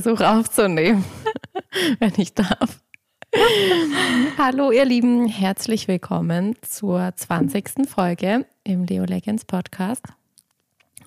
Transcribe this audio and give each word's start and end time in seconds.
versuche 0.00 0.28
aufzunehmen, 0.28 1.04
wenn 2.00 2.12
ich 2.16 2.34
darf. 2.34 2.80
Hallo 4.36 4.72
ihr 4.72 4.84
Lieben, 4.84 5.28
herzlich 5.28 5.86
willkommen 5.86 6.56
zur 6.62 7.12
20. 7.14 7.88
Folge 7.88 8.44
im 8.64 8.82
Leo 8.86 9.04
Legends 9.04 9.44
Podcast. 9.44 10.02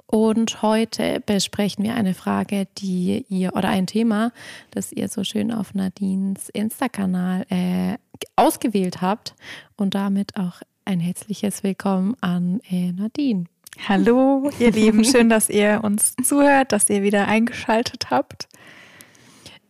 Und 0.06 0.62
heute 0.62 1.22
besprechen 1.26 1.84
wir 1.84 1.96
eine 1.96 2.14
Frage, 2.14 2.66
die 2.78 3.26
ihr 3.28 3.58
oder 3.58 3.68
ein 3.68 3.88
Thema, 3.88 4.32
das 4.72 4.94
ihr 4.94 5.10
so 5.10 5.26
schön 5.26 5.52
auf 5.52 5.74
Nadines 5.74 6.48
Insta-Kanal 6.48 7.46
äh, 7.50 7.98
ausgewählt 8.38 9.02
habt. 9.02 9.36
Und 9.76 9.96
damit 9.96 10.38
auch 10.38 10.62
ein 10.86 11.02
herzliches 11.02 11.62
Willkommen 11.62 12.16
an 12.22 12.62
äh, 12.70 12.94
Nadine. 12.94 13.48
Hallo, 13.86 14.50
ihr 14.60 14.72
Lieben, 14.72 15.04
schön, 15.06 15.28
dass 15.28 15.50
ihr 15.50 15.82
uns 15.84 16.16
zuhört, 16.24 16.72
dass 16.72 16.90
ihr 16.90 17.04
wieder 17.04 17.28
eingeschaltet 17.28 18.10
habt. 18.12 18.48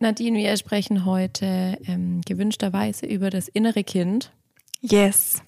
Nadine, 0.00 0.38
wir 0.38 0.56
sprechen 0.56 1.04
heute 1.04 1.78
ähm, 1.86 2.20
gewünschterweise 2.24 3.06
über 3.06 3.30
das 3.30 3.48
innere 3.48 3.82
Kind. 3.82 4.30
Yes. 4.80 5.42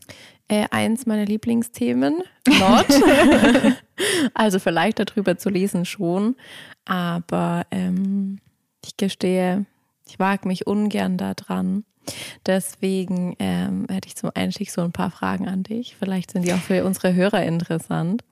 Äh, 0.49 0.67
eins 0.73 1.07
meiner 1.07 1.25
Lieblingsthemen, 1.25 2.23
not. 2.49 2.87
also 4.35 4.59
vielleicht 4.59 4.99
darüber 4.99 5.39
zu 5.39 5.49
lesen 5.49 5.85
schon, 5.85 6.35
aber 6.85 7.65
ähm, 7.71 8.41
ich 8.85 8.97
gestehe, 8.97 9.67
ich 10.09 10.19
wage 10.19 10.49
mich 10.49 10.67
ungern 10.67 11.17
da 11.17 11.35
dran. 11.35 11.85
Deswegen 12.45 13.37
ähm, 13.39 13.87
hätte 13.89 14.09
ich 14.09 14.17
zum 14.17 14.31
Einstieg 14.35 14.73
so 14.73 14.81
ein 14.81 14.91
paar 14.91 15.13
Fragen 15.13 15.47
an 15.47 15.63
dich. 15.63 15.95
Vielleicht 15.97 16.33
sind 16.33 16.45
die 16.45 16.53
auch 16.53 16.59
für 16.59 16.85
unsere 16.85 17.15
Hörer 17.15 17.45
interessant. 17.45 18.25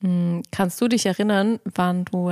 Hm, 0.00 0.42
kannst 0.52 0.80
du 0.80 0.86
dich 0.86 1.06
erinnern, 1.06 1.58
wann 1.64 2.04
du 2.04 2.30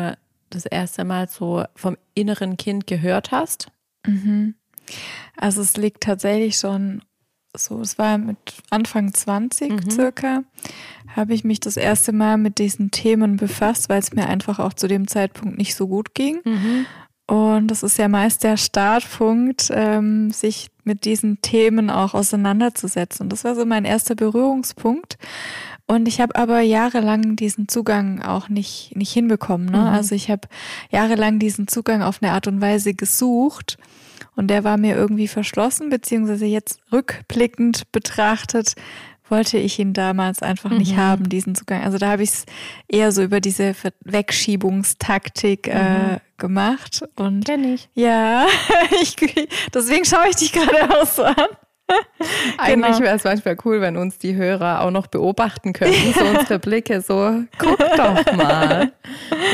das 0.50 0.66
erste 0.66 1.04
Mal 1.04 1.28
so 1.28 1.64
vom 1.74 1.96
inneren 2.14 2.56
Kind 2.56 2.86
gehört 2.86 3.30
hast? 3.30 3.68
Mhm. 4.06 4.54
Also 5.36 5.62
es 5.62 5.76
liegt 5.76 6.02
tatsächlich 6.02 6.56
schon 6.58 7.02
so, 7.54 7.80
es 7.80 7.98
war 7.98 8.18
mit 8.18 8.36
Anfang 8.70 9.12
20 9.12 9.70
mhm. 9.70 9.90
circa, 9.90 10.42
habe 11.08 11.34
ich 11.34 11.44
mich 11.44 11.60
das 11.60 11.76
erste 11.76 12.12
Mal 12.12 12.36
mit 12.36 12.58
diesen 12.58 12.90
Themen 12.90 13.36
befasst, 13.36 13.88
weil 13.88 13.98
es 13.98 14.12
mir 14.12 14.28
einfach 14.28 14.58
auch 14.58 14.74
zu 14.74 14.88
dem 14.88 15.08
Zeitpunkt 15.08 15.56
nicht 15.56 15.74
so 15.74 15.88
gut 15.88 16.14
ging. 16.14 16.40
Mhm. 16.44 16.86
Und 17.28 17.68
das 17.68 17.82
ist 17.82 17.98
ja 17.98 18.08
meist 18.08 18.44
der 18.44 18.56
Startpunkt, 18.56 19.70
ähm, 19.72 20.30
sich 20.30 20.68
mit 20.84 21.04
diesen 21.04 21.40
Themen 21.42 21.90
auch 21.90 22.14
auseinanderzusetzen. 22.14 23.24
Und 23.24 23.32
das 23.32 23.42
war 23.42 23.56
so 23.56 23.66
mein 23.66 23.84
erster 23.84 24.14
Berührungspunkt. 24.14 25.18
Und 25.86 26.08
ich 26.08 26.20
habe 26.20 26.34
aber 26.34 26.60
jahrelang 26.60 27.36
diesen 27.36 27.68
Zugang 27.68 28.20
auch 28.20 28.48
nicht, 28.48 28.96
nicht 28.96 29.12
hinbekommen. 29.12 29.66
Ne? 29.66 29.78
Mhm. 29.78 29.86
Also 29.86 30.14
ich 30.14 30.30
habe 30.30 30.48
jahrelang 30.90 31.38
diesen 31.38 31.68
Zugang 31.68 32.02
auf 32.02 32.22
eine 32.22 32.32
Art 32.32 32.48
und 32.48 32.60
Weise 32.60 32.94
gesucht. 32.94 33.78
Und 34.34 34.48
der 34.48 34.64
war 34.64 34.76
mir 34.76 34.96
irgendwie 34.96 35.28
verschlossen, 35.28 35.88
beziehungsweise 35.88 36.44
jetzt 36.44 36.80
rückblickend 36.92 37.90
betrachtet, 37.92 38.74
wollte 39.28 39.58
ich 39.58 39.78
ihn 39.78 39.92
damals 39.92 40.42
einfach 40.42 40.70
mhm. 40.70 40.78
nicht 40.78 40.96
haben, 40.96 41.28
diesen 41.28 41.54
Zugang. 41.54 41.82
Also 41.82 41.98
da 41.98 42.10
habe 42.10 42.22
ich 42.22 42.30
es 42.30 42.46
eher 42.88 43.12
so 43.12 43.22
über 43.22 43.40
diese 43.40 43.74
Wegschiebungstaktik 44.04 45.68
äh, 45.68 45.72
mhm. 45.78 46.14
äh, 46.14 46.20
gemacht. 46.36 47.04
Und 47.16 47.44
Kenn 47.44 47.64
ich. 47.74 47.88
Ja, 47.94 48.46
ich, 49.02 49.16
deswegen 49.72 50.04
schaue 50.04 50.28
ich 50.30 50.36
dich 50.36 50.52
gerade 50.52 51.00
auch 51.00 51.06
so 51.06 51.24
an. 51.24 51.46
Eigentlich 52.58 52.96
genau. 52.96 53.06
wäre 53.06 53.16
es 53.16 53.24
manchmal 53.24 53.56
cool, 53.64 53.80
wenn 53.80 53.96
uns 53.96 54.18
die 54.18 54.34
Hörer 54.34 54.82
auch 54.82 54.90
noch 54.90 55.06
beobachten 55.06 55.72
könnten, 55.72 56.12
so 56.12 56.24
unsere 56.38 56.58
Blicke, 56.58 57.00
so 57.00 57.42
guck 57.58 57.78
doch 57.78 58.32
mal. 58.36 58.92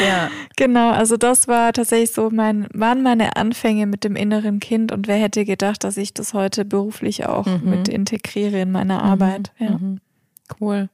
Ja. 0.06 0.30
Genau, 0.56 0.90
also 0.90 1.16
das 1.16 1.48
war 1.48 1.72
tatsächlich 1.72 2.12
so 2.12 2.30
mein, 2.30 2.66
waren 2.72 3.02
meine 3.02 3.36
Anfänge 3.36 3.86
mit 3.86 4.04
dem 4.04 4.16
inneren 4.16 4.60
Kind 4.60 4.92
und 4.92 5.08
wer 5.08 5.16
hätte 5.16 5.44
gedacht, 5.44 5.84
dass 5.84 5.96
ich 5.96 6.14
das 6.14 6.34
heute 6.34 6.64
beruflich 6.64 7.26
auch 7.26 7.46
mhm. 7.46 7.70
mit 7.70 7.88
integriere 7.88 8.60
in 8.60 8.72
meiner 8.72 9.02
mhm. 9.02 9.10
Arbeit. 9.10 9.52
Ja. 9.58 9.70
Mhm. 9.70 10.00
Cool. 10.60 10.88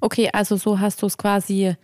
Okay, 0.00 0.30
also 0.32 0.56
so 0.56 0.80
hast 0.80 1.02
du 1.02 1.06
es 1.06 1.16
quasi 1.16 1.74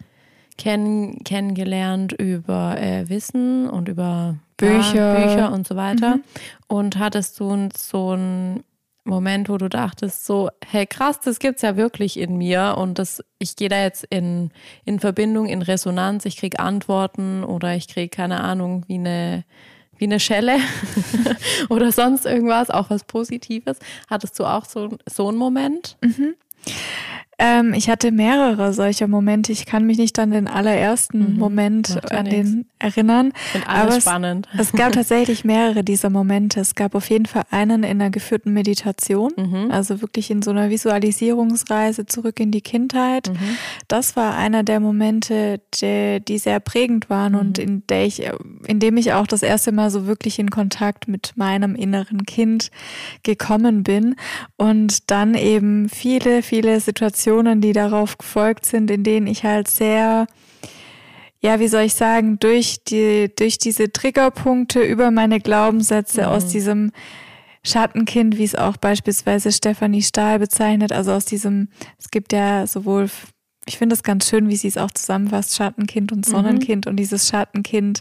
kenn 0.57 1.19
kennengelernt 1.25 2.13
über 2.13 2.77
äh, 2.79 3.09
Wissen 3.09 3.69
und 3.69 3.89
über 3.89 4.37
Bücher. 4.57 5.19
Ja, 5.19 5.27
Bücher 5.27 5.53
und 5.53 5.67
so 5.67 5.77
weiter. 5.77 6.17
Mhm. 6.17 6.23
Und 6.67 6.99
hattest 6.99 7.39
du 7.41 7.69
so 7.75 8.15
ein 8.15 8.65
Moment, 9.05 9.49
wo 9.49 9.57
du 9.57 9.69
dachtest, 9.69 10.27
so, 10.27 10.51
hey 10.67 10.87
krass, 10.87 11.21
das 11.21 11.39
gibt's 11.39 11.63
ja 11.63 11.77
wirklich 11.77 12.19
in 12.19 12.37
mir 12.37 12.75
und 12.77 12.99
das, 12.99 13.25
ich 13.39 13.57
gehe 13.57 13.69
da 13.69 13.83
jetzt 13.83 14.05
in, 14.11 14.51
in 14.85 15.01
Verbindung, 15.01 15.47
in 15.47 15.63
Resonanz, 15.63 16.27
ich 16.27 16.37
kriege 16.37 16.59
Antworten 16.59 17.43
oder 17.43 17.75
ich 17.75 17.89
kriege, 17.89 18.09
keine 18.09 18.41
Ahnung, 18.41 18.85
wie 18.87 18.97
eine, 18.97 19.45
wie 19.97 20.05
eine 20.05 20.21
Schelle 20.21 20.59
oder 21.71 21.91
sonst 21.91 22.27
irgendwas, 22.27 22.71
auch 22.71 22.91
was 22.91 23.05
Positives. 23.05 23.79
Hattest 24.09 24.39
du 24.39 24.45
auch 24.45 24.67
so, 24.67 24.91
so 25.07 25.29
einen 25.29 25.39
Moment? 25.39 25.97
Mhm. 26.03 26.35
Ähm, 27.41 27.73
ich 27.73 27.89
hatte 27.89 28.11
mehrere 28.11 28.73
solcher 28.73 29.07
Momente. 29.07 29.53
Ich 29.53 29.65
kann 29.65 29.87
mich 29.87 29.97
nicht 29.97 30.19
an 30.19 30.33
den 30.33 30.49
allerersten 30.49 31.35
mhm, 31.35 31.39
Moment 31.39 32.13
an 32.13 32.25
den 32.27 32.67
erinnern. 32.81 33.33
Finde 33.53 33.69
alles 33.69 33.93
aber 33.93 34.01
spannend. 34.01 34.49
Es, 34.55 34.61
es, 34.61 34.73
gab 34.73 34.93
tatsächlich 34.95 35.45
mehrere 35.45 35.85
dieser 35.85 36.11
Momente. 36.11 36.59
Es 36.59 36.75
gab 36.75 36.97
auf 36.97 37.09
jeden 37.11 37.27
Fall 37.27 37.45
einen 37.51 37.85
in 37.85 38.01
einer 38.01 38.11
geführten 38.11 38.53
Meditation, 38.53 39.33
mhm. 39.37 39.71
also 39.71 40.01
wirklich 40.01 40.33
in 40.33 40.43
so 40.43 40.51
einer 40.51 40.69
Visualisierungsreise 40.69 42.07
zurück 42.07 42.41
in 42.41 42.51
die 42.51 42.61
Kindheit. 42.61 43.29
Mhm. 43.29 43.57
Das 43.87 44.17
war 44.17 44.37
einer 44.37 44.65
der 44.65 44.81
Momente, 44.81 45.61
die, 45.81 46.21
die 46.27 46.39
sehr 46.39 46.59
prägend 46.59 47.09
waren 47.09 47.37
und 47.37 47.59
mhm. 47.59 47.65
in 47.65 47.87
der 47.87 48.05
ich, 48.05 48.29
in 48.67 48.81
dem 48.81 48.97
ich 48.97 49.13
auch 49.13 49.29
das 49.29 49.45
erste 49.45 49.71
Mal 49.71 49.91
so 49.91 50.09
wirklich 50.09 50.41
in 50.41 50.51
Kontakt 50.51 51.07
mit 51.07 51.35
meinem 51.37 51.77
inneren 51.77 52.27
Kind 52.27 52.73
gekommen 53.23 53.85
bin 53.85 54.17
und 54.57 55.09
dann 55.13 55.35
eben 55.35 55.89
viele, 55.89 56.43
viele 56.43 56.81
Situationen 56.81 57.28
Situationen, 57.29 57.61
die 57.61 57.73
darauf 57.73 58.17
gefolgt 58.17 58.65
sind, 58.65 58.91
in 58.91 59.05
denen 59.05 59.27
ich 59.27 59.45
halt 59.45 59.69
sehr, 59.69 60.27
ja, 61.41 61.61
wie 61.61 61.69
soll 61.69 61.83
ich 61.83 61.95
sagen, 61.95 62.39
durch 62.39 62.83
die, 62.85 63.31
durch 63.37 63.59
diese 63.59 63.93
Triggerpunkte 63.93 64.81
über 64.81 65.11
meine 65.11 65.39
Glaubenssätze 65.39 66.23
mhm. 66.23 66.29
aus 66.29 66.47
diesem 66.47 66.91
Schattenkind, 67.63 68.39
wie 68.39 68.45
es 68.45 68.55
auch 68.55 68.79
beispielsweise 68.79 69.53
Stefanie 69.53 70.03
Stahl 70.03 70.39
bezeichnet, 70.39 70.91
also 70.91 71.13
aus 71.13 71.27
diesem, 71.27 71.69
es 71.99 72.11
gibt 72.11 72.33
ja 72.33 72.67
sowohl 72.67 73.11
ich 73.67 73.77
finde 73.77 73.95
es 73.95 74.03
ganz 74.03 74.27
schön, 74.27 74.49
wie 74.49 74.57
sie 74.57 74.69
es 74.69 74.79
auch 74.79 74.91
zusammenfasst, 74.91 75.55
Schattenkind 75.55 76.11
und 76.11 76.25
Sonnenkind. 76.25 76.87
Mhm. 76.87 76.91
Und 76.91 76.97
dieses 76.97 77.29
Schattenkind 77.29 78.01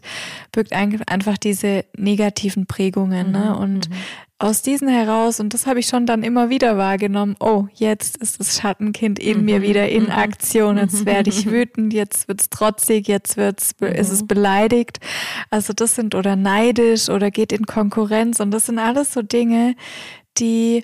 birgt 0.53 0.71
einfach 0.71 1.37
diese 1.37 1.83
negativen 1.97 2.67
Prägungen. 2.67 3.33
Ne? 3.33 3.39
Mhm. 3.39 3.43
Ne? 3.43 3.57
Und 3.57 3.89
mhm 3.89 3.95
aus 4.39 4.61
diesen 4.61 4.87
heraus, 4.87 5.39
und 5.39 5.53
das 5.53 5.65
habe 5.65 5.79
ich 5.79 5.87
schon 5.87 6.05
dann 6.05 6.21
immer 6.21 6.49
wieder 6.49 6.77
wahrgenommen, 6.77 7.35
oh, 7.39 7.65
jetzt 7.73 8.17
ist 8.17 8.39
das 8.39 8.57
Schattenkind 8.57 9.17
in 9.17 9.39
mhm. 9.39 9.45
mir 9.45 9.61
wieder 9.63 9.89
in 9.89 10.03
mhm. 10.03 10.11
Aktion, 10.11 10.77
jetzt 10.77 11.05
werde 11.05 11.31
ich 11.31 11.49
wütend, 11.49 11.91
jetzt 11.91 12.27
wird's 12.27 12.49
trotzig, 12.49 13.07
jetzt 13.07 13.35
wird's, 13.35 13.71
mhm. 13.79 13.87
ist 13.87 14.11
es 14.11 14.27
beleidigt. 14.27 14.99
Also 15.49 15.73
das 15.73 15.95
sind 15.95 16.13
oder 16.13 16.35
neidisch 16.35 17.09
oder 17.09 17.31
geht 17.31 17.51
in 17.51 17.65
Konkurrenz 17.65 18.39
und 18.39 18.51
das 18.51 18.67
sind 18.67 18.77
alles 18.77 19.11
so 19.11 19.23
Dinge, 19.23 19.75
die, 20.37 20.83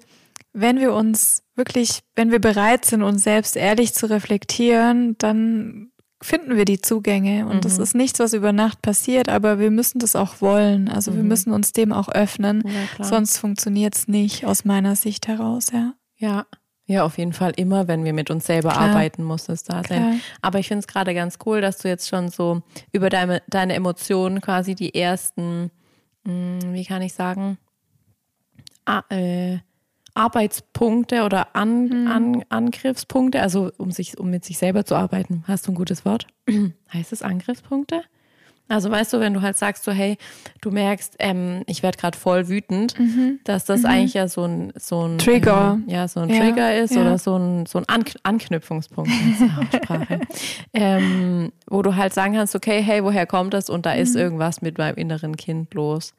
wenn 0.54 0.80
wir 0.80 0.94
uns 0.94 1.44
wirklich, 1.56 2.00
wenn 2.16 2.32
wir 2.32 2.40
bereit 2.40 2.86
sind, 2.86 3.04
uns 3.04 3.24
selbst 3.24 3.56
ehrlich 3.56 3.94
zu 3.94 4.10
reflektieren, 4.10 5.16
dann 5.20 5.92
finden 6.24 6.56
wir 6.56 6.66
die 6.66 6.80
Zugänge. 6.80 7.46
Und 7.46 7.58
mhm. 7.58 7.62
das 7.62 7.78
ist 7.78 7.96
nichts, 7.96 8.20
was 8.20 8.34
über 8.34 8.52
Nacht 8.52 8.82
passiert, 8.82 9.30
aber 9.30 9.60
wir 9.60 9.72
müssen 9.72 10.00
das 10.00 10.16
auch 10.16 10.42
wollen. 10.42 10.90
Also 10.90 11.12
mhm. 11.12 11.16
wir 11.18 11.24
müssen 11.24 11.54
uns 11.54 11.74
dem 11.74 11.92
auch 11.92 12.10
öffnen. 12.10 12.64
Ja, 12.98 13.04
Sonst 13.04 13.38
funktioniert 13.38 13.96
es 13.96 14.08
nicht 14.08 14.46
aus 14.46 14.66
meiner 14.66 14.96
Sicht 14.96 15.28
heraus, 15.28 15.72
ja. 15.72 15.94
Ja. 16.18 16.46
Ja, 16.86 17.06
auf 17.06 17.18
jeden 17.18 17.32
Fall 17.32 17.54
immer, 17.56 17.88
wenn 17.88 18.04
wir 18.04 18.12
mit 18.12 18.30
uns 18.30 18.46
selber 18.46 18.72
Klar. 18.72 18.90
arbeiten, 18.90 19.24
muss 19.24 19.48
es 19.48 19.64
da 19.64 19.82
Klar. 19.82 20.00
sein. 20.00 20.22
Aber 20.42 20.60
ich 20.60 20.68
finde 20.68 20.80
es 20.80 20.88
gerade 20.88 21.14
ganz 21.14 21.38
cool, 21.46 21.62
dass 21.62 21.78
du 21.78 21.88
jetzt 21.88 22.10
schon 22.10 22.30
so 22.30 22.62
über 22.92 23.10
deine, 23.10 23.42
deine 23.48 23.74
Emotionen 23.74 24.42
quasi 24.42 24.76
die 24.76 24.94
ersten, 24.94 25.72
mh, 26.26 26.60
hm, 26.62 26.74
wie 26.74 26.84
kann 26.84 27.02
ich 27.02 27.14
sagen, 27.14 27.58
ah, 28.86 29.04
äh, 29.10 29.60
Arbeitspunkte 30.14 31.24
oder 31.24 31.56
An, 31.56 31.88
mhm. 31.88 32.08
An, 32.08 32.46
Angriffspunkte, 32.50 33.42
also 33.42 33.72
um 33.78 33.92
sich, 33.92 34.18
um 34.20 34.30
mit 34.30 34.46
sich 34.46 34.58
selber 34.58 34.86
zu 34.86 34.96
arbeiten. 34.96 35.44
Hast 35.48 35.68
du 35.68 35.72
ein 35.72 35.76
gutes 35.76 36.06
Wort? 36.06 36.28
heißt 36.94 37.14
es 37.14 37.22
Angriffspunkte? 37.22 38.04
Also 38.70 38.90
weißt 38.90 39.12
du, 39.14 39.20
wenn 39.20 39.34
du 39.34 39.42
halt 39.42 39.58
sagst 39.58 39.84
so, 39.84 39.92
hey, 39.92 40.18
du 40.62 40.72
merkst, 40.72 41.18
ähm, 41.20 41.64
ich 41.68 41.84
werde 41.84 41.98
gerade 41.98 42.18
voll 42.18 42.48
wütend, 42.48 42.98
mhm. 42.98 43.40
dass 43.44 43.66
das 43.66 43.82
mhm. 43.82 43.88
eigentlich 43.88 44.14
ja 44.14 44.28
so 44.28 44.46
ein 44.46 44.72
so 44.76 45.06
ein 45.06 45.18
Trigger, 45.18 45.78
ähm, 45.80 45.84
ja 45.88 46.08
so 46.08 46.22
ein 46.22 46.30
ja, 46.30 46.40
Trigger 46.40 46.76
ist 46.76 46.96
ja. 46.96 47.02
oder 47.02 47.18
so 47.18 47.38
ein 47.38 47.66
so 47.66 47.80
ein 47.80 47.86
An 47.88 48.06
Anknüpfungspunkt 48.24 49.12
Sprache, 49.76 50.22
ähm, 50.74 51.52
wo 51.68 51.82
du 51.82 51.96
halt 51.96 52.14
sagen 52.14 52.36
kannst, 52.36 52.56
okay, 52.56 52.82
hey, 52.82 53.04
woher 53.04 53.28
kommt 53.28 53.54
das? 53.54 53.70
Und 53.70 53.86
da 53.86 53.94
ist 53.94 54.16
mhm. 54.16 54.22
irgendwas 54.22 54.62
mit 54.62 54.78
meinem 54.78 54.96
inneren 54.96 55.36
Kind 55.36 55.74
los. 55.74 56.14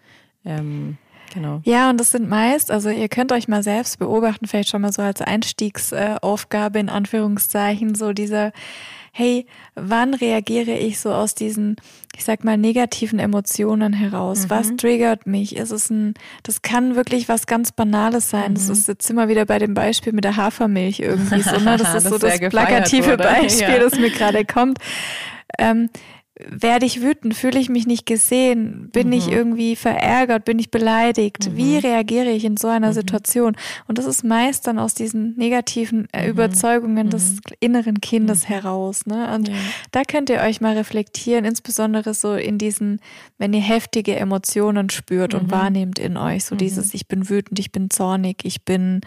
Ähm, 0.44 0.98
Genau. 1.32 1.60
Ja, 1.64 1.90
und 1.90 1.98
das 1.98 2.10
sind 2.12 2.28
meist, 2.28 2.70
also 2.70 2.90
ihr 2.90 3.08
könnt 3.08 3.32
euch 3.32 3.48
mal 3.48 3.62
selbst 3.62 3.98
beobachten, 3.98 4.46
vielleicht 4.46 4.68
schon 4.68 4.82
mal 4.82 4.92
so 4.92 5.02
als 5.02 5.20
Einstiegsaufgabe 5.20 6.78
in 6.78 6.88
Anführungszeichen, 6.88 7.94
so 7.94 8.12
dieser, 8.12 8.52
hey, 9.12 9.46
wann 9.76 10.12
reagiere 10.12 10.72
ich 10.72 10.98
so 10.98 11.12
aus 11.12 11.36
diesen, 11.36 11.76
ich 12.16 12.24
sag 12.24 12.42
mal, 12.42 12.58
negativen 12.58 13.20
Emotionen 13.20 13.92
heraus? 13.92 14.44
Mhm. 14.44 14.50
Was 14.50 14.76
triggert 14.76 15.26
mich? 15.26 15.56
Ist 15.56 15.70
es 15.70 15.88
ein, 15.88 16.14
das 16.42 16.62
kann 16.62 16.96
wirklich 16.96 17.28
was 17.28 17.46
ganz 17.46 17.70
Banales 17.70 18.30
sein. 18.30 18.52
Mhm. 18.52 18.54
Das 18.54 18.68
ist 18.68 18.88
jetzt 18.88 19.08
immer 19.08 19.28
wieder 19.28 19.46
bei 19.46 19.60
dem 19.60 19.74
Beispiel 19.74 20.12
mit 20.12 20.24
der 20.24 20.36
Hafermilch 20.36 20.98
irgendwie 20.98 21.42
so, 21.42 21.58
ne? 21.58 21.76
Das 21.78 21.94
ist 21.94 22.04
das 22.06 22.12
so 22.12 22.18
das 22.18 22.40
plakative 22.40 23.12
wurde. 23.12 23.22
Beispiel, 23.22 23.74
ja. 23.74 23.78
das 23.78 23.98
mir 23.98 24.10
gerade 24.10 24.44
kommt. 24.44 24.78
Ähm, 25.58 25.90
werde 26.36 26.84
ich 26.84 27.00
wütend? 27.00 27.34
Fühle 27.34 27.60
ich 27.60 27.68
mich 27.68 27.86
nicht 27.86 28.06
gesehen? 28.06 28.88
Bin 28.92 29.08
mhm. 29.08 29.12
ich 29.12 29.28
irgendwie 29.30 29.76
verärgert? 29.76 30.44
Bin 30.44 30.58
ich 30.58 30.72
beleidigt? 30.72 31.50
Mhm. 31.50 31.56
Wie 31.56 31.76
reagiere 31.76 32.30
ich 32.30 32.44
in 32.44 32.56
so 32.56 32.66
einer 32.66 32.88
mhm. 32.88 32.94
Situation? 32.94 33.56
Und 33.86 33.98
das 33.98 34.06
ist 34.06 34.24
meist 34.24 34.66
dann 34.66 34.80
aus 34.80 34.94
diesen 34.94 35.36
negativen 35.36 36.08
äh, 36.12 36.24
mhm. 36.24 36.30
Überzeugungen 36.30 37.08
des 37.08 37.34
mhm. 37.34 37.40
inneren 37.60 38.00
Kindes 38.00 38.44
mhm. 38.44 38.48
heraus. 38.48 39.06
Ne? 39.06 39.32
Und 39.32 39.48
ja. 39.48 39.54
da 39.92 40.02
könnt 40.02 40.28
ihr 40.28 40.40
euch 40.40 40.60
mal 40.60 40.76
reflektieren, 40.76 41.44
insbesondere 41.44 42.14
so 42.14 42.34
in 42.34 42.58
diesen, 42.58 43.00
wenn 43.38 43.52
ihr 43.52 43.62
heftige 43.62 44.16
Emotionen 44.16 44.90
spürt 44.90 45.34
und 45.34 45.52
wahrnehmt 45.52 46.00
in 46.00 46.16
euch, 46.16 46.44
so 46.44 46.56
dieses, 46.56 46.94
ich 46.94 47.06
bin 47.06 47.28
wütend, 47.28 47.60
ich 47.60 47.70
bin 47.70 47.90
zornig, 47.90 48.44
ich 48.44 48.64
bin 48.64 49.02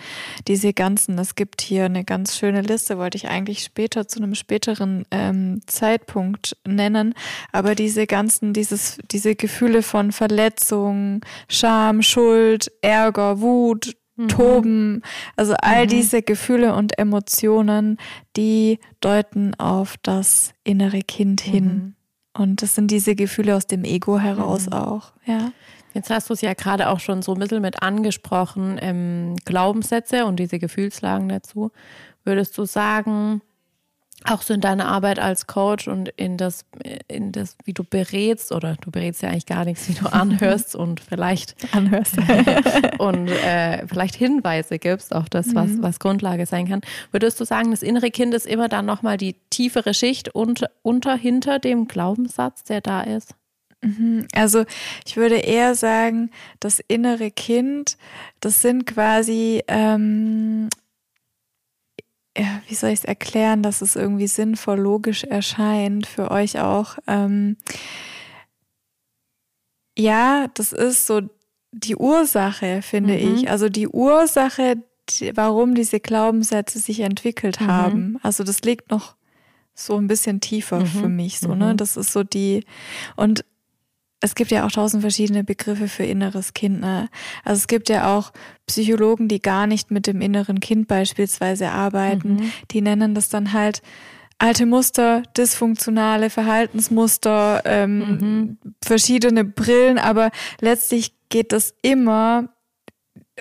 diese 0.47 0.71
ganzen, 0.71 1.19
es 1.19 1.35
gibt 1.35 1.61
hier 1.61 1.85
eine 1.85 2.05
ganz 2.05 2.37
schöne 2.37 2.61
Liste, 2.61 2.97
wollte 2.97 3.17
ich 3.17 3.27
eigentlich 3.27 3.63
später 3.63 4.07
zu 4.07 4.19
einem 4.19 4.33
späteren 4.33 5.03
ähm, 5.11 5.61
Zeitpunkt 5.65 6.55
nennen 6.65 7.15
aber 7.51 7.75
diese 7.75 8.07
ganzen, 8.07 8.53
dieses, 8.53 8.97
diese 9.11 9.35
Gefühle 9.35 9.83
von 9.83 10.11
Verletzung, 10.11 11.21
Scham, 11.49 12.01
Schuld, 12.01 12.71
Ärger, 12.81 13.41
Wut, 13.41 13.95
mhm. 14.15 14.27
Toben, 14.27 15.01
also 15.35 15.53
all 15.61 15.85
mhm. 15.85 15.89
diese 15.89 16.21
Gefühle 16.21 16.75
und 16.75 16.97
Emotionen, 16.97 17.97
die 18.35 18.79
deuten 18.99 19.55
auf 19.55 19.95
das 20.03 20.53
innere 20.63 21.01
Kind 21.01 21.41
hin. 21.41 21.65
Mhm. 21.65 21.93
Und 22.33 22.61
das 22.61 22.75
sind 22.75 22.91
diese 22.91 23.15
Gefühle 23.15 23.55
aus 23.55 23.67
dem 23.67 23.83
Ego 23.83 24.19
heraus 24.19 24.67
mhm. 24.67 24.73
auch, 24.73 25.13
ja. 25.25 25.51
Jetzt 25.93 26.11
hast 26.11 26.29
du 26.29 26.35
es 26.35 26.41
ja 26.41 26.53
gerade 26.53 26.89
auch 26.89 26.99
schon 26.99 27.23
so 27.23 27.33
ein 27.33 27.39
bisschen 27.39 27.63
mit 27.63 27.81
angesprochen, 27.81 28.77
ähm, 28.79 29.35
Glaubenssätze 29.45 30.27
und 30.27 30.39
diese 30.39 30.59
Gefühlslagen 30.59 31.27
dazu. 31.27 31.71
Würdest 32.23 32.55
du 32.55 32.65
sagen, 32.65 33.41
auch 34.29 34.41
so 34.41 34.53
in 34.53 34.61
deiner 34.61 34.87
Arbeit 34.87 35.19
als 35.19 35.47
Coach 35.47 35.87
und 35.87 36.09
in 36.09 36.37
das, 36.37 36.65
in 37.07 37.31
das, 37.31 37.57
wie 37.65 37.73
du 37.73 37.83
berätst, 37.83 38.51
oder 38.51 38.75
du 38.81 38.91
berätst 38.91 39.21
ja 39.21 39.29
eigentlich 39.29 39.45
gar 39.45 39.65
nichts, 39.65 39.87
wie 39.89 39.93
du 39.93 40.05
anhörst 40.11 40.75
und 40.75 40.99
vielleicht 40.99 41.55
anhörst 41.73 42.17
und 42.97 43.27
äh, 43.27 43.85
vielleicht 43.87 44.15
Hinweise 44.15 44.79
gibst 44.79 45.15
auf 45.15 45.29
das, 45.29 45.55
was, 45.55 45.69
mhm. 45.69 45.83
was 45.83 45.99
Grundlage 45.99 46.45
sein 46.45 46.67
kann. 46.67 46.81
Würdest 47.11 47.39
du 47.39 47.45
sagen, 47.45 47.71
das 47.71 47.83
innere 47.83 48.11
Kind 48.11 48.33
ist 48.33 48.45
immer 48.45 48.69
dann 48.69 48.85
nochmal 48.85 49.17
die 49.17 49.35
tiefere 49.49 49.93
Schicht 49.93 50.33
unter, 50.35 50.69
unter 50.81 51.15
hinter 51.15 51.59
dem 51.59 51.87
Glaubenssatz, 51.87 52.63
der 52.63 52.81
da 52.81 53.01
ist? 53.01 53.35
Mhm. 53.81 54.27
Also 54.33 54.65
ich 55.05 55.17
würde 55.17 55.35
eher 55.35 55.75
sagen, 55.75 56.31
das 56.59 56.79
innere 56.87 57.31
Kind, 57.31 57.97
das 58.39 58.61
sind 58.61 58.85
quasi 58.85 59.63
ähm, 59.67 60.69
wie 62.67 62.75
soll 62.75 62.91
ich 62.91 62.99
es 62.99 63.05
erklären, 63.05 63.63
dass 63.63 63.81
es 63.81 63.95
irgendwie 63.95 64.27
sinnvoll, 64.27 64.79
logisch 64.79 65.23
erscheint 65.23 66.05
für 66.05 66.31
euch 66.31 66.59
auch. 66.59 66.97
Ähm, 67.07 67.57
ja, 69.97 70.47
das 70.53 70.73
ist 70.73 71.07
so 71.07 71.21
die 71.71 71.95
Ursache, 71.95 72.81
finde 72.81 73.13
mhm. 73.13 73.35
ich. 73.35 73.49
Also 73.49 73.69
die 73.69 73.87
Ursache, 73.87 74.77
warum 75.33 75.75
diese 75.75 75.99
Glaubenssätze 75.99 76.79
sich 76.79 76.99
entwickelt 76.99 77.61
mhm. 77.61 77.67
haben. 77.67 78.19
Also 78.23 78.43
das 78.43 78.61
liegt 78.61 78.91
noch 78.91 79.15
so 79.73 79.95
ein 79.97 80.07
bisschen 80.07 80.39
tiefer 80.39 80.79
mhm. 80.79 80.85
für 80.85 81.09
mich, 81.09 81.39
so, 81.39 81.53
ne? 81.53 81.73
Mhm. 81.73 81.77
Das 81.77 81.97
ist 81.97 82.11
so 82.11 82.23
die, 82.23 82.65
und 83.15 83.45
es 84.19 84.35
gibt 84.35 84.51
ja 84.51 84.65
auch 84.65 84.71
tausend 84.71 85.01
verschiedene 85.01 85.43
Begriffe 85.43 85.87
für 85.87 86.03
inneres 86.03 86.53
Kind. 86.53 86.81
Ne? 86.81 87.09
Also 87.43 87.59
es 87.59 87.67
gibt 87.67 87.89
ja 87.89 88.17
auch 88.17 88.31
Psychologen, 88.65 89.27
die 89.27 89.41
gar 89.41 89.67
nicht 89.67 89.91
mit 89.91 90.07
dem 90.07 90.21
inneren 90.21 90.59
Kind 90.59 90.87
beispielsweise 90.87 91.69
arbeiten. 91.69 92.35
Mhm. 92.35 92.51
Die 92.71 92.81
nennen 92.81 93.13
das 93.13 93.29
dann 93.29 93.53
halt 93.53 93.81
alte 94.39 94.65
Muster, 94.65 95.23
dysfunktionale 95.35 96.29
Verhaltensmuster, 96.29 97.61
ähm, 97.65 97.99
mhm. 97.99 98.57
verschiedene 98.83 99.43
Brillen, 99.43 99.97
aber 99.97 100.31
letztlich 100.61 101.13
geht 101.29 101.51
das 101.51 101.73
immer 101.81 102.49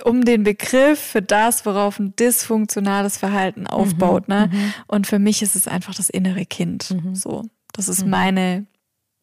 um 0.05 0.25
den 0.25 0.43
Begriff 0.43 0.99
für 0.99 1.23
das, 1.23 1.65
worauf 1.65 1.99
ein 1.99 2.15
dysfunktionales 2.17 3.17
Verhalten 3.17 3.67
aufbaut. 3.67 4.29
Mhm. 4.29 4.35
Ne? 4.35 4.51
Mhm. 4.53 4.75
Und 4.89 5.07
für 5.07 5.19
mich 5.19 5.43
ist 5.43 5.57
es 5.57 5.69
einfach 5.69 5.95
das 5.95 6.11
innere 6.11 6.45
Kind. 6.45 6.91
Mhm. 6.91 7.15
So, 7.15 7.45
das 7.73 7.89
ist 7.89 8.05
mhm. 8.05 8.11
meine 8.11 8.67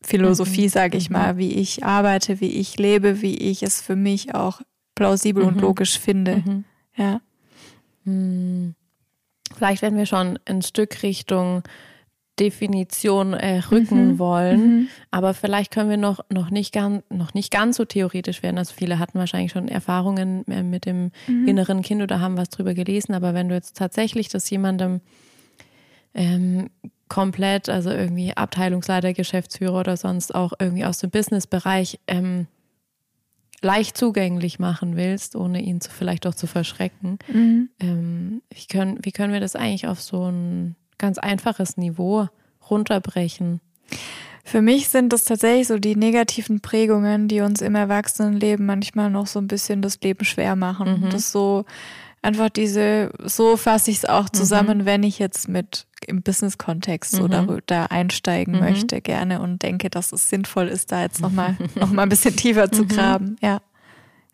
Philosophie, 0.03 0.65
mhm. 0.65 0.69
sage 0.69 0.97
ich 0.97 1.09
mhm. 1.09 1.17
mal, 1.17 1.37
wie 1.37 1.53
ich 1.53 1.83
arbeite, 1.83 2.41
wie 2.41 2.51
ich 2.51 2.77
lebe, 2.77 3.21
wie 3.21 3.37
ich 3.37 3.63
es 3.63 3.81
für 3.81 3.95
mich 3.95 4.35
auch 4.35 4.61
plausibel 4.95 5.43
mhm. 5.43 5.49
und 5.49 5.61
logisch 5.61 5.99
finde. 5.99 6.37
Mhm. 6.37 6.63
Ja. 6.95 7.21
Hm. 8.05 8.75
Vielleicht, 9.55 9.81
wenn 9.81 9.97
wir 9.97 10.05
schon 10.05 10.39
ein 10.45 10.61
Stück 10.61 11.03
Richtung 11.03 11.63
Definition 12.39 13.33
äh, 13.33 13.59
rücken 13.59 14.13
mhm. 14.13 14.19
wollen, 14.19 14.59
mhm. 14.59 14.87
aber 15.11 15.35
vielleicht 15.35 15.71
können 15.71 15.89
wir 15.91 15.97
noch, 15.97 16.19
noch, 16.31 16.49
nicht 16.49 16.73
ganz, 16.73 17.03
noch 17.09 17.35
nicht 17.35 17.51
ganz 17.51 17.77
so 17.77 17.85
theoretisch 17.85 18.41
werden. 18.41 18.57
Also 18.57 18.73
viele 18.75 18.97
hatten 18.97 19.19
wahrscheinlich 19.19 19.51
schon 19.51 19.67
Erfahrungen 19.67 20.43
äh, 20.47 20.63
mit 20.63 20.85
dem 20.85 21.11
inneren 21.27 21.83
Kind 21.83 22.01
oder 22.01 22.19
haben 22.19 22.35
was 22.35 22.49
drüber 22.49 22.73
gelesen, 22.73 23.13
aber 23.13 23.35
wenn 23.35 23.49
du 23.49 23.55
jetzt 23.55 23.77
tatsächlich 23.77 24.29
das 24.29 24.49
jemandem 24.49 25.01
ähm, 26.15 26.69
komplett, 27.13 27.69
also 27.69 27.91
irgendwie 27.91 28.35
Abteilungsleiter, 28.35 29.13
Geschäftsführer 29.13 29.81
oder 29.81 29.97
sonst 29.97 30.33
auch 30.33 30.53
irgendwie 30.57 30.83
aus 30.83 30.97
dem 30.97 31.11
Businessbereich 31.11 31.99
ähm, 32.07 32.47
leicht 33.61 33.95
zugänglich 33.95 34.57
machen 34.57 34.95
willst, 34.95 35.35
ohne 35.35 35.61
ihn 35.61 35.79
zu, 35.79 35.91
vielleicht 35.91 36.25
auch 36.25 36.33
zu 36.33 36.47
verschrecken. 36.47 37.19
Mhm. 37.31 37.69
Ähm, 37.79 38.41
wie, 38.49 38.65
können, 38.65 38.97
wie 39.03 39.11
können 39.11 39.31
wir 39.31 39.39
das 39.39 39.55
eigentlich 39.55 39.87
auf 39.87 40.01
so 40.01 40.23
ein 40.23 40.75
ganz 40.97 41.19
einfaches 41.19 41.77
Niveau 41.77 42.29
runterbrechen? 42.67 43.61
Für 44.43 44.63
mich 44.63 44.89
sind 44.89 45.13
das 45.13 45.23
tatsächlich 45.23 45.67
so 45.67 45.77
die 45.77 45.95
negativen 45.95 46.61
Prägungen, 46.61 47.27
die 47.27 47.41
uns 47.41 47.61
im 47.61 47.75
Erwachsenenleben 47.75 48.65
manchmal 48.65 49.11
noch 49.11 49.27
so 49.27 49.37
ein 49.37 49.47
bisschen 49.47 49.83
das 49.83 50.01
Leben 50.01 50.25
schwer 50.25 50.55
machen. 50.55 51.03
Mhm. 51.03 51.09
Das 51.11 51.31
so 51.31 51.65
einfach 52.23 52.49
diese, 52.49 53.11
so 53.23 53.57
fasse 53.57 53.91
ich 53.91 53.97
es 53.97 54.05
auch 54.05 54.23
mhm. 54.23 54.33
zusammen, 54.33 54.77
mhm. 54.79 54.85
wenn 54.85 55.03
ich 55.03 55.19
jetzt 55.19 55.47
mit 55.47 55.85
im 56.07 56.21
Business-Kontext 56.21 57.11
so 57.11 57.27
mhm. 57.27 57.61
da, 57.65 57.85
einsteigen 57.85 58.55
mhm. 58.55 58.61
möchte, 58.61 59.01
gerne 59.01 59.41
und 59.41 59.61
denke, 59.61 59.89
dass 59.89 60.11
es 60.11 60.29
sinnvoll 60.29 60.67
ist, 60.67 60.91
da 60.91 61.01
jetzt 61.01 61.21
nochmal 61.21 61.57
noch 61.75 61.91
mal 61.91 62.03
ein 62.03 62.09
bisschen 62.09 62.35
tiefer 62.35 62.71
zu 62.71 62.83
mhm. 62.83 62.87
graben. 62.87 63.35
Ja. 63.41 63.61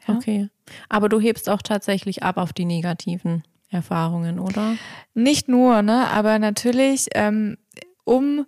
ja. 0.08 0.16
Okay. 0.16 0.50
Aber 0.88 1.10
du 1.10 1.20
hebst 1.20 1.50
auch 1.50 1.62
tatsächlich 1.62 2.24
ab 2.24 2.38
auf 2.38 2.54
die 2.54 2.66
negativen 2.66 3.44
Erfahrungen, 3.70 4.40
oder? 4.40 4.76
Nicht 5.14 5.48
nur, 5.48 5.82
ne? 5.82 6.08
Aber 6.08 6.40
natürlich, 6.40 7.08
ähm, 7.14 7.58
um 8.04 8.46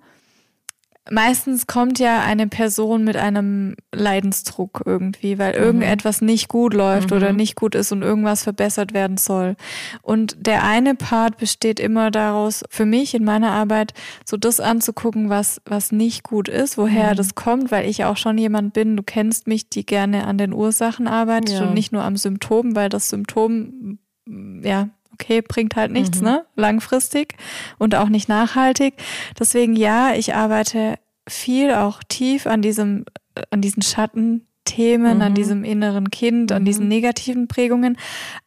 meistens 1.12 1.68
kommt 1.68 2.00
ja 2.00 2.22
eine 2.22 2.48
Person 2.48 3.04
mit 3.04 3.18
einem 3.18 3.76
Leidensdruck 3.94 4.82
irgendwie, 4.86 5.38
weil 5.38 5.54
mhm. 5.54 5.64
irgendetwas 5.64 6.22
nicht 6.22 6.48
gut 6.48 6.74
läuft 6.74 7.12
mhm. 7.12 7.18
oder 7.18 7.34
nicht 7.34 7.56
gut 7.56 7.76
ist 7.76 7.92
und 7.92 8.02
irgendwas 8.02 8.44
verbessert 8.44 8.94
werden 8.94 9.18
soll. 9.18 9.56
Und 10.02 10.36
der 10.40 10.64
eine 10.64 10.96
Part 10.96 11.38
besteht 11.38 11.80
immer 11.80 12.10
daraus, 12.12 12.64
für 12.70 12.86
mich 12.86 13.14
in 13.14 13.26
meiner 13.26 13.52
Arbeit, 13.52 13.94
so 14.26 14.38
das 14.38 14.60
anzugucken, 14.60 15.30
was, 15.30 15.62
was 15.66 15.92
nicht 15.92 16.24
gut 16.24 16.48
ist, 16.48 16.78
woher 16.78 17.12
mhm. 17.12 17.18
das 17.18 17.36
kommt, 17.36 17.72
weil 17.72 17.88
ich 17.88 18.06
auch 18.06 18.18
schon 18.18 18.38
jemand 18.38 18.74
bin, 18.74 18.96
du 18.96 19.04
kennst 19.04 19.48
mich, 19.48 19.70
die 19.70 19.86
gerne 19.86 20.26
an 20.26 20.38
den 20.38 20.54
Ursachen 20.54 21.08
arbeitet 21.08 21.60
ja. 21.60 21.64
und 21.64 21.74
nicht 21.74 21.92
nur 21.92 22.04
am 22.04 22.16
Symptom, 22.16 22.76
weil 22.76 22.90
das 22.90 23.10
Symptom, 23.10 24.00
ja, 24.26 24.90
okay, 25.14 25.42
bringt 25.42 25.76
halt 25.76 25.92
nichts, 25.92 26.20
mhm. 26.20 26.28
ne? 26.28 26.46
Langfristig 26.56 27.36
und 27.78 27.96
auch 27.96 28.10
nicht 28.10 28.30
nachhaltig. 28.30 28.96
Deswegen 29.40 29.76
ja, 29.76 30.14
ich 30.14 30.36
arbeite 30.36 30.96
viel 31.28 31.74
auch 31.74 32.02
tief 32.08 32.48
an 32.48 32.62
diesem, 32.62 33.06
an 33.50 33.62
diesen 33.62 33.84
Schattenthemen, 33.84 35.18
mhm. 35.18 35.22
an 35.22 35.34
diesem 35.34 35.64
inneren 35.64 36.10
Kind, 36.12 36.52
mhm. 36.52 36.58
an 36.58 36.66
diesen 36.66 36.88
negativen 36.88 37.48
Prägungen. 37.48 37.98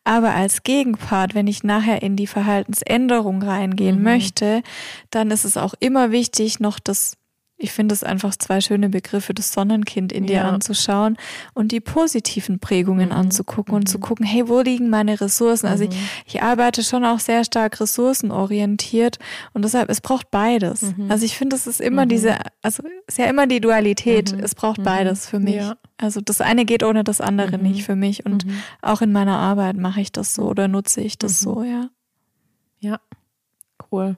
Aber 0.05 0.35
als 0.35 0.63
Gegenpart, 0.63 1.35
wenn 1.35 1.47
ich 1.47 1.65
nachher 1.65 2.03
in 2.03 2.17
die 2.17 2.27
Verhaltensänderung 2.27 3.43
reingehen 3.43 3.99
mhm. 3.99 4.05
möchte, 4.05 4.63
dann 5.11 5.31
ist 5.31 5.45
es 5.45 5.57
auch 5.57 5.75
immer 5.81 6.11
wichtig, 6.11 6.61
noch 6.61 6.79
das 6.79 7.17
ich 7.57 7.73
finde 7.73 7.95
es 7.95 8.03
einfach 8.03 8.35
zwei 8.37 8.61
schöne 8.61 8.89
Begriffe, 8.89 9.33
das 9.33 9.53
Sonnenkind 9.53 10.13
in 10.13 10.27
dir 10.27 10.37
ja. 10.37 10.49
anzuschauen 10.49 11.17
und 11.55 11.71
die 11.71 11.81
positiven 11.81 12.59
Prägungen 12.59 13.11
mhm. 13.11 13.15
anzugucken 13.15 13.73
mhm. 13.73 13.81
und 13.81 13.89
zu 13.89 13.99
mhm. 13.99 14.03
gucken, 14.03 14.27
hey, 14.27 14.49
wo 14.49 14.61
liegen 14.61 14.91
meine 14.91 15.21
Ressourcen? 15.21 15.67
Also 15.67 15.85
ich, 15.85 15.91
mhm. 15.91 16.09
ich 16.27 16.43
arbeite 16.43 16.83
schon 16.83 17.05
auch 17.05 17.21
sehr 17.21 17.45
stark 17.45 17.81
ressourcenorientiert 17.81 19.19
und 19.53 19.65
deshalb, 19.65 19.89
es 19.89 20.01
braucht 20.01 20.31
beides. 20.33 20.83
Mhm. 20.83 21.11
Also 21.11 21.25
ich 21.25 21.39
finde, 21.39 21.55
es 21.55 21.69
ist 21.69 21.81
immer 21.81 22.07
diese, 22.07 22.37
also 22.61 22.83
es 23.07 23.15
ist 23.15 23.19
ja 23.19 23.27
immer 23.27 23.47
die 23.47 23.61
Dualität, 23.61 24.33
es 24.33 24.55
braucht 24.57 24.83
beides 24.83 25.29
für 25.29 25.39
mich. 25.39 25.57
Ja. 25.57 25.77
Also 25.97 26.21
das 26.21 26.41
eine 26.41 26.65
geht 26.65 26.83
ohne 26.83 27.05
das 27.05 27.21
andere 27.21 27.57
nicht 27.59 27.85
für 27.85 27.95
mich 27.95 28.27
und 28.27 28.45
auch 28.83 29.01
in 29.01 29.13
meiner 29.13 29.39
Arbeit 29.39 29.77
mache 29.77 30.01
ich 30.01 30.11
das 30.11 30.35
so 30.35 30.43
oder 30.43 30.67
nutze 30.67 31.01
ich 31.01 31.19
das 31.19 31.41
so, 31.41 31.63
ja. 31.63 31.89
Ja, 32.81 33.01
cool. 33.91 34.17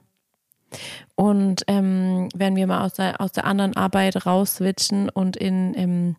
Und 1.15 1.63
ähm, 1.67 2.29
wenn 2.35 2.55
wir 2.55 2.67
mal 2.67 2.85
aus 2.85 2.93
der, 2.93 3.19
aus 3.21 3.31
der 3.31 3.45
anderen 3.45 3.75
Arbeit 3.75 4.25
rausswitchen 4.25 5.09
und 5.09 5.37
in 5.37 5.73
ähm, 5.75 6.15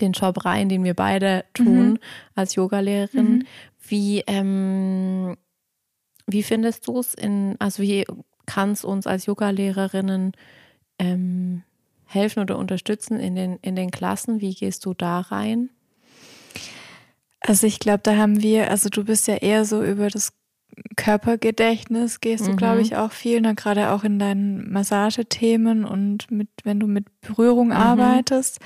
den 0.00 0.12
Job 0.12 0.44
rein, 0.44 0.68
den 0.68 0.84
wir 0.84 0.94
beide 0.94 1.44
tun 1.54 1.90
mhm. 1.90 1.98
als 2.34 2.54
Yogalehrerin, 2.54 3.38
mhm. 3.38 3.46
wie, 3.88 4.22
ähm, 4.26 5.36
wie 6.26 6.42
findest 6.42 6.86
du 6.86 6.98
es 6.98 7.14
in, 7.14 7.56
also 7.58 7.82
wie 7.82 8.04
kann 8.46 8.72
es 8.72 8.84
uns 8.84 9.06
als 9.06 9.26
Yogalehrerinnen 9.26 10.32
ähm, 10.98 11.62
helfen 12.06 12.40
oder 12.40 12.58
unterstützen 12.58 13.18
in 13.18 13.34
den, 13.34 13.58
in 13.62 13.76
den 13.76 13.90
Klassen? 13.90 14.40
Wie 14.40 14.54
gehst 14.54 14.84
du 14.84 14.94
da 14.94 15.20
rein? 15.20 15.70
Also 17.40 17.66
ich 17.66 17.78
glaube, 17.78 18.00
da 18.02 18.16
haben 18.16 18.42
wir, 18.42 18.70
also 18.70 18.88
du 18.88 19.04
bist 19.04 19.28
ja 19.28 19.36
eher 19.36 19.64
so 19.64 19.82
über 19.82 20.08
das 20.08 20.32
Körpergedächtnis 20.96 22.20
gehst 22.20 22.46
du, 22.46 22.52
mhm. 22.52 22.56
glaube 22.56 22.80
ich, 22.82 22.96
auch 22.96 23.12
viel, 23.12 23.40
ne? 23.40 23.54
gerade 23.54 23.90
auch 23.90 24.04
in 24.04 24.18
deinen 24.18 24.70
Massagethemen 24.70 25.84
und 25.84 26.30
mit, 26.30 26.48
wenn 26.64 26.80
du 26.80 26.86
mit 26.86 27.06
Berührung 27.20 27.68
mhm. 27.68 27.72
arbeitest. 27.72 28.60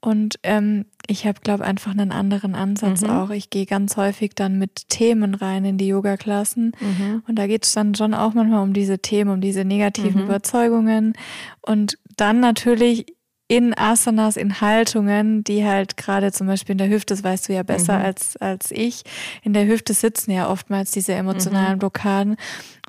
Und 0.00 0.38
ähm, 0.42 0.84
ich 1.08 1.26
habe, 1.26 1.40
glaube 1.40 1.64
ich, 1.64 1.68
einfach 1.68 1.90
einen 1.90 2.12
anderen 2.12 2.54
Ansatz 2.54 3.02
mhm. 3.02 3.10
auch. 3.10 3.30
Ich 3.30 3.50
gehe 3.50 3.66
ganz 3.66 3.96
häufig 3.96 4.34
dann 4.34 4.58
mit 4.58 4.88
Themen 4.88 5.34
rein 5.34 5.64
in 5.64 5.78
die 5.78 5.88
Yoga-Klassen. 5.88 6.72
Mhm. 6.80 7.22
Und 7.26 7.36
da 7.36 7.46
geht 7.46 7.64
es 7.64 7.72
dann 7.72 7.94
schon 7.94 8.14
auch 8.14 8.34
manchmal 8.34 8.62
um 8.62 8.72
diese 8.72 8.98
Themen, 8.98 9.30
um 9.30 9.40
diese 9.40 9.64
negativen 9.64 10.20
mhm. 10.20 10.28
Überzeugungen. 10.28 11.14
Und 11.62 11.98
dann 12.16 12.40
natürlich 12.40 13.15
in 13.48 13.78
Asanas, 13.78 14.36
in 14.36 14.60
Haltungen, 14.60 15.44
die 15.44 15.64
halt 15.64 15.96
gerade 15.96 16.32
zum 16.32 16.48
Beispiel 16.48 16.72
in 16.72 16.78
der 16.78 16.88
Hüfte, 16.88 17.14
das 17.14 17.22
weißt 17.22 17.48
du 17.48 17.52
ja 17.52 17.62
besser 17.62 17.98
mhm. 17.98 18.04
als, 18.04 18.36
als 18.38 18.70
ich, 18.72 19.04
in 19.42 19.52
der 19.52 19.66
Hüfte 19.66 19.94
sitzen 19.94 20.32
ja 20.32 20.50
oftmals 20.50 20.90
diese 20.90 21.14
emotionalen 21.14 21.74
mhm. 21.74 21.78
Blockaden. 21.78 22.36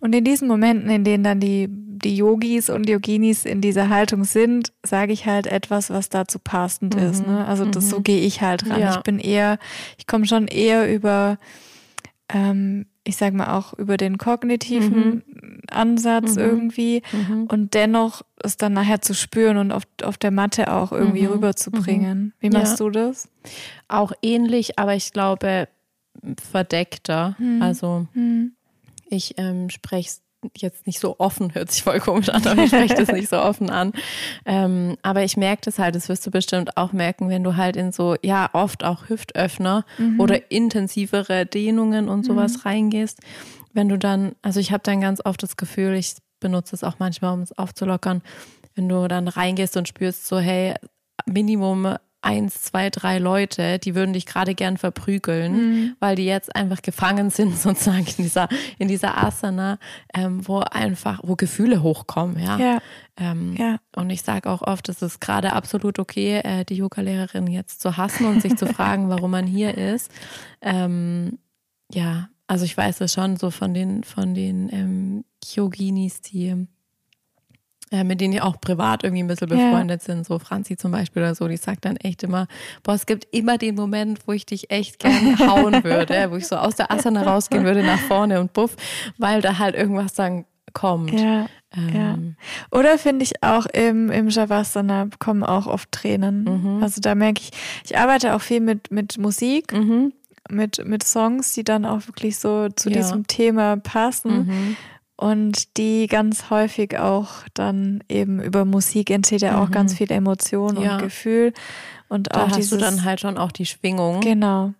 Und 0.01 0.13
in 0.13 0.23
diesen 0.23 0.47
Momenten, 0.47 0.89
in 0.89 1.03
denen 1.03 1.23
dann 1.23 1.39
die, 1.39 1.67
die 1.69 2.15
Yogis 2.15 2.69
und 2.69 2.89
Yoginis 2.89 3.45
in 3.45 3.61
dieser 3.61 3.89
Haltung 3.89 4.23
sind, 4.23 4.73
sage 4.83 5.13
ich 5.13 5.27
halt 5.27 5.45
etwas, 5.45 5.91
was 5.91 6.09
dazu 6.09 6.39
passend 6.39 6.95
mhm. 6.95 7.03
ist. 7.03 7.27
Ne? 7.27 7.45
Also 7.45 7.65
das, 7.65 7.89
so 7.89 7.99
mhm. 7.99 8.03
gehe 8.03 8.21
ich 8.21 8.41
halt 8.41 8.67
ran. 8.67 8.79
Ja. 8.79 8.95
Ich 8.95 9.01
bin 9.01 9.19
eher, 9.19 9.59
ich 9.97 10.07
komme 10.07 10.25
schon 10.25 10.47
eher 10.47 10.91
über 10.91 11.37
ähm, 12.33 12.87
ich 13.07 13.15
sage 13.15 13.35
mal 13.35 13.57
auch 13.57 13.73
über 13.73 13.97
den 13.97 14.17
kognitiven 14.17 15.23
mhm. 15.25 15.61
Ansatz 15.69 16.35
mhm. 16.35 16.41
irgendwie 16.41 17.01
mhm. 17.11 17.47
und 17.47 17.73
dennoch 17.73 18.23
es 18.43 18.57
dann 18.57 18.73
nachher 18.73 19.01
zu 19.01 19.13
spüren 19.13 19.57
und 19.57 19.71
auf, 19.71 19.83
auf 20.03 20.17
der 20.17 20.31
Matte 20.31 20.71
auch 20.71 20.91
irgendwie 20.91 21.23
mhm. 21.23 21.33
rüberzubringen. 21.33 22.19
Mhm. 22.19 22.33
Wie 22.39 22.49
machst 22.49 22.79
ja. 22.79 22.85
du 22.85 22.89
das? 22.91 23.29
Auch 23.87 24.11
ähnlich, 24.21 24.77
aber 24.77 24.95
ich 24.95 25.13
glaube 25.13 25.67
verdeckter. 26.51 27.35
Mhm. 27.39 27.61
Also 27.61 28.07
ich 29.09 29.35
ähm, 29.37 29.69
spreche 29.69 30.09
jetzt 30.55 30.85
nicht 30.87 30.99
so 30.99 31.15
offen, 31.19 31.53
hört 31.55 31.71
sich 31.71 31.83
voll 31.83 31.99
komisch 31.99 32.29
an, 32.29 32.45
aber 32.45 32.63
ich 32.63 32.69
spreche 32.69 32.95
das 32.95 33.11
nicht 33.11 33.29
so 33.29 33.37
offen 33.37 33.69
an. 33.69 33.91
Ähm, 34.45 34.97
aber 35.01 35.23
ich 35.23 35.37
merke 35.37 35.63
das 35.65 35.79
halt, 35.79 35.95
das 35.95 36.09
wirst 36.09 36.25
du 36.25 36.31
bestimmt 36.31 36.77
auch 36.77 36.93
merken, 36.93 37.29
wenn 37.29 37.43
du 37.43 37.55
halt 37.55 37.75
in 37.75 37.91
so, 37.91 38.15
ja, 38.21 38.49
oft 38.53 38.83
auch 38.83 39.09
Hüftöffner 39.09 39.85
mhm. 39.97 40.19
oder 40.19 40.51
intensivere 40.51 41.45
Dehnungen 41.45 42.07
und 42.07 42.23
sowas 42.23 42.57
mhm. 42.57 42.61
reingehst. 42.61 43.19
Wenn 43.73 43.89
du 43.89 43.97
dann, 43.97 44.35
also 44.41 44.59
ich 44.59 44.71
habe 44.71 44.83
dann 44.83 45.01
ganz 45.01 45.21
oft 45.23 45.41
das 45.43 45.57
Gefühl, 45.57 45.95
ich 45.95 46.15
benutze 46.39 46.75
es 46.75 46.83
auch 46.83 46.99
manchmal, 46.99 47.33
um 47.33 47.41
es 47.41 47.57
aufzulockern, 47.57 48.21
wenn 48.75 48.87
du 48.87 49.07
dann 49.07 49.27
reingehst 49.27 49.75
und 49.75 49.87
spürst 49.87 50.27
so, 50.27 50.39
hey, 50.39 50.75
Minimum 51.25 51.95
eins, 52.21 52.63
zwei, 52.63 52.89
drei 52.89 53.19
Leute, 53.19 53.79
die 53.79 53.95
würden 53.95 54.13
dich 54.13 54.25
gerade 54.25 54.55
gern 54.55 54.77
verprügeln, 54.77 55.53
mhm. 55.53 55.95
weil 55.99 56.15
die 56.15 56.25
jetzt 56.25 56.55
einfach 56.55 56.81
gefangen 56.81 57.29
sind, 57.29 57.57
sozusagen 57.57 58.05
in 58.17 58.23
dieser, 58.23 58.49
in 58.77 58.87
dieser 58.87 59.17
Asana, 59.23 59.77
ähm, 60.13 60.47
wo 60.47 60.59
einfach, 60.59 61.21
wo 61.23 61.35
Gefühle 61.35 61.83
hochkommen, 61.83 62.39
ja. 62.39 62.57
ja. 62.57 62.81
Ähm, 63.17 63.55
ja. 63.57 63.77
Und 63.95 64.09
ich 64.09 64.21
sage 64.21 64.49
auch 64.49 64.61
oft, 64.61 64.89
es 64.89 65.01
ist 65.01 65.19
gerade 65.19 65.53
absolut 65.53 65.99
okay, 65.99 66.39
äh, 66.43 66.65
die 66.65 66.75
Yoga-Lehrerin 66.75 67.47
jetzt 67.47 67.81
zu 67.81 67.97
hassen 67.97 68.25
und 68.25 68.41
sich 68.41 68.55
zu 68.57 68.65
fragen, 68.73 69.09
warum 69.09 69.31
man 69.31 69.47
hier 69.47 69.77
ist. 69.77 70.11
Ähm, 70.61 71.39
ja, 71.91 72.29
also 72.47 72.65
ich 72.65 72.75
weiß 72.75 73.01
es 73.01 73.13
schon 73.13 73.37
so 73.37 73.51
von 73.51 73.73
den, 73.73 74.03
von 74.03 74.33
den 74.33 74.69
ähm, 74.71 75.25
Yoginis, 75.43 76.21
die 76.21 76.67
mit 77.91 78.19
denen 78.19 78.33
ich 78.33 78.41
auch 78.41 78.59
privat 78.59 79.03
irgendwie 79.03 79.23
ein 79.23 79.27
bisschen 79.27 79.47
befreundet 79.47 80.01
ja. 80.01 80.13
sind, 80.13 80.25
so 80.25 80.39
Franzi 80.39 80.75
zum 80.75 80.91
Beispiel 80.91 81.21
oder 81.21 81.35
so, 81.35 81.47
die 81.47 81.57
sagt 81.57 81.85
dann 81.85 81.95
echt 81.97 82.23
immer, 82.23 82.47
boah, 82.83 82.93
es 82.93 83.05
gibt 83.05 83.27
immer 83.31 83.57
den 83.57 83.75
Moment, 83.75 84.19
wo 84.27 84.33
ich 84.33 84.45
dich 84.45 84.71
echt 84.71 84.99
gern 84.99 85.39
hauen 85.47 85.83
würde, 85.83 86.29
wo 86.31 86.35
ich 86.35 86.47
so 86.47 86.57
aus 86.57 86.75
der 86.75 86.91
Asana 86.91 87.23
rausgehen 87.23 87.63
würde 87.63 87.83
nach 87.83 87.99
vorne 87.99 88.39
und 88.39 88.53
buff, 88.53 88.75
weil 89.17 89.41
da 89.41 89.57
halt 89.57 89.75
irgendwas 89.75 90.13
dann 90.13 90.45
kommt. 90.73 91.13
Ja. 91.13 91.47
Ähm. 91.75 91.93
ja. 91.93 92.17
Oder 92.77 92.97
finde 92.97 93.23
ich 93.23 93.41
auch 93.41 93.65
im, 93.67 94.11
im 94.11 94.29
Shavasana 94.29 95.07
kommen 95.19 95.43
auch 95.43 95.67
oft 95.67 95.91
Tränen. 95.91 96.43
Mhm. 96.43 96.83
Also 96.83 97.01
da 97.01 97.15
merke 97.15 97.41
ich, 97.41 97.51
ich 97.85 97.97
arbeite 97.97 98.35
auch 98.35 98.41
viel 98.41 98.59
mit, 98.59 98.91
mit 98.91 99.17
Musik. 99.17 99.73
Mhm. 99.73 100.13
Mit, 100.49 100.87
mit 100.87 101.03
Songs, 101.03 101.51
die 101.55 101.65
dann 101.65 101.83
auch 101.83 102.07
wirklich 102.07 102.37
so 102.37 102.69
zu 102.69 102.89
ja. 102.89 102.95
diesem 102.95 103.27
Thema 103.27 103.75
passen. 103.75 104.47
Mhm 104.47 104.77
und 105.17 105.77
die 105.77 106.07
ganz 106.07 106.49
häufig 106.51 106.97
auch 106.99 107.29
dann 107.53 108.03
eben 108.07 108.39
über 108.39 108.65
Musik 108.65 109.09
entsteht 109.09 109.41
ja 109.41 109.61
auch 109.61 109.67
mhm. 109.67 109.73
ganz 109.73 109.95
viel 109.95 110.11
Emotion 110.11 110.79
ja. 110.79 110.93
und 110.93 111.01
Gefühl 111.01 111.53
und 112.07 112.33
da 112.33 112.43
auch 112.43 112.47
hast 112.49 112.57
dieses, 112.57 112.69
du 112.69 112.77
dann 112.77 113.03
halt 113.03 113.19
schon 113.19 113.37
auch 113.37 113.51
die 113.51 113.65
Schwingung. 113.65 114.21
Genau. 114.21 114.73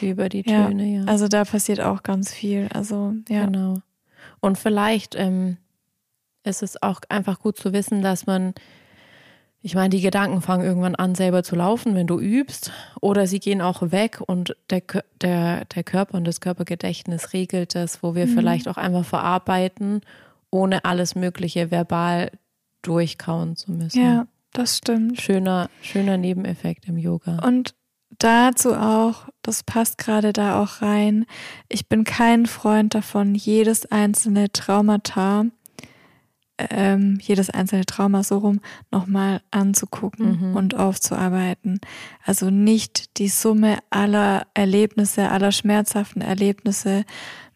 Über 0.00 0.28
die 0.28 0.42
Töne, 0.42 0.84
ja. 0.84 1.00
ja. 1.00 1.06
Also 1.06 1.28
da 1.28 1.44
passiert 1.44 1.80
auch 1.80 2.02
ganz 2.02 2.32
viel. 2.32 2.68
Also 2.72 3.14
ja. 3.28 3.44
Genau. 3.46 3.78
Und 4.40 4.58
vielleicht 4.58 5.14
ähm, 5.14 5.56
ist 6.44 6.62
es 6.62 6.82
auch 6.82 7.00
einfach 7.08 7.38
gut 7.38 7.56
zu 7.56 7.72
wissen, 7.72 8.02
dass 8.02 8.26
man 8.26 8.54
ich 9.66 9.74
meine, 9.74 9.88
die 9.88 10.00
Gedanken 10.00 10.42
fangen 10.42 10.64
irgendwann 10.64 10.94
an, 10.94 11.16
selber 11.16 11.42
zu 11.42 11.56
laufen, 11.56 11.96
wenn 11.96 12.06
du 12.06 12.20
übst, 12.20 12.70
oder 13.00 13.26
sie 13.26 13.40
gehen 13.40 13.60
auch 13.60 13.82
weg 13.90 14.20
und 14.24 14.56
der, 14.70 14.80
der, 15.20 15.64
der 15.64 15.82
Körper 15.82 16.14
und 16.14 16.24
das 16.24 16.40
Körpergedächtnis 16.40 17.32
regelt 17.32 17.74
das, 17.74 18.00
wo 18.00 18.14
wir 18.14 18.28
mhm. 18.28 18.34
vielleicht 18.36 18.68
auch 18.68 18.76
einfach 18.76 19.04
verarbeiten, 19.04 20.02
ohne 20.52 20.84
alles 20.84 21.16
Mögliche 21.16 21.72
verbal 21.72 22.30
durchkauen 22.82 23.56
zu 23.56 23.72
müssen. 23.72 24.00
Ja, 24.00 24.28
das 24.52 24.76
stimmt. 24.76 25.20
Schöner, 25.20 25.68
schöner 25.82 26.16
Nebeneffekt 26.16 26.86
im 26.86 26.96
Yoga. 26.96 27.40
Und 27.44 27.74
dazu 28.20 28.72
auch, 28.72 29.26
das 29.42 29.64
passt 29.64 29.98
gerade 29.98 30.32
da 30.32 30.62
auch 30.62 30.80
rein, 30.80 31.26
ich 31.68 31.88
bin 31.88 32.04
kein 32.04 32.46
Freund 32.46 32.94
davon, 32.94 33.34
jedes 33.34 33.84
einzelne 33.90 34.52
Traumata 34.52 35.46
ähm, 36.58 37.18
jedes 37.20 37.50
einzelne 37.50 37.84
Trauma 37.84 38.22
so 38.22 38.38
rum 38.38 38.60
nochmal 38.90 39.40
anzugucken 39.50 40.50
mhm. 40.50 40.56
und 40.56 40.74
aufzuarbeiten. 40.74 41.80
Also 42.24 42.50
nicht 42.50 43.18
die 43.18 43.28
Summe 43.28 43.78
aller 43.90 44.46
Erlebnisse, 44.54 45.30
aller 45.30 45.52
schmerzhaften 45.52 46.22
Erlebnisse 46.22 47.04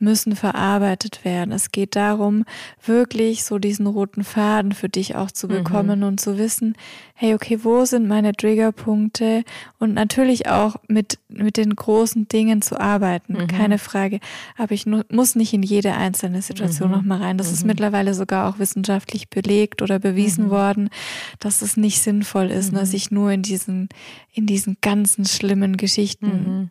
müssen 0.01 0.35
verarbeitet 0.35 1.25
werden. 1.25 1.53
Es 1.53 1.73
geht 1.73 1.95
darum, 1.95 2.45
wirklich 2.85 3.45
so 3.45 3.59
diesen 3.59 3.87
roten 3.87 4.25
Faden 4.25 4.73
für 4.73 4.89
dich 4.89 5.15
auch 5.15 5.31
zu 5.31 5.47
mhm. 5.47 5.53
bekommen 5.53 6.01
mhm. 6.01 6.07
und 6.07 6.21
zu 6.21 6.39
wissen, 6.39 6.75
hey, 7.15 7.35
okay, 7.35 7.61
wo 7.63 7.85
sind 7.85 8.09
meine 8.09 8.33
Triggerpunkte? 8.33 9.45
Und 9.79 9.95
natürlich 9.95 10.49
auch 10.49 10.77
mit, 10.89 11.19
mit 11.29 11.59
den 11.59 11.77
großen 11.77 12.29
Dingen 12.29 12.63
zu 12.63 12.81
arbeiten, 12.81 13.35
mhm. 13.35 13.47
keine 13.47 13.79
Frage. 13.79 14.21
Aber 14.57 14.73
ich 14.73 14.87
muss 14.87 15.35
nicht 15.37 15.53
in 15.53 15.63
jede 15.63 15.95
einzelne 15.95 16.41
Situation 16.41 16.89
mhm. 16.89 16.97
nochmal 16.97 17.19
rein. 17.19 17.39
Das 17.39 17.53
ist 17.53 17.63
mhm. 17.63 17.69
mittlerweile 17.69 18.15
sogar 18.15 18.49
auch 18.49 18.59
wissenschaftlich 18.59 19.29
belegt 19.29 19.83
oder 19.83 19.99
bewiesen 19.99 20.47
mhm. 20.47 20.51
worden, 20.51 20.91
dass 21.39 21.61
es 21.61 21.77
nicht 21.77 22.01
sinnvoll 22.01 22.51
ist, 22.51 22.73
ne, 22.73 22.87
sich 22.87 23.11
nur 23.11 23.31
in 23.33 23.43
diesen, 23.43 23.91
in 24.33 24.47
diesen 24.47 24.79
ganzen 24.81 25.27
schlimmen 25.27 25.77
Geschichten 25.77 26.71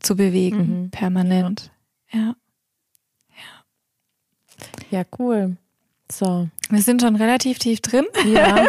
zu 0.00 0.14
bewegen, 0.14 0.90
permanent. 0.90 1.72
Ja. 2.12 2.34
Ja. 3.30 3.64
Ja, 4.90 5.04
cool. 5.18 5.56
So. 6.10 6.48
Wir 6.70 6.82
sind 6.82 7.02
schon 7.02 7.16
relativ 7.16 7.58
tief 7.58 7.80
drin. 7.80 8.04
Ja. 8.26 8.66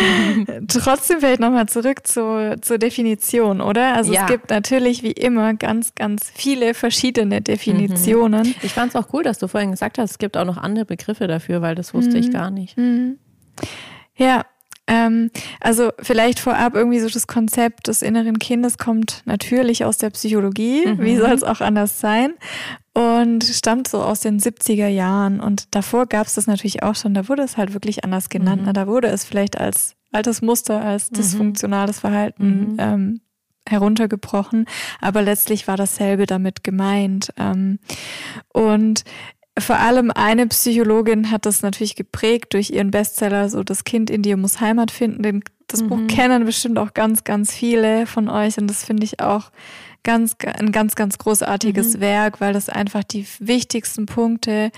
Trotzdem 0.68 1.20
vielleicht 1.20 1.40
nochmal 1.40 1.66
zurück 1.66 2.06
zu, 2.06 2.56
zur 2.60 2.78
Definition, 2.78 3.60
oder? 3.60 3.94
Also 3.94 4.12
ja. 4.12 4.22
es 4.22 4.26
gibt 4.30 4.50
natürlich 4.50 5.02
wie 5.02 5.12
immer 5.12 5.54
ganz, 5.54 5.94
ganz 5.94 6.30
viele 6.34 6.74
verschiedene 6.74 7.40
Definitionen. 7.40 8.48
Mhm. 8.48 8.54
Ich 8.62 8.72
fand 8.72 8.94
es 8.94 8.96
auch 8.96 9.12
cool, 9.12 9.22
dass 9.22 9.38
du 9.38 9.48
vorhin 9.48 9.70
gesagt 9.70 9.98
hast, 9.98 10.12
es 10.12 10.18
gibt 10.18 10.36
auch 10.36 10.44
noch 10.44 10.58
andere 10.58 10.84
Begriffe 10.84 11.26
dafür, 11.26 11.62
weil 11.62 11.74
das 11.74 11.94
wusste 11.94 12.12
mhm. 12.12 12.16
ich 12.16 12.30
gar 12.30 12.50
nicht. 12.50 12.76
Mhm. 12.76 13.18
Ja, 14.16 14.44
ähm, 14.86 15.30
also 15.60 15.90
vielleicht 16.00 16.38
vorab 16.38 16.74
irgendwie 16.74 17.00
so 17.00 17.08
das 17.08 17.26
Konzept 17.26 17.88
des 17.88 18.02
inneren 18.02 18.38
Kindes 18.38 18.78
kommt 18.78 19.22
natürlich 19.24 19.84
aus 19.84 19.98
der 19.98 20.10
Psychologie. 20.10 20.86
Mhm. 20.86 21.00
Wie 21.00 21.16
soll 21.16 21.30
es 21.30 21.42
auch 21.42 21.60
anders 21.60 22.00
sein? 22.00 22.34
Und 22.94 23.44
stammt 23.44 23.88
so 23.88 24.02
aus 24.02 24.20
den 24.20 24.38
70er 24.38 24.88
Jahren. 24.88 25.40
Und 25.40 25.74
davor 25.74 26.06
gab 26.06 26.26
es 26.26 26.34
das 26.34 26.46
natürlich 26.46 26.82
auch 26.82 26.94
schon. 26.94 27.14
Da 27.14 27.28
wurde 27.28 27.42
es 27.42 27.56
halt 27.56 27.74
wirklich 27.74 28.04
anders 28.04 28.28
genannt. 28.28 28.66
Mhm. 28.66 28.72
Da 28.72 28.86
wurde 28.86 29.08
es 29.08 29.24
vielleicht 29.24 29.58
als 29.58 29.96
altes 30.12 30.40
Muster, 30.40 30.80
als 30.80 31.10
mhm. 31.10 31.16
dysfunktionales 31.16 32.00
Verhalten 32.00 32.72
mhm. 32.72 32.76
ähm, 32.78 33.20
heruntergebrochen. 33.68 34.66
Aber 35.00 35.22
letztlich 35.22 35.66
war 35.66 35.76
dasselbe 35.76 36.26
damit 36.26 36.62
gemeint. 36.62 37.32
Ähm, 37.36 37.80
und 38.52 39.04
vor 39.58 39.78
allem 39.78 40.10
eine 40.10 40.46
Psychologin 40.46 41.30
hat 41.30 41.46
das 41.46 41.62
natürlich 41.62 41.96
geprägt 41.96 42.52
durch 42.52 42.70
ihren 42.70 42.90
Bestseller, 42.90 43.48
so 43.48 43.62
das 43.62 43.84
Kind 43.84 44.10
in 44.10 44.22
dir 44.22 44.36
muss 44.36 44.60
Heimat 44.60 44.90
finden. 44.90 45.22
Den, 45.22 45.44
das 45.66 45.82
mhm. 45.82 45.88
Buch 45.88 46.06
kennen 46.08 46.44
bestimmt 46.44 46.78
auch 46.78 46.94
ganz, 46.94 47.24
ganz 47.24 47.54
viele 47.54 48.06
von 48.06 48.28
euch 48.28 48.58
und 48.58 48.68
das 48.68 48.84
finde 48.84 49.04
ich 49.04 49.20
auch 49.20 49.50
ganz, 50.06 50.36
ein 50.44 50.70
ganz, 50.70 50.94
ganz 50.94 51.18
großartiges 51.18 51.96
mhm. 51.96 52.00
Werk, 52.00 52.40
weil 52.40 52.52
das 52.52 52.68
einfach 52.68 53.02
die 53.02 53.26
wichtigsten 53.40 54.06
Punkte 54.06 54.70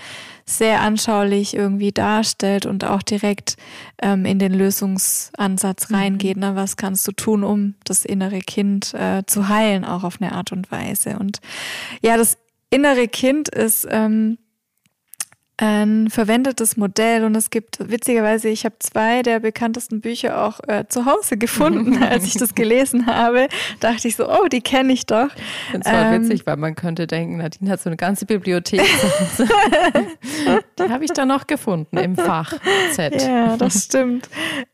sehr 0.45 0.81
anschaulich 0.81 1.55
irgendwie 1.55 1.91
darstellt 1.91 2.65
und 2.65 2.83
auch 2.83 3.03
direkt 3.03 3.55
ähm, 4.01 4.25
in 4.25 4.39
den 4.39 4.53
Lösungsansatz 4.53 5.89
mhm. 5.89 5.95
reingeht. 5.95 6.37
Ne? 6.37 6.55
Was 6.55 6.77
kannst 6.77 7.07
du 7.07 7.11
tun, 7.11 7.43
um 7.43 7.75
das 7.83 8.05
innere 8.05 8.39
Kind 8.39 8.93
äh, 8.95 9.23
zu 9.27 9.49
heilen, 9.49 9.85
auch 9.85 10.03
auf 10.03 10.19
eine 10.19 10.31
Art 10.31 10.51
und 10.51 10.71
Weise? 10.71 11.19
Und 11.19 11.41
ja, 12.01 12.17
das 12.17 12.37
innere 12.71 13.07
Kind 13.07 13.49
ist 13.49 13.87
ähm, 13.91 14.39
ein 15.61 16.09
verwendetes 16.09 16.77
Modell 16.77 17.25
und 17.25 17.35
es 17.35 17.49
gibt 17.49 17.79
witzigerweise, 17.91 18.47
ich 18.47 18.63
habe 18.63 18.75
zwei 18.79 19.23
der 19.23 19.41
bekanntesten 19.41 19.99
Bücher 19.99 20.45
auch 20.45 20.61
äh, 20.67 20.85
zu 20.87 21.05
Hause 21.05 21.37
gefunden, 21.37 22.01
als 22.01 22.25
ich 22.25 22.35
das 22.35 22.55
gelesen 22.55 23.07
habe, 23.07 23.49
dachte 23.81 24.07
ich 24.07 24.15
so, 24.15 24.29
oh, 24.29 24.47
die 24.47 24.61
kenne 24.61 24.93
ich 24.93 25.05
doch. 25.05 25.27
Finde 25.69 25.85
es 25.85 25.93
ähm, 25.93 26.23
witzig, 26.23 26.47
weil 26.47 26.55
man 26.55 26.75
könnte 26.75 27.07
denken, 27.07 27.37
Nadine 27.37 27.71
hat 27.71 27.81
so 27.81 27.89
eine 27.89 27.97
ganze 27.97 28.25
Bibliothek. 28.25 28.81
die 30.79 30.89
habe 30.89 31.03
ich 31.03 31.11
da 31.11 31.25
noch 31.25 31.45
gefunden 31.45 31.97
im 31.97 32.15
Fach 32.15 32.53
Z. 32.93 33.21
Ja, 33.21 33.57
das 33.57 33.83
stimmt. 33.83 34.29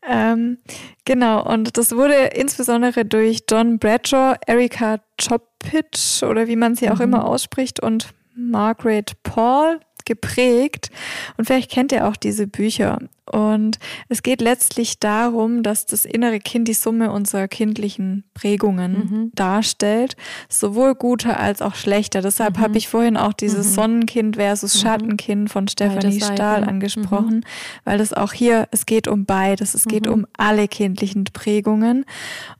Ähm, 0.08 0.58
genau, 1.04 1.44
und 1.44 1.76
das 1.76 1.96
wurde 1.96 2.14
insbesondere 2.14 3.04
durch 3.04 3.40
John 3.50 3.80
Bradshaw, 3.80 4.36
Erika 4.46 5.00
Chopitch 5.20 6.22
oder 6.22 6.46
wie 6.46 6.56
man 6.56 6.76
sie 6.76 6.90
auch 6.90 6.98
mhm. 6.98 7.04
immer 7.04 7.24
ausspricht 7.24 7.80
und 7.80 8.14
Margaret 8.36 9.20
Paul 9.24 9.80
geprägt. 10.06 10.90
Und 11.36 11.44
vielleicht 11.44 11.70
kennt 11.70 11.92
ihr 11.92 12.08
auch 12.08 12.16
diese 12.16 12.46
Bücher. 12.46 12.98
Und 13.30 13.80
es 14.08 14.22
geht 14.22 14.40
letztlich 14.40 15.00
darum, 15.00 15.64
dass 15.64 15.84
das 15.84 16.04
innere 16.04 16.38
Kind 16.38 16.68
die 16.68 16.74
Summe 16.74 17.10
unserer 17.10 17.48
kindlichen 17.48 18.22
Prägungen 18.34 18.92
mhm. 18.92 19.32
darstellt, 19.34 20.16
sowohl 20.48 20.94
gute 20.94 21.36
als 21.36 21.60
auch 21.60 21.74
schlechte. 21.74 22.20
Deshalb 22.20 22.58
mhm. 22.58 22.62
habe 22.62 22.78
ich 22.78 22.88
vorhin 22.88 23.16
auch 23.16 23.32
dieses 23.32 23.70
mhm. 23.70 23.74
Sonnenkind 23.74 24.36
versus 24.36 24.76
mhm. 24.76 24.78
Schattenkind 24.78 25.50
von 25.50 25.66
Stefanie 25.66 26.20
Stahl 26.20 26.62
angesprochen, 26.62 27.38
mhm. 27.38 27.42
weil 27.84 27.98
das 27.98 28.12
auch 28.12 28.32
hier, 28.32 28.68
es 28.70 28.86
geht 28.86 29.08
um 29.08 29.24
beides, 29.24 29.74
es 29.74 29.86
geht 29.86 30.06
mhm. 30.06 30.12
um 30.12 30.26
alle 30.36 30.68
kindlichen 30.68 31.24
Prägungen 31.24 32.04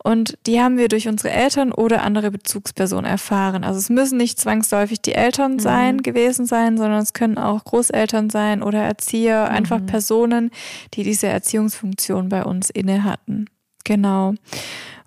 und 0.02 0.36
die 0.46 0.60
haben 0.60 0.78
wir 0.78 0.88
durch 0.88 1.06
unsere 1.06 1.30
Eltern 1.30 1.70
oder 1.70 2.02
andere 2.02 2.32
Bezugspersonen 2.32 3.08
erfahren. 3.08 3.62
Also 3.62 3.78
es 3.78 3.88
müssen 3.88 4.18
nicht 4.18 4.40
zwangsläufig 4.40 5.00
die 5.00 5.12
Eltern 5.14 5.60
sein, 5.60 6.02
gewesen 6.02 6.44
sein, 6.44 6.76
sondern 6.76 7.02
es 7.02 7.12
können 7.12 7.35
auch 7.38 7.64
Großeltern 7.64 8.30
sein 8.30 8.62
oder 8.62 8.82
Erzieher, 8.82 9.50
einfach 9.50 9.84
Personen, 9.84 10.50
die 10.94 11.02
diese 11.02 11.26
Erziehungsfunktion 11.26 12.28
bei 12.28 12.44
uns 12.44 12.70
inne 12.70 13.04
hatten. 13.04 13.46
Genau. 13.84 14.34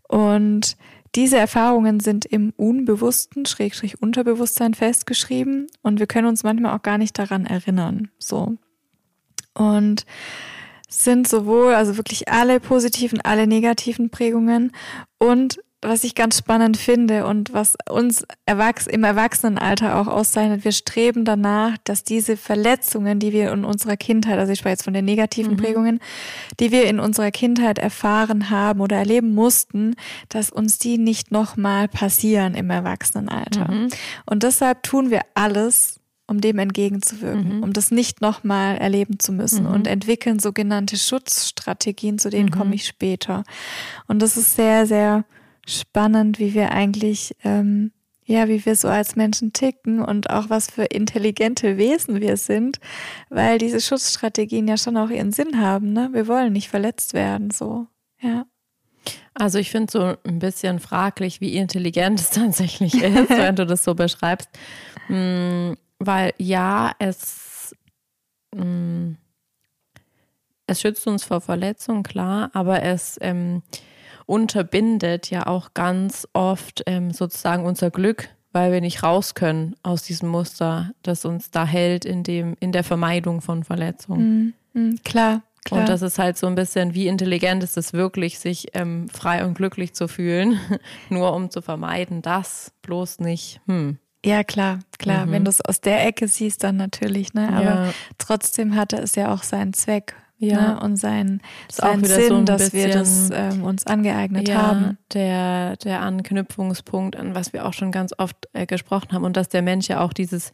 Und 0.07 0.77
diese 1.15 1.38
Erfahrungen 1.38 2.00
sind 2.00 2.25
im 2.25 2.53
Unbewussten, 2.55 3.45
Schrägstrich 3.45 4.01
Unterbewusstsein 4.01 4.74
festgeschrieben 4.74 5.67
und 5.81 6.00
wir 6.00 6.07
können 6.07 6.27
uns 6.27 6.43
manchmal 6.43 6.75
auch 6.75 6.83
gar 6.83 6.98
nicht 6.98 7.17
daran 7.17 7.45
erinnern. 7.45 8.09
So. 8.19 8.57
Und 9.53 10.05
sind 10.88 11.27
sowohl, 11.27 11.74
also 11.74 11.98
wirklich 11.98 12.29
alle 12.29 12.59
positiven, 12.59 13.21
alle 13.21 13.48
negativen 13.48 14.09
Prägungen 14.09 14.71
und 15.19 15.59
was 15.81 16.03
ich 16.03 16.13
ganz 16.13 16.37
spannend 16.37 16.75
finde 16.75 17.25
und 17.25 17.53
was 17.53 17.77
uns 17.89 18.25
Erwachs 18.45 18.85
im 18.85 19.05
Erwachsenenalter 19.05 19.97
auch 19.97 20.07
auszeichnet, 20.07 20.65
wir 20.65 20.73
streben 20.73 21.23
danach, 21.23 21.77
dass 21.85 22.03
diese 22.03 22.35
Verletzungen, 22.35 23.19
die 23.19 23.31
wir 23.31 23.51
in 23.53 23.63
unserer 23.63 23.95
Kindheit, 23.95 24.37
also 24.39 24.51
ich 24.51 24.59
spreche 24.59 24.73
jetzt 24.73 24.83
von 24.83 24.93
den 24.93 25.05
negativen 25.05 25.53
mhm. 25.53 25.57
Prägungen, 25.57 25.99
die 26.59 26.71
wir 26.71 26.85
in 26.85 26.99
unserer 26.99 27.31
Kindheit 27.31 27.79
erfahren 27.79 28.49
haben 28.49 28.81
oder 28.81 28.97
erleben 28.97 29.33
mussten, 29.33 29.95
dass 30.27 30.49
uns 30.49 30.79
die 30.79 30.97
nicht 30.97 31.31
nochmal 31.31 31.87
passieren 31.87 32.55
im 32.55 32.69
Erwachsenenalter. 32.69 33.71
Mhm. 33.71 33.89
Und 34.25 34.43
deshalb 34.43 34.83
tun 34.83 35.11
wir 35.11 35.21
alles, 35.33 36.01
um 36.27 36.41
dem 36.41 36.59
entgegenzuwirken, 36.59 37.57
mhm. 37.57 37.63
um 37.63 37.71
das 37.71 37.89
nicht 37.89 38.19
nochmal 38.19 38.77
erleben 38.77 39.17
zu 39.17 39.31
müssen 39.31 39.63
mhm. 39.63 39.71
und 39.71 39.87
entwickeln 39.87 40.39
sogenannte 40.39 40.97
Schutzstrategien, 40.97 42.19
zu 42.19 42.29
denen 42.29 42.49
mhm. 42.49 42.53
komme 42.53 42.75
ich 42.75 42.85
später. 42.85 43.45
Und 44.07 44.21
das 44.21 44.35
ist 44.35 44.57
sehr, 44.57 44.85
sehr 44.85 45.23
spannend, 45.69 46.39
wie 46.39 46.53
wir 46.53 46.71
eigentlich, 46.71 47.36
ähm, 47.43 47.91
ja, 48.25 48.47
wie 48.47 48.65
wir 48.65 48.75
so 48.75 48.88
als 48.88 49.15
Menschen 49.15 49.53
ticken 49.53 50.01
und 50.01 50.29
auch 50.29 50.49
was 50.49 50.69
für 50.69 50.84
intelligente 50.84 51.77
Wesen 51.77 52.21
wir 52.21 52.38
sind, 52.38 52.79
weil 53.29 53.58
diese 53.58 53.82
Schutzstrategien 53.82 54.67
ja 54.67 54.77
schon 54.77 54.97
auch 54.97 55.10
ihren 55.10 55.32
Sinn 55.32 55.60
haben, 55.60 55.93
ne? 55.93 56.10
Wir 56.13 56.27
wollen 56.27 56.53
nicht 56.53 56.69
verletzt 56.69 57.13
werden, 57.13 57.49
so, 57.49 57.88
ja. 58.21 58.45
Also 59.34 59.58
ich 59.58 59.71
finde 59.71 59.91
so 59.91 60.15
ein 60.25 60.39
bisschen 60.39 60.79
fraglich, 60.79 61.41
wie 61.41 61.55
intelligent 61.55 62.19
es 62.19 62.29
tatsächlich 62.32 63.01
ist, 63.01 63.29
wenn 63.29 63.55
du 63.55 63.65
das 63.65 63.84
so 63.84 63.95
beschreibst. 63.95 64.49
Mm, 65.08 65.73
weil 65.97 66.34
ja, 66.38 66.91
es, 66.99 67.75
mm, 68.53 69.13
es 70.67 70.82
schützt 70.82 71.08
uns 71.08 71.23
vor 71.23 71.41
Verletzungen, 71.41 72.03
klar, 72.03 72.51
aber 72.53 72.84
es 72.84 73.17
ähm, 73.21 73.63
unterbindet 74.29 75.31
ja 75.31 75.47
auch 75.47 75.73
ganz 75.73 76.27
oft 76.33 76.83
ähm, 76.85 77.11
sozusagen 77.11 77.65
unser 77.65 77.89
Glück, 77.89 78.29
weil 78.51 78.71
wir 78.71 78.79
nicht 78.79 79.01
raus 79.01 79.33
können 79.33 79.75
aus 79.81 80.03
diesem 80.03 80.29
Muster, 80.29 80.91
das 81.01 81.25
uns 81.25 81.49
da 81.49 81.65
hält 81.65 82.05
in 82.05 82.23
dem, 82.23 82.55
in 82.59 82.71
der 82.71 82.83
Vermeidung 82.83 83.41
von 83.41 83.63
Verletzungen. 83.63 84.53
Mhm. 84.73 84.81
Mhm, 84.81 84.99
klar. 85.03 85.41
Klar. 85.65 85.81
Und 85.81 85.89
das 85.89 86.01
ist 86.01 86.19
halt 86.19 86.37
so 86.37 86.47
ein 86.47 86.55
bisschen, 86.55 86.93
wie 86.93 87.07
intelligent 87.07 87.63
ist 87.63 87.75
es 87.75 87.91
wirklich, 87.91 88.39
sich 88.39 88.67
ähm, 88.75 89.09
frei 89.09 89.43
und 89.45 89.55
glücklich 89.55 89.93
zu 89.93 90.07
fühlen, 90.07 90.59
nur 91.09 91.33
um 91.33 91.49
zu 91.49 91.61
vermeiden, 91.61 92.21
dass 92.21 92.71
bloß 92.81 93.19
nicht, 93.19 93.59
hm. 93.67 93.97
Ja, 94.25 94.43
klar, 94.43 94.79
klar. 94.97 95.25
Mhm. 95.25 95.31
Wenn 95.31 95.45
du 95.45 95.49
es 95.49 95.61
aus 95.61 95.81
der 95.81 96.05
Ecke 96.05 96.27
siehst, 96.27 96.63
dann 96.63 96.75
natürlich, 96.75 97.33
ne? 97.33 97.49
Aber 97.53 97.63
ja. 97.63 97.93
trotzdem 98.17 98.75
hatte 98.75 98.97
es 98.97 99.15
ja 99.15 99.33
auch 99.33 99.43
seinen 99.43 99.73
Zweck. 99.73 100.15
Ja. 100.39 100.73
Ne? 100.73 100.80
Und 100.80 100.95
sein, 100.95 101.41
sein 101.69 102.04
Sinn, 102.04 102.30
so 102.30 102.43
dass 102.43 102.73
wir 102.73 102.89
das 102.89 103.30
ähm, 103.32 103.63
uns 103.63 103.86
angeeignet 103.86 104.47
ja, 104.47 104.56
haben. 104.56 104.97
Der, 105.13 105.75
der 105.78 106.02
Anknüpfungspunkt, 106.02 107.17
an 107.17 107.36
was 107.36 107.54
wir 107.54 107.65
auch 107.65 107.73
schon 107.73 107.91
ganz 107.91 108.13
oft 108.17 108.47
äh, 108.54 108.65
gesprochen 108.65 109.12
haben 109.12 109.25
und 109.25 109.36
dass 109.36 109.49
der 109.49 109.62
Mensch 109.62 109.89
ja 109.89 109.99
auch 109.99 110.13
dieses 110.13 110.54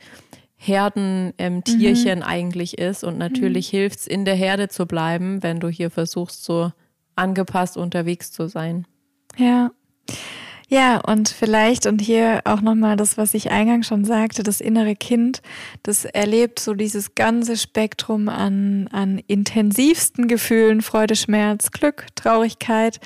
Herdentierchen 0.58 2.08
ähm, 2.08 2.20
mhm. 2.20 2.24
eigentlich 2.24 2.78
ist 2.80 3.04
und 3.04 3.18
natürlich 3.18 3.72
mhm. 3.72 3.78
hilft 3.78 4.00
es, 4.00 4.08
in 4.08 4.26
der 4.26 4.36
Herde 4.36 4.70
zu 4.70 4.88
bleiben, 4.88 5.44
wenn 5.44 5.60
du 5.60 5.70
hier 5.70 5.92
versuchst, 5.92 6.44
so 6.44 6.72
angepasst 7.16 7.78
unterwegs 7.78 8.32
zu 8.32 8.48
sein. 8.48 8.88
Ja. 9.38 9.72
Ja, 10.68 10.98
und 10.98 11.30
vielleicht, 11.30 11.86
und 11.86 12.02
hier 12.02 12.42
auch 12.46 12.62
nochmal 12.62 12.96
das, 12.96 13.18
was 13.18 13.34
ich 13.34 13.52
eingangs 13.52 13.88
schon 13.88 14.04
sagte, 14.04 14.42
das 14.42 14.62
innere 14.62 14.96
Kind, 14.96 15.42
das 15.84 16.06
erlebt 16.06 16.60
so 16.60 16.74
dieses 16.74 17.14
ganze 17.14 17.56
Spektrum 17.56 18.30
an, 18.30 18.88
an 18.92 19.20
intensivsten 19.28 20.28
Gefühlen, 20.28 20.82
Freude, 20.82 21.16
Schmerz, 21.16 21.72
Glück, 21.72 22.08
Traurigkeit. 22.16 23.00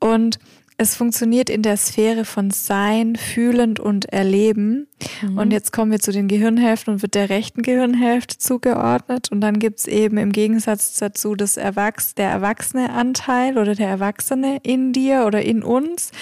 Und 0.00 0.38
es 0.80 0.94
funktioniert 0.94 1.50
in 1.50 1.62
der 1.62 1.76
Sphäre 1.76 2.24
von 2.24 2.52
Sein, 2.52 3.16
Fühlend 3.16 3.80
und 3.80 4.06
Erleben. 4.06 4.86
Mhm. 5.22 5.36
Und 5.36 5.52
jetzt 5.52 5.72
kommen 5.72 5.90
wir 5.90 5.98
zu 5.98 6.12
den 6.12 6.28
Gehirnhälften 6.28 6.94
und 6.94 7.02
wird 7.02 7.16
der 7.16 7.28
rechten 7.28 7.62
Gehirnhälfte 7.62 8.38
zugeordnet. 8.38 9.30
Und 9.32 9.40
dann 9.40 9.58
gibt's 9.58 9.88
eben 9.88 10.18
im 10.18 10.30
Gegensatz 10.30 10.94
dazu 10.94 11.34
das 11.34 11.56
Erwachs 11.56 12.14
der 12.14 12.30
erwachsene 12.30 12.90
Anteil 12.90 13.58
oder 13.58 13.74
der 13.74 13.88
Erwachsene 13.88 14.60
in 14.62 14.92
dir 14.92 15.24
oder 15.26 15.42
in 15.42 15.64
uns 15.64 16.12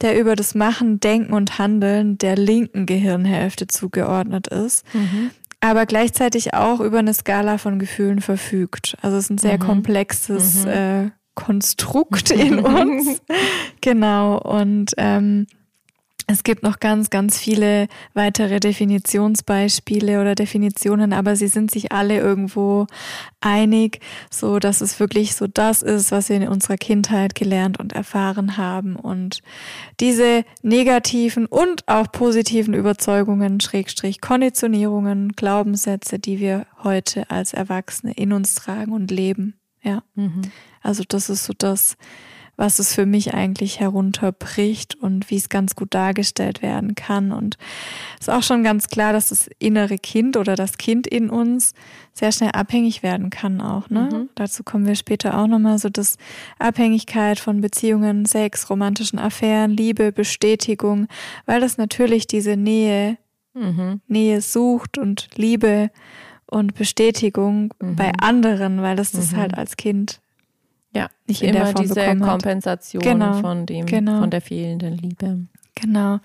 der 0.00 0.18
über 0.18 0.36
das 0.36 0.54
Machen, 0.54 1.00
Denken 1.00 1.32
und 1.32 1.58
Handeln 1.58 2.18
der 2.18 2.36
linken 2.36 2.86
Gehirnhälfte 2.86 3.66
zugeordnet 3.66 4.48
ist. 4.48 4.84
Mhm. 4.94 5.30
aber 5.60 5.86
gleichzeitig 5.86 6.54
auch 6.54 6.78
über 6.80 7.00
eine 7.00 7.12
Skala 7.12 7.58
von 7.58 7.78
Gefühlen 7.78 8.20
verfügt. 8.20 8.96
Also 9.02 9.16
es 9.16 9.24
ist 9.24 9.30
ein 9.30 9.38
sehr 9.38 9.54
mhm. 9.54 9.66
komplexes 9.66 10.64
mhm. 10.64 10.70
äh, 10.70 11.10
Konstrukt 11.34 12.30
in 12.30 12.58
uns. 12.64 13.22
genau. 13.80 14.38
Und 14.38 14.92
ähm, 14.96 15.46
Es 16.30 16.44
gibt 16.44 16.62
noch 16.62 16.78
ganz, 16.78 17.08
ganz 17.08 17.38
viele 17.38 17.88
weitere 18.12 18.60
Definitionsbeispiele 18.60 20.20
oder 20.20 20.34
Definitionen, 20.34 21.14
aber 21.14 21.36
sie 21.36 21.48
sind 21.48 21.70
sich 21.70 21.90
alle 21.90 22.18
irgendwo 22.18 22.86
einig, 23.40 24.00
so 24.30 24.58
dass 24.58 24.82
es 24.82 25.00
wirklich 25.00 25.34
so 25.34 25.46
das 25.46 25.80
ist, 25.80 26.12
was 26.12 26.28
wir 26.28 26.36
in 26.36 26.46
unserer 26.46 26.76
Kindheit 26.76 27.34
gelernt 27.34 27.80
und 27.80 27.94
erfahren 27.94 28.58
haben. 28.58 28.94
Und 28.94 29.40
diese 30.00 30.44
negativen 30.60 31.46
und 31.46 31.88
auch 31.88 32.12
positiven 32.12 32.74
Überzeugungen, 32.74 33.58
Schrägstrich 33.60 34.20
Konditionierungen, 34.20 35.32
Glaubenssätze, 35.32 36.18
die 36.18 36.40
wir 36.40 36.66
heute 36.84 37.30
als 37.30 37.54
Erwachsene 37.54 38.12
in 38.12 38.34
uns 38.34 38.54
tragen 38.54 38.92
und 38.92 39.10
leben. 39.10 39.58
Ja. 39.82 40.02
Mhm. 40.14 40.42
Also 40.82 41.04
das 41.08 41.30
ist 41.30 41.44
so 41.44 41.54
das, 41.56 41.96
was 42.58 42.80
es 42.80 42.92
für 42.92 43.06
mich 43.06 43.34
eigentlich 43.34 43.78
herunterbricht 43.78 44.96
und 44.96 45.30
wie 45.30 45.36
es 45.36 45.48
ganz 45.48 45.76
gut 45.76 45.94
dargestellt 45.94 46.60
werden 46.60 46.96
kann. 46.96 47.30
Und 47.30 47.56
es 48.18 48.26
ist 48.26 48.34
auch 48.34 48.42
schon 48.42 48.64
ganz 48.64 48.88
klar, 48.88 49.12
dass 49.12 49.28
das 49.28 49.48
innere 49.60 49.96
Kind 49.96 50.36
oder 50.36 50.56
das 50.56 50.76
Kind 50.76 51.06
in 51.06 51.30
uns 51.30 51.72
sehr 52.12 52.32
schnell 52.32 52.50
abhängig 52.50 53.04
werden 53.04 53.30
kann 53.30 53.60
auch. 53.60 53.88
Ne? 53.90 54.08
Mhm. 54.12 54.28
Dazu 54.34 54.64
kommen 54.64 54.86
wir 54.86 54.96
später 54.96 55.38
auch 55.38 55.46
nochmal, 55.46 55.78
so 55.78 55.88
dass 55.88 56.16
Abhängigkeit 56.58 57.38
von 57.38 57.60
Beziehungen, 57.60 58.26
Sex, 58.26 58.68
romantischen 58.68 59.20
Affären, 59.20 59.70
Liebe, 59.70 60.10
Bestätigung, 60.10 61.06
weil 61.46 61.60
das 61.60 61.78
natürlich 61.78 62.26
diese 62.26 62.56
Nähe, 62.56 63.18
mhm. 63.54 64.00
Nähe 64.08 64.40
sucht 64.40 64.98
und 64.98 65.28
Liebe 65.36 65.90
und 66.50 66.74
Bestätigung 66.74 67.72
mhm. 67.80 67.94
bei 67.94 68.10
anderen, 68.20 68.82
weil 68.82 68.96
das 68.96 69.12
das 69.12 69.30
mhm. 69.30 69.36
halt 69.36 69.54
als 69.56 69.76
Kind 69.76 70.20
ja, 70.94 71.08
nicht 71.26 71.42
in 71.42 71.54
immer 71.54 71.74
diese 71.74 72.16
Kompensation 72.16 73.02
genau, 73.02 73.34
von 73.34 73.66
dem, 73.66 73.86
genau. 73.86 74.20
von 74.20 74.30
der 74.30 74.40
fehlenden 74.40 74.96
Liebe. 74.96 75.46
Genau. 75.74 76.20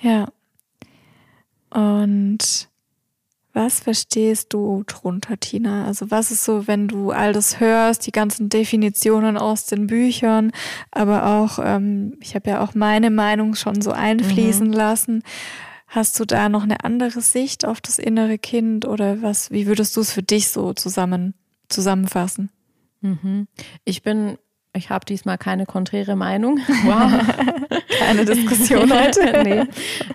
Ja. 0.00 0.28
Und 1.70 2.68
was 3.52 3.80
verstehst 3.80 4.52
du 4.52 4.84
drunter, 4.86 5.36
Tina? 5.38 5.86
Also 5.86 6.10
was 6.10 6.30
ist 6.30 6.44
so, 6.44 6.68
wenn 6.68 6.86
du 6.86 7.10
all 7.10 7.32
das 7.32 7.58
hörst, 7.58 8.06
die 8.06 8.12
ganzen 8.12 8.48
Definitionen 8.48 9.36
aus 9.36 9.66
den 9.66 9.88
Büchern, 9.88 10.52
aber 10.92 11.26
auch, 11.26 11.58
ähm, 11.60 12.16
ich 12.20 12.34
habe 12.34 12.50
ja 12.50 12.62
auch 12.62 12.74
meine 12.74 13.10
Meinung 13.10 13.54
schon 13.56 13.82
so 13.82 13.90
einfließen 13.90 14.68
mhm. 14.68 14.72
lassen. 14.72 15.22
Hast 15.88 16.20
du 16.20 16.24
da 16.24 16.48
noch 16.48 16.62
eine 16.62 16.84
andere 16.84 17.20
Sicht 17.20 17.64
auf 17.64 17.80
das 17.80 17.98
innere 17.98 18.38
Kind 18.38 18.86
oder 18.86 19.22
was? 19.22 19.50
Wie 19.50 19.66
würdest 19.66 19.96
du 19.96 20.02
es 20.02 20.12
für 20.12 20.22
dich 20.22 20.50
so 20.50 20.72
zusammen 20.74 21.34
zusammenfassen? 21.68 22.50
Mhm. 23.00 23.48
Ich 23.84 24.02
bin, 24.02 24.38
ich 24.72 24.90
habe 24.90 25.04
diesmal 25.04 25.38
keine 25.38 25.66
konträre 25.66 26.16
Meinung. 26.16 26.58
Wow. 26.84 27.78
keine 27.98 28.24
Diskussion 28.24 28.92
heute. 28.92 29.42
nee. 29.44 29.64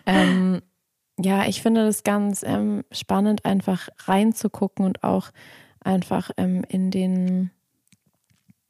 Ähm, 0.06 0.62
ja, 1.20 1.46
ich 1.46 1.62
finde 1.62 1.86
das 1.86 2.04
ganz 2.04 2.44
ähm, 2.44 2.84
spannend, 2.92 3.46
einfach 3.46 3.90
reinzugucken 4.06 4.86
und 4.86 5.04
auch 5.04 5.30
einfach 5.84 6.32
ähm, 6.38 6.64
in 6.68 6.92
den 6.92 7.52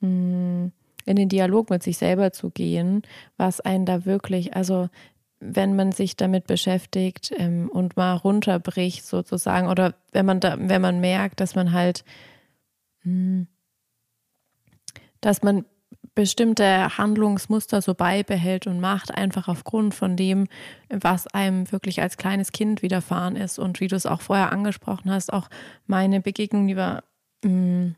mh, 0.02 0.08
hm, 0.08 0.71
in 1.06 1.15
den 1.15 1.30
Dialog 1.30 1.69
mit 1.69 1.84
sich 1.84 1.97
selber 1.97 2.32
zu 2.32 2.49
gehen, 2.49 3.02
was 3.38 3.60
einen 3.60 3.86
da 3.86 4.06
wirklich, 4.06 4.56
also 4.56 4.89
wenn 5.39 5.76
man 5.76 5.91
sich 5.91 6.15
damit 6.15 6.47
beschäftigt 6.47 7.34
ähm, 7.38 7.69
und 7.69 7.97
mal 7.97 8.13
runterbricht 8.13 9.06
sozusagen, 9.06 9.67
oder 9.67 9.95
wenn 10.13 10.26
man 10.26 10.39
da, 10.39 10.56
wenn 10.58 10.82
man 10.82 11.02
merkt, 11.02 11.41
dass 11.41 11.56
man 11.56 11.73
halt 11.73 12.06
mh, 13.04 13.12
hm, 13.12 13.47
dass 15.23 15.41
man 15.41 15.65
bestimmte 16.15 16.97
Handlungsmuster 16.97 17.81
so 17.81 17.93
beibehält 17.93 18.67
und 18.67 18.79
macht, 18.79 19.15
einfach 19.15 19.47
aufgrund 19.47 19.95
von 19.95 20.15
dem, 20.15 20.47
was 20.89 21.27
einem 21.27 21.71
wirklich 21.71 22.01
als 22.01 22.17
kleines 22.17 22.51
Kind 22.51 22.81
widerfahren 22.81 23.36
ist. 23.36 23.57
Und 23.57 23.79
wie 23.79 23.88
du 23.88 23.95
es 23.95 24.05
auch 24.05 24.21
vorher 24.21 24.51
angesprochen 24.51 25.09
hast, 25.09 25.33
auch 25.33 25.49
meine 25.88 26.21
Begegnung 26.21 26.67
lieber 26.67 27.03
mm, 27.43 27.91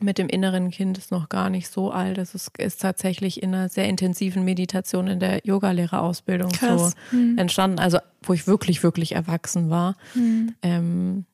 mit 0.00 0.18
dem 0.18 0.28
inneren 0.28 0.70
Kind 0.70 0.98
ist 0.98 1.10
noch 1.10 1.28
gar 1.28 1.50
nicht 1.50 1.68
so 1.68 1.90
alt. 1.90 2.18
Es 2.18 2.34
ist, 2.34 2.56
ist 2.58 2.80
tatsächlich 2.82 3.42
in 3.42 3.54
einer 3.54 3.68
sehr 3.68 3.88
intensiven 3.88 4.44
Meditation 4.44 5.08
in 5.08 5.20
der 5.20 5.40
Yogalehrerausbildung 5.44 6.52
so 6.54 6.92
hm. 7.10 7.38
entstanden, 7.38 7.78
also 7.78 7.98
wo 8.22 8.32
ich 8.32 8.46
wirklich, 8.46 8.82
wirklich 8.82 9.12
erwachsen 9.12 9.70
war. 9.70 9.96
Hm. 10.12 10.54
Ähm, 10.62 11.24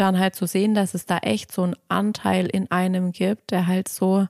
dann 0.00 0.18
halt 0.18 0.34
zu 0.34 0.46
sehen, 0.46 0.74
dass 0.74 0.94
es 0.94 1.06
da 1.06 1.18
echt 1.18 1.52
so 1.52 1.62
einen 1.62 1.76
Anteil 1.88 2.46
in 2.46 2.70
einem 2.70 3.12
gibt, 3.12 3.50
der 3.50 3.66
halt 3.66 3.88
so, 3.88 4.26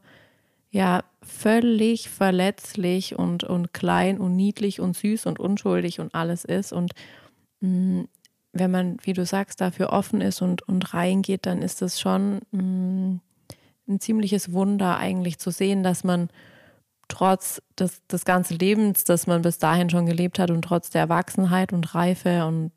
ja, 0.71 1.03
völlig 1.23 2.09
verletzlich 2.09 3.19
und, 3.19 3.45
und 3.45 3.73
klein 3.73 4.19
und 4.19 4.35
niedlich 4.37 4.81
und 4.81 4.97
süß 4.97 5.27
und 5.27 5.39
unschuldig 5.39 6.01
und 6.01 6.15
alles 6.15 6.45
ist. 6.45 6.73
Und 6.73 6.93
mh, 7.61 7.69
mm, 8.03 8.09
wenn 8.53 8.71
man, 8.71 8.97
wie 9.03 9.13
du 9.13 9.27
sagst, 9.27 9.61
dafür 9.61 9.91
offen 9.93 10.21
ist 10.21 10.41
und, 10.43 10.63
und 10.63 10.95
reingeht, 10.95 11.47
dann 11.47 11.63
ist 11.63 11.83
das 11.83 12.01
schon 12.01 12.41
mh, 12.51 12.63
mm, 12.63 13.21
ein 13.89 14.01
ziemliches 14.01 14.53
Wunder 14.53 14.99
eigentlich 14.99 15.39
zu 15.39 15.51
sehen, 15.51 15.83
dass 15.83 16.05
man 16.05 16.29
trotz 17.09 17.63
des, 17.79 18.07
des 18.07 18.25
ganzen 18.25 18.59
Lebens, 18.59 19.05
das 19.05 19.27
man 19.27 19.43
bis 19.43 19.59
dahin 19.59 19.91
schon 19.91 20.07
gelebt 20.07 20.39
hat 20.39 20.51
und 20.51 20.63
trotz 20.63 20.91
der 20.91 21.03
Erwachsenheit 21.03 21.73
und 21.73 21.95
Reife 21.95 22.45
und 22.47 22.71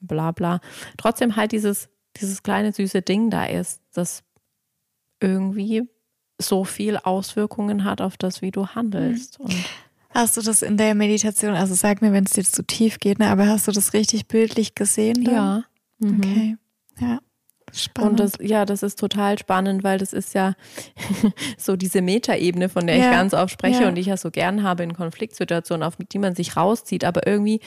bla 0.00 0.32
bla, 0.32 0.60
trotzdem 0.96 1.36
halt 1.36 1.52
dieses 1.52 1.88
dieses 2.20 2.42
kleine 2.42 2.72
süße 2.72 3.02
Ding 3.02 3.30
da 3.30 3.44
ist, 3.44 3.80
das 3.92 4.22
irgendwie 5.20 5.88
so 6.40 6.64
viel 6.64 6.96
Auswirkungen 6.98 7.84
hat 7.84 8.00
auf 8.00 8.16
das, 8.16 8.42
wie 8.42 8.50
du 8.50 8.68
handelst. 8.68 9.38
Mhm. 9.40 9.64
hast 10.10 10.36
du 10.36 10.42
das 10.42 10.62
in 10.62 10.76
der 10.76 10.94
Meditation, 10.94 11.54
also 11.54 11.74
sag 11.74 12.02
mir, 12.02 12.12
wenn 12.12 12.24
es 12.24 12.36
jetzt 12.36 12.54
zu 12.54 12.62
tief 12.62 12.98
geht, 12.98 13.18
ne, 13.18 13.28
aber 13.28 13.48
hast 13.48 13.68
du 13.68 13.72
das 13.72 13.92
richtig 13.92 14.28
bildlich 14.28 14.74
gesehen? 14.74 15.24
Dann? 15.24 15.34
Ja. 15.34 15.64
Mhm. 15.98 16.18
Okay. 16.18 16.56
Ja. 17.00 17.20
Spannend. 17.72 18.10
Und 18.12 18.20
das, 18.20 18.32
ja, 18.40 18.64
das 18.64 18.82
ist 18.82 18.98
total 18.98 19.38
spannend, 19.38 19.84
weil 19.84 19.98
das 19.98 20.12
ist 20.12 20.34
ja 20.34 20.54
so 21.58 21.76
diese 21.76 22.00
Metaebene, 22.00 22.68
von 22.68 22.86
der 22.86 22.96
ja, 22.96 23.04
ich 23.04 23.10
ganz 23.10 23.34
oft 23.34 23.52
spreche 23.52 23.82
ja. 23.82 23.88
und 23.88 23.96
die 23.96 24.02
ich 24.02 24.06
ja 24.06 24.16
so 24.16 24.30
gern 24.30 24.62
habe 24.62 24.82
in 24.82 24.94
Konfliktsituationen, 24.94 25.82
auf 25.82 25.96
die 25.96 26.18
man 26.18 26.34
sich 26.34 26.56
rauszieht. 26.56 27.04
Aber 27.04 27.26
irgendwie 27.26 27.60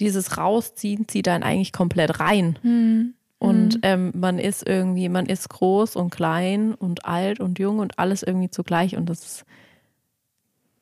dieses 0.00 0.38
Rausziehen 0.38 1.06
zieht 1.06 1.26
dann 1.26 1.42
eigentlich 1.42 1.72
komplett 1.72 2.18
rein. 2.18 2.58
Mhm. 2.62 3.14
Und 3.42 3.74
mhm. 3.74 3.80
ähm, 3.82 4.12
man 4.14 4.38
ist 4.38 4.64
irgendwie, 4.68 5.08
man 5.08 5.26
ist 5.26 5.48
groß 5.48 5.96
und 5.96 6.10
klein 6.10 6.74
und 6.74 7.04
alt 7.06 7.40
und 7.40 7.58
jung 7.58 7.80
und 7.80 7.98
alles 7.98 8.22
irgendwie 8.22 8.50
zugleich. 8.50 8.94
Und 8.94 9.06
das 9.10 9.24
ist 9.24 9.44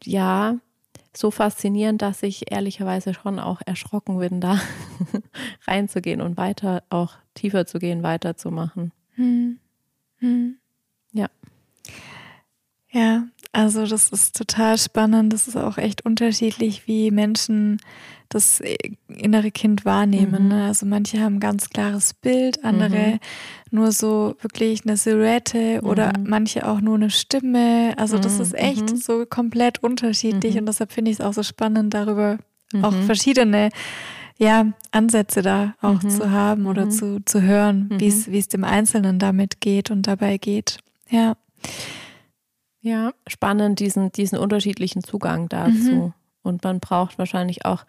ja 0.04 0.56
so 1.16 1.30
faszinierend, 1.30 2.02
dass 2.02 2.22
ich 2.22 2.52
ehrlicherweise 2.52 3.14
schon 3.14 3.38
auch 3.38 3.62
erschrocken 3.64 4.18
bin, 4.18 4.42
da 4.42 4.60
reinzugehen 5.66 6.20
und 6.20 6.36
weiter, 6.36 6.82
auch 6.90 7.14
tiefer 7.32 7.64
zu 7.64 7.78
gehen, 7.78 8.02
weiterzumachen. 8.02 8.92
Mhm. 9.16 9.58
Mhm. 10.20 10.56
Ja. 11.12 11.30
Ja, 12.90 13.26
also 13.52 13.86
das 13.86 14.10
ist 14.10 14.36
total 14.36 14.76
spannend. 14.76 15.32
Das 15.32 15.48
ist 15.48 15.56
auch 15.56 15.78
echt 15.78 16.04
unterschiedlich, 16.04 16.86
wie 16.86 17.10
Menschen 17.10 17.80
das 18.30 18.60
äh, 18.60 18.76
innere 19.08 19.50
Kind 19.50 19.84
wahrnehmen. 19.84 20.44
Mhm. 20.44 20.48
Ne? 20.48 20.64
Also 20.64 20.86
manche 20.86 21.20
haben 21.20 21.36
ein 21.36 21.40
ganz 21.40 21.68
klares 21.68 22.14
Bild, 22.14 22.64
andere 22.64 23.12
mhm. 23.12 23.18
nur 23.70 23.92
so 23.92 24.36
wirklich 24.40 24.86
eine 24.86 24.96
Silhouette 24.96 25.80
oder 25.82 26.12
mhm. 26.16 26.30
manche 26.30 26.66
auch 26.66 26.80
nur 26.80 26.94
eine 26.94 27.10
Stimme. 27.10 27.94
Also 27.98 28.18
das 28.18 28.36
mhm. 28.36 28.42
ist 28.42 28.54
echt 28.54 28.90
mhm. 28.92 28.96
so 28.96 29.26
komplett 29.26 29.82
unterschiedlich 29.82 30.56
und 30.56 30.66
deshalb 30.66 30.92
finde 30.92 31.10
ich 31.10 31.18
es 31.18 31.24
auch 31.24 31.34
so 31.34 31.42
spannend, 31.42 31.92
darüber 31.92 32.38
auch 32.82 32.94
verschiedene 33.04 33.70
ja, 34.38 34.72
Ansätze 34.92 35.42
da 35.42 35.74
auch 35.82 35.98
zu 35.98 36.30
haben 36.30 36.66
oder 36.66 36.88
zu, 36.88 37.22
zu 37.24 37.42
hören, 37.42 37.90
wie 37.98 38.06
es 38.06 38.48
dem 38.48 38.64
Einzelnen 38.64 39.18
damit 39.18 39.60
geht 39.60 39.90
und 39.90 40.06
dabei 40.06 40.38
geht. 40.38 40.78
Ja. 41.10 41.36
Ja, 42.80 43.12
spannend, 43.26 43.80
diesen, 43.80 44.10
diesen 44.12 44.38
unterschiedlichen 44.38 45.04
Zugang 45.04 45.50
dazu. 45.50 46.14
Und 46.42 46.64
man 46.64 46.80
braucht 46.80 47.18
wahrscheinlich 47.18 47.66
auch 47.66 47.84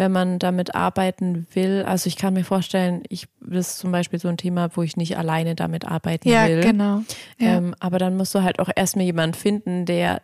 wenn 0.00 0.12
man 0.12 0.38
damit 0.38 0.74
arbeiten 0.74 1.46
will. 1.52 1.84
Also 1.86 2.08
ich 2.08 2.16
kann 2.16 2.32
mir 2.32 2.42
vorstellen, 2.42 3.02
ich 3.10 3.28
das 3.42 3.72
ist 3.72 3.78
zum 3.80 3.92
Beispiel 3.92 4.18
so 4.18 4.28
ein 4.28 4.38
Thema, 4.38 4.70
wo 4.74 4.82
ich 4.82 4.96
nicht 4.96 5.18
alleine 5.18 5.54
damit 5.54 5.84
arbeiten 5.84 6.26
ja, 6.26 6.48
will. 6.48 6.62
Genau. 6.62 7.02
Ja, 7.38 7.58
ähm, 7.58 7.74
aber 7.80 7.98
dann 7.98 8.16
musst 8.16 8.34
du 8.34 8.42
halt 8.42 8.60
auch 8.60 8.70
erstmal 8.74 9.04
jemanden 9.04 9.34
finden, 9.34 9.84
der 9.84 10.22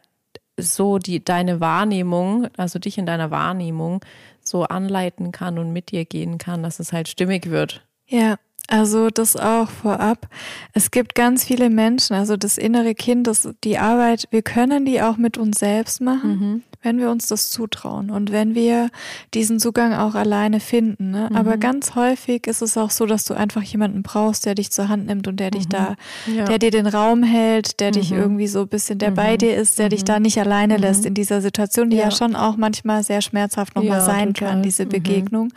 so 0.58 0.96
die 0.96 1.22
deine 1.22 1.60
Wahrnehmung, 1.60 2.48
also 2.56 2.78
dich 2.78 2.96
in 2.96 3.04
deiner 3.04 3.30
Wahrnehmung 3.30 4.02
so 4.40 4.62
anleiten 4.62 5.30
kann 5.30 5.58
und 5.58 5.74
mit 5.74 5.90
dir 5.90 6.06
gehen 6.06 6.38
kann, 6.38 6.62
dass 6.62 6.80
es 6.80 6.94
halt 6.94 7.06
stimmig 7.08 7.50
wird. 7.50 7.86
Ja, 8.06 8.36
also 8.68 9.10
das 9.10 9.36
auch 9.36 9.70
vorab. 9.70 10.28
Es 10.72 10.90
gibt 10.90 11.14
ganz 11.14 11.44
viele 11.44 11.70
Menschen, 11.70 12.14
also 12.14 12.36
das 12.36 12.58
innere 12.58 12.94
Kind, 12.94 13.26
das, 13.26 13.48
die 13.64 13.78
Arbeit, 13.78 14.24
wir 14.30 14.42
können 14.42 14.84
die 14.84 15.00
auch 15.02 15.16
mit 15.16 15.38
uns 15.38 15.58
selbst 15.58 16.00
machen. 16.00 16.30
Mhm 16.30 16.62
wenn 16.86 17.00
wir 17.00 17.10
uns 17.10 17.26
das 17.26 17.50
zutrauen 17.50 18.10
und 18.10 18.30
wenn 18.30 18.54
wir 18.54 18.90
diesen 19.34 19.58
Zugang 19.58 19.92
auch 19.92 20.14
alleine 20.14 20.60
finden. 20.60 21.10
Ne? 21.10 21.28
Mhm. 21.30 21.36
Aber 21.36 21.56
ganz 21.56 21.96
häufig 21.96 22.46
ist 22.46 22.62
es 22.62 22.78
auch 22.78 22.90
so, 22.90 23.06
dass 23.06 23.24
du 23.24 23.34
einfach 23.34 23.62
jemanden 23.62 24.04
brauchst, 24.04 24.46
der 24.46 24.54
dich 24.54 24.70
zur 24.70 24.88
Hand 24.88 25.06
nimmt 25.06 25.26
und 25.26 25.40
der 25.40 25.50
dich 25.50 25.64
mhm. 25.64 25.70
da, 25.70 25.96
ja. 26.32 26.44
der 26.44 26.60
dir 26.60 26.70
den 26.70 26.86
Raum 26.86 27.24
hält, 27.24 27.80
der 27.80 27.88
mhm. 27.88 27.92
dich 27.92 28.12
irgendwie 28.12 28.46
so 28.46 28.60
ein 28.60 28.68
bisschen, 28.68 29.00
der 29.00 29.10
bei 29.10 29.32
mhm. 29.32 29.38
dir 29.38 29.56
ist, 29.56 29.80
der 29.80 29.88
dich 29.88 30.04
da 30.04 30.16
mhm. 30.16 30.22
nicht 30.22 30.38
alleine 30.38 30.76
lässt 30.76 31.00
mhm. 31.02 31.08
in 31.08 31.14
dieser 31.14 31.40
Situation, 31.40 31.90
die 31.90 31.96
ja, 31.96 32.04
ja 32.04 32.10
schon 32.12 32.36
auch 32.36 32.56
manchmal 32.56 33.02
sehr 33.02 33.20
schmerzhaft 33.20 33.74
nochmal 33.74 33.98
ja, 33.98 34.04
sein 34.04 34.32
total. 34.32 34.52
kann, 34.52 34.62
diese 34.62 34.86
Begegnung. 34.86 35.52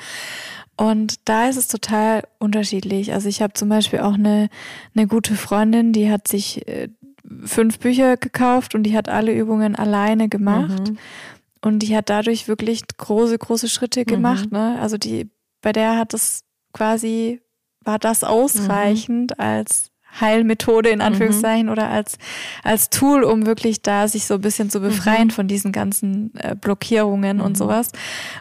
Und 0.80 1.28
da 1.28 1.50
ist 1.50 1.58
es 1.58 1.68
total 1.68 2.24
unterschiedlich. 2.38 3.12
Also 3.12 3.28
ich 3.28 3.42
habe 3.42 3.52
zum 3.52 3.68
Beispiel 3.68 4.00
auch 4.00 4.14
eine, 4.14 4.48
eine 4.96 5.08
gute 5.08 5.36
Freundin, 5.36 5.92
die 5.92 6.10
hat 6.10 6.30
sich 6.30 6.66
äh, 6.70 6.88
fünf 7.44 7.80
Bücher 7.80 8.16
gekauft 8.16 8.76
und 8.76 8.84
die 8.84 8.96
hat 8.96 9.10
alle 9.10 9.34
Übungen 9.34 9.76
alleine 9.76 10.30
gemacht. 10.30 10.92
Mhm. 10.92 10.98
Und 11.62 11.80
die 11.80 11.98
hat 11.98 12.10
dadurch 12.10 12.48
wirklich 12.48 12.84
große, 12.96 13.38
große 13.38 13.68
Schritte 13.68 14.06
gemacht. 14.06 14.54
Mhm. 14.54 14.58
Ne? 14.58 14.80
Also 14.80 14.98
die, 14.98 15.30
bei 15.62 15.74
der 15.74 15.98
hat 15.98 16.14
es 16.14 16.46
quasi, 16.72 17.42
war 17.84 18.00
das 18.00 18.24
ausreichend 18.24 19.32
mhm. 19.32 19.44
als 19.44 19.92
Heilmethode 20.20 20.90
in 20.90 21.02
Anführungszeichen 21.02 21.68
mhm. 21.68 21.72
oder 21.72 21.90
als, 21.90 22.18
als 22.64 22.90
Tool, 22.90 23.24
um 23.24 23.46
wirklich 23.46 23.82
da 23.82 24.08
sich 24.08 24.26
so 24.26 24.36
ein 24.36 24.42
bisschen 24.42 24.70
zu 24.70 24.80
befreien 24.80 25.28
mhm. 25.28 25.32
von 25.32 25.48
diesen 25.48 25.72
ganzen 25.72 26.34
äh, 26.36 26.56
Blockierungen 26.56 27.38
mhm. 27.38 27.44
und 27.44 27.58
sowas. 27.58 27.92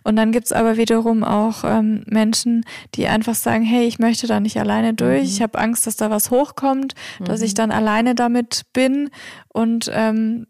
Und 0.05 0.17
dann 0.17 0.33
gibt's 0.33 0.53
aber 0.53 0.77
wiederum 0.77 1.25
auch 1.25 1.65
ähm, 1.65 2.03
Menschen, 2.07 2.65
die 2.95 3.07
einfach 3.07 3.35
sagen, 3.35 3.65
hey, 3.65 3.87
ich 3.87 3.99
möchte 3.99 4.27
da 4.27 4.41
nicht 4.41 4.59
alleine 4.59 4.95
durch, 4.95 5.25
ich 5.25 5.41
mhm. 5.41 5.45
habe 5.45 5.59
Angst, 5.59 5.87
dass 5.87 5.97
da 5.97 6.11
was 6.11 6.31
hochkommt, 6.31 6.95
dass 7.25 7.43
ich 7.43 7.53
mhm. 7.53 7.57
dann 7.57 7.71
alleine 7.71 8.15
damit 8.15 8.63
bin 8.73 9.11
und 9.49 9.91
ähm, 9.93 10.47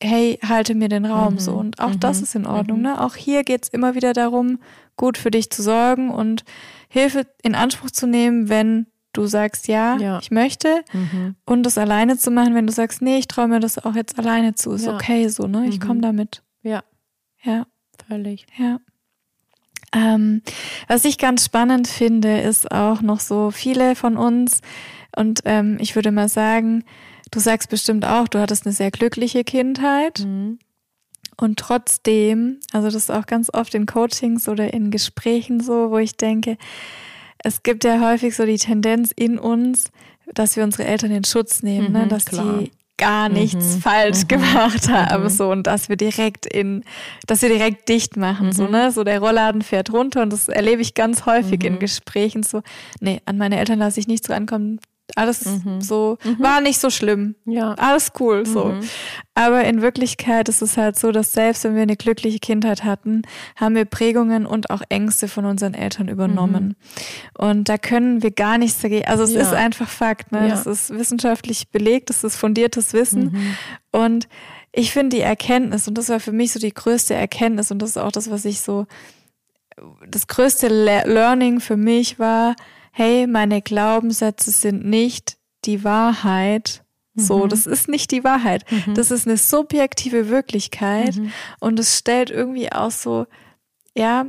hey, 0.00 0.38
halte 0.46 0.74
mir 0.74 0.88
den 0.88 1.06
Raum 1.06 1.38
so. 1.38 1.52
Und 1.52 1.80
auch 1.80 1.94
das 1.94 2.20
ist 2.20 2.34
in 2.34 2.46
Ordnung. 2.46 2.82
Ne? 2.82 3.00
Auch 3.00 3.14
hier 3.16 3.42
geht's 3.42 3.68
immer 3.68 3.94
wieder 3.94 4.12
darum, 4.12 4.58
gut 4.96 5.18
für 5.18 5.30
dich 5.30 5.50
zu 5.50 5.62
sorgen 5.62 6.10
und 6.10 6.44
Hilfe 6.88 7.26
in 7.42 7.54
Anspruch 7.54 7.90
zu 7.90 8.06
nehmen, 8.06 8.48
wenn 8.48 8.86
du 9.14 9.26
sagst, 9.26 9.68
ja, 9.68 9.96
ja. 9.96 10.18
ich 10.20 10.30
möchte. 10.30 10.82
Mhm. 10.92 11.36
Und 11.46 11.62
das 11.64 11.78
alleine 11.78 12.18
zu 12.18 12.30
machen, 12.30 12.54
wenn 12.54 12.66
du 12.66 12.72
sagst, 12.72 13.02
nee, 13.02 13.18
ich 13.18 13.28
traue 13.28 13.48
mir 13.48 13.60
das 13.60 13.78
auch 13.78 13.94
jetzt 13.94 14.18
alleine 14.18 14.54
zu, 14.54 14.72
ist 14.72 14.86
ja. 14.86 14.94
okay 14.94 15.28
so, 15.28 15.46
ne? 15.46 15.66
Ich 15.66 15.80
mhm. 15.80 15.86
komme 15.86 16.00
damit. 16.00 16.42
Ja. 16.62 16.84
Ja. 17.42 17.66
Völlig. 18.08 18.46
Ja. 18.58 18.80
Ähm, 19.94 20.42
was 20.88 21.04
ich 21.04 21.18
ganz 21.18 21.44
spannend 21.44 21.88
finde, 21.88 22.40
ist 22.40 22.70
auch 22.70 23.00
noch 23.00 23.20
so 23.20 23.50
viele 23.50 23.94
von 23.94 24.16
uns, 24.16 24.60
und 25.16 25.40
ähm, 25.44 25.76
ich 25.80 25.94
würde 25.94 26.10
mal 26.10 26.28
sagen, 26.28 26.84
du 27.30 27.40
sagst 27.40 27.70
bestimmt 27.70 28.04
auch, 28.04 28.28
du 28.28 28.40
hattest 28.40 28.66
eine 28.66 28.72
sehr 28.72 28.90
glückliche 28.90 29.44
Kindheit. 29.44 30.20
Mhm. 30.20 30.58
Und 31.36 31.58
trotzdem, 31.58 32.60
also 32.72 32.86
das 32.86 32.94
ist 32.94 33.10
auch 33.10 33.26
ganz 33.26 33.50
oft 33.52 33.74
in 33.74 33.86
Coachings 33.86 34.48
oder 34.48 34.72
in 34.72 34.90
Gesprächen 34.90 35.60
so, 35.60 35.90
wo 35.90 35.98
ich 35.98 36.16
denke, 36.16 36.56
es 37.44 37.62
gibt 37.62 37.84
ja 37.84 38.00
häufig 38.00 38.34
so 38.34 38.44
die 38.44 38.56
Tendenz 38.56 39.12
in 39.14 39.38
uns, 39.38 39.90
dass 40.32 40.56
wir 40.56 40.64
unsere 40.64 40.84
Eltern 40.84 41.12
in 41.12 41.24
Schutz 41.24 41.62
nehmen, 41.62 41.92
ne? 41.92 41.98
mhm, 42.00 42.04
ne? 42.04 42.08
dass 42.08 42.24
klar. 42.24 42.58
die 42.58 42.72
gar 42.96 43.28
nichts 43.28 43.76
mhm, 43.76 43.80
falsch 43.80 44.22
mhm, 44.22 44.28
gemacht 44.28 44.88
haben, 44.88 45.24
mhm. 45.24 45.28
so 45.28 45.50
und 45.50 45.66
dass 45.66 45.88
wir 45.88 45.96
direkt 45.96 46.46
in, 46.46 46.84
dass 47.26 47.42
wir 47.42 47.48
direkt 47.48 47.88
dicht 47.88 48.16
machen, 48.16 48.52
so 48.52 48.64
mhm. 48.64 48.70
ne, 48.70 48.90
so 48.92 49.04
der 49.04 49.18
Rollladen 49.18 49.62
fährt 49.62 49.92
runter 49.92 50.22
und 50.22 50.32
das 50.32 50.48
erlebe 50.48 50.80
ich 50.80 50.94
ganz 50.94 51.26
häufig 51.26 51.64
in 51.64 51.74
mhm. 51.74 51.78
Gesprächen, 51.80 52.42
so, 52.42 52.62
nee, 53.00 53.20
an 53.26 53.36
meine 53.36 53.58
Eltern 53.58 53.80
lasse 53.80 54.00
ich 54.00 54.06
nichts 54.06 54.30
rankommen, 54.30 54.80
alles 55.16 55.44
mhm. 55.44 55.80
so, 55.80 56.18
mhm. 56.24 56.42
war 56.42 56.60
nicht 56.60 56.80
so 56.80 56.90
schlimm. 56.90 57.36
Ja. 57.44 57.74
Alles 57.74 58.12
cool, 58.18 58.44
so. 58.44 58.66
Mhm. 58.66 58.80
Aber 59.34 59.64
in 59.64 59.82
Wirklichkeit 59.82 60.48
ist 60.48 60.62
es 60.62 60.76
halt 60.76 60.98
so, 60.98 61.12
dass 61.12 61.32
selbst 61.32 61.64
wenn 61.64 61.74
wir 61.74 61.82
eine 61.82 61.96
glückliche 61.96 62.38
Kindheit 62.38 62.84
hatten, 62.84 63.22
haben 63.56 63.74
wir 63.74 63.84
Prägungen 63.84 64.46
und 64.46 64.70
auch 64.70 64.82
Ängste 64.88 65.28
von 65.28 65.44
unseren 65.44 65.74
Eltern 65.74 66.08
übernommen. 66.08 66.64
Mhm. 66.66 67.46
Und 67.46 67.68
da 67.68 67.78
können 67.78 68.22
wir 68.22 68.30
gar 68.30 68.58
nichts 68.58 68.80
dagegen. 68.80 69.06
Also 69.06 69.24
es 69.24 69.32
ja. 69.32 69.42
ist 69.42 69.52
einfach 69.52 69.88
Fakt, 69.88 70.32
ne? 70.32 70.48
Ja. 70.48 70.48
Das 70.48 70.66
ist 70.66 70.90
wissenschaftlich 70.90 71.68
belegt, 71.70 72.10
das 72.10 72.24
ist 72.24 72.36
fundiertes 72.36 72.92
Wissen. 72.92 73.32
Mhm. 73.32 73.56
Und 73.92 74.28
ich 74.72 74.92
finde 74.92 75.16
die 75.16 75.22
Erkenntnis, 75.22 75.86
und 75.86 75.96
das 75.96 76.08
war 76.08 76.18
für 76.18 76.32
mich 76.32 76.52
so 76.52 76.58
die 76.58 76.74
größte 76.74 77.14
Erkenntnis, 77.14 77.70
und 77.70 77.80
das 77.80 77.90
ist 77.90 77.98
auch 77.98 78.10
das, 78.10 78.30
was 78.30 78.44
ich 78.44 78.60
so, 78.60 78.86
das 80.08 80.26
größte 80.26 80.68
Le 80.68 81.04
Learning 81.06 81.60
für 81.60 81.76
mich 81.76 82.18
war, 82.18 82.56
hey, 82.96 83.26
meine 83.26 83.60
Glaubenssätze 83.60 84.52
sind 84.52 84.84
nicht 84.84 85.36
die 85.64 85.82
Wahrheit. 85.82 86.84
So, 87.16 87.44
mhm. 87.44 87.48
das 87.48 87.66
ist 87.66 87.88
nicht 87.88 88.12
die 88.12 88.22
Wahrheit. 88.22 88.64
Mhm. 88.70 88.94
Das 88.94 89.10
ist 89.10 89.26
eine 89.26 89.36
subjektive 89.36 90.28
Wirklichkeit 90.28 91.16
mhm. 91.16 91.32
und 91.60 91.78
es 91.78 91.98
stellt 91.98 92.30
irgendwie 92.30 92.70
auch 92.70 92.92
so, 92.92 93.26
ja, 93.96 94.26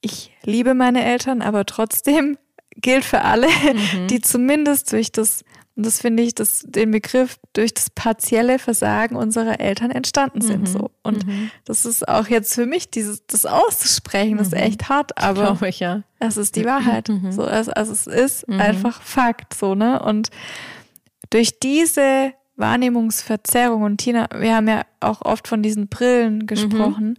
ich 0.00 0.32
liebe 0.44 0.74
meine 0.74 1.04
Eltern, 1.04 1.42
aber 1.42 1.66
trotzdem 1.66 2.38
gilt 2.76 3.04
für 3.04 3.22
alle, 3.22 3.48
mhm. 3.48 4.06
die 4.06 4.20
zumindest 4.20 4.92
durch 4.92 5.10
das 5.10 5.44
und 5.76 5.84
das 5.84 6.00
finde 6.00 6.22
ich, 6.22 6.34
dass 6.34 6.64
den 6.66 6.90
Begriff 6.90 7.38
durch 7.52 7.74
das 7.74 7.90
partielle 7.90 8.58
Versagen 8.58 9.14
unserer 9.14 9.60
Eltern 9.60 9.90
entstanden 9.90 10.40
sind. 10.40 10.62
Mhm. 10.62 10.66
So. 10.66 10.90
Und 11.02 11.26
mhm. 11.26 11.50
das 11.66 11.84
ist 11.84 12.08
auch 12.08 12.28
jetzt 12.28 12.54
für 12.54 12.64
mich, 12.64 12.90
dieses, 12.90 13.26
das 13.26 13.44
auszusprechen, 13.44 14.38
das 14.38 14.48
ist 14.48 14.54
mhm. 14.54 14.60
echt 14.60 14.88
hart, 14.88 15.18
aber 15.18 15.60
ich, 15.68 15.80
ja. 15.80 16.02
das 16.18 16.38
ist 16.38 16.56
die 16.56 16.64
Wahrheit. 16.64 17.10
Mhm. 17.10 17.30
So, 17.30 17.44
also, 17.44 17.72
also 17.72 17.92
es 17.92 18.06
ist 18.06 18.48
mhm. 18.48 18.58
einfach 18.58 19.02
Fakt, 19.02 19.52
so, 19.52 19.74
ne? 19.74 20.02
Und 20.02 20.30
durch 21.28 21.60
diese 21.60 22.32
Wahrnehmungsverzerrung, 22.56 23.82
und 23.82 23.98
Tina, 23.98 24.28
wir 24.34 24.56
haben 24.56 24.68
ja 24.68 24.82
auch 25.00 25.20
oft 25.20 25.46
von 25.46 25.62
diesen 25.62 25.88
Brillen 25.88 26.46
gesprochen, 26.46 27.18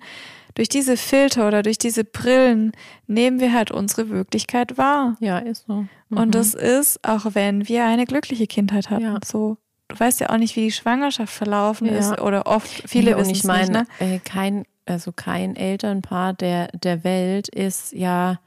durch 0.58 0.70
diese 0.70 0.98
Filter 0.98 1.48
oder 1.48 1.62
durch 1.62 1.78
diese 1.78 2.04
Brillen 2.04 2.72
nehmen 3.06 3.40
wir 3.40 3.54
halt 3.54 3.70
unsere 3.70 4.10
Wirklichkeit 4.10 4.76
wahr. 4.76 5.16
Ja, 5.20 5.38
ist 5.38 5.68
so. 5.68 5.86
Mhm. 6.10 6.18
Und 6.18 6.34
das 6.34 6.56
ist, 6.56 7.08
auch 7.08 7.36
wenn 7.36 7.68
wir 7.68 7.86
eine 7.86 8.08
glückliche 8.08 8.48
Kindheit 8.48 8.90
hatten. 8.90 9.04
Ja. 9.04 9.20
So, 9.24 9.58
du 9.88 10.00
weißt 10.00 10.20
ja 10.20 10.32
auch 10.32 10.38
nicht, 10.38 10.56
wie 10.56 10.62
die 10.62 10.72
Schwangerschaft 10.72 11.32
verlaufen 11.32 11.86
ja. 11.86 12.00
ist 12.00 12.20
oder 12.20 12.48
oft 12.48 12.90
viele 12.90 13.12
ja, 13.12 13.18
wissen 13.20 13.34
ich 13.34 13.44
meine, 13.44 13.82
nicht, 13.82 14.02
ne? 14.02 14.16
Äh, 14.16 14.20
kein 14.20 14.66
also 14.88 15.12
kein 15.12 15.56
Elternpaar 15.56 16.34
der 16.34 16.70
der 16.70 17.04
Welt 17.04 17.50
ist 17.50 17.94
ja 17.94 18.40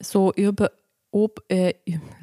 so 0.00 0.32
über 0.32 0.72
ob 1.16 1.40
äh, 1.48 1.72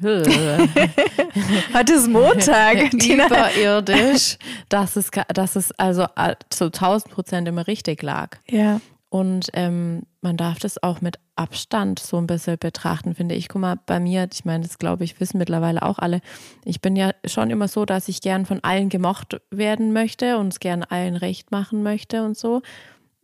Heute 1.74 1.94
ist 1.94 2.08
Montag. 2.08 2.92
Überirdisch, 2.94 4.38
dass 4.68 4.94
es, 4.94 5.10
dass 5.34 5.56
es 5.56 5.72
also 5.72 6.06
zu 6.48 6.66
1000 6.66 7.12
Prozent 7.12 7.48
immer 7.48 7.66
richtig 7.66 8.04
lag. 8.04 8.36
Ja. 8.48 8.80
Und 9.08 9.48
ähm, 9.54 10.02
man 10.20 10.36
darf 10.36 10.60
das 10.60 10.80
auch 10.80 11.00
mit 11.00 11.18
Abstand 11.34 11.98
so 11.98 12.18
ein 12.18 12.28
bisschen 12.28 12.56
betrachten, 12.56 13.16
finde 13.16 13.34
ich. 13.34 13.48
Guck 13.48 13.62
mal, 13.62 13.80
bei 13.84 13.98
mir, 13.98 14.28
ich 14.32 14.44
meine, 14.44 14.62
das 14.62 14.78
glaube 14.78 15.02
ich, 15.02 15.18
wissen 15.18 15.38
mittlerweile 15.38 15.82
auch 15.82 15.98
alle. 15.98 16.20
Ich 16.64 16.80
bin 16.80 16.94
ja 16.94 17.10
schon 17.24 17.50
immer 17.50 17.66
so, 17.66 17.84
dass 17.84 18.06
ich 18.06 18.20
gern 18.20 18.46
von 18.46 18.60
allen 18.62 18.90
gemocht 18.90 19.40
werden 19.50 19.92
möchte 19.92 20.38
und 20.38 20.52
es 20.52 20.60
gern 20.60 20.84
allen 20.84 21.16
recht 21.16 21.50
machen 21.50 21.82
möchte 21.82 22.22
und 22.22 22.36
so. 22.36 22.62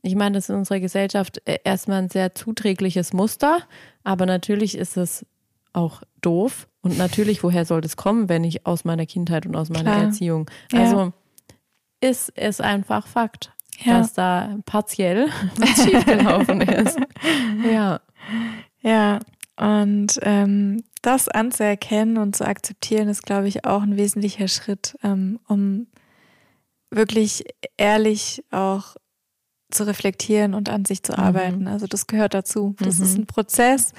Ich 0.03 0.17
meine, 0.17 0.35
das 0.35 0.47
ist 0.47 0.51
in 0.51 0.57
unserer 0.57 0.81
Gesellschaft 0.81 1.41
äh, 1.45 1.59
erstmal 1.63 2.03
ein 2.03 2.09
sehr 2.09 2.35
zuträgliches 2.35 3.13
Muster, 3.13 3.59
aber 4.03 4.27
natürlich 4.27 4.77
ist 4.77 4.97
es 4.97 5.25
auch 5.73 6.03
doof. 6.21 6.69
Und 6.83 6.99
natürlich, 6.99 7.43
woher 7.43 7.65
soll 7.65 7.81
das 7.81 7.97
kommen, 7.97 8.29
wenn 8.29 8.45
ich 8.45 8.67
aus 8.67 8.85
meiner 8.85 9.07
Kindheit 9.07 9.47
und 9.47 9.57
aus 9.57 9.69
meiner 9.69 9.93
Klar. 9.93 10.05
Erziehung? 10.05 10.51
Also 10.73 10.99
ja. 12.03 12.09
ist 12.09 12.33
es 12.37 12.61
einfach 12.61 13.07
Fakt, 13.07 13.53
ja. 13.81 13.99
dass 13.99 14.15
da 14.15 14.57
partiell 14.65 15.29
was 15.57 15.85
schiefgelaufen 15.85 16.61
ist. 16.63 16.99
Ja. 17.71 18.01
Ja, 18.83 19.21
und 19.57 20.19
ähm, 20.23 20.83
das 21.03 21.29
anzuerkennen 21.29 22.17
und 22.17 22.35
zu 22.35 22.47
akzeptieren, 22.47 23.09
ist, 23.09 23.25
glaube 23.25 23.49
ich, 23.49 23.67
auch 23.67 23.83
ein 23.83 23.99
wesentlicher 23.99 24.49
Schritt, 24.49 24.97
ähm, 25.03 25.39
um 25.47 25.87
wirklich 26.91 27.45
ehrlich 27.77 28.43
auch 28.51 28.97
zu 29.71 29.87
reflektieren 29.87 30.55
und 30.55 30.69
an 30.69 30.85
sich 30.85 31.03
zu 31.03 31.13
mhm. 31.13 31.19
arbeiten. 31.19 31.69
Also 31.69 31.87
das 31.87 32.07
gehört 32.07 32.35
dazu. 32.35 32.75
Das 32.79 32.99
mhm. 32.99 33.05
ist 33.05 33.19
ein 33.19 33.27
Prozess. 33.27 33.93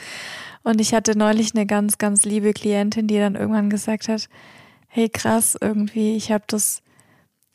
Und 0.64 0.80
ich 0.80 0.94
hatte 0.94 1.18
neulich 1.18 1.56
eine 1.56 1.66
ganz, 1.66 1.98
ganz 1.98 2.26
liebe 2.26 2.54
Klientin, 2.54 3.08
die 3.08 3.18
dann 3.18 3.36
irgendwann 3.36 3.70
gesagt 3.70 4.08
hat, 4.08 4.30
hey 4.88 5.10
krass, 5.10 5.58
irgendwie, 5.60 6.16
ich 6.16 6.32
habe 6.32 6.44
das, 6.48 6.84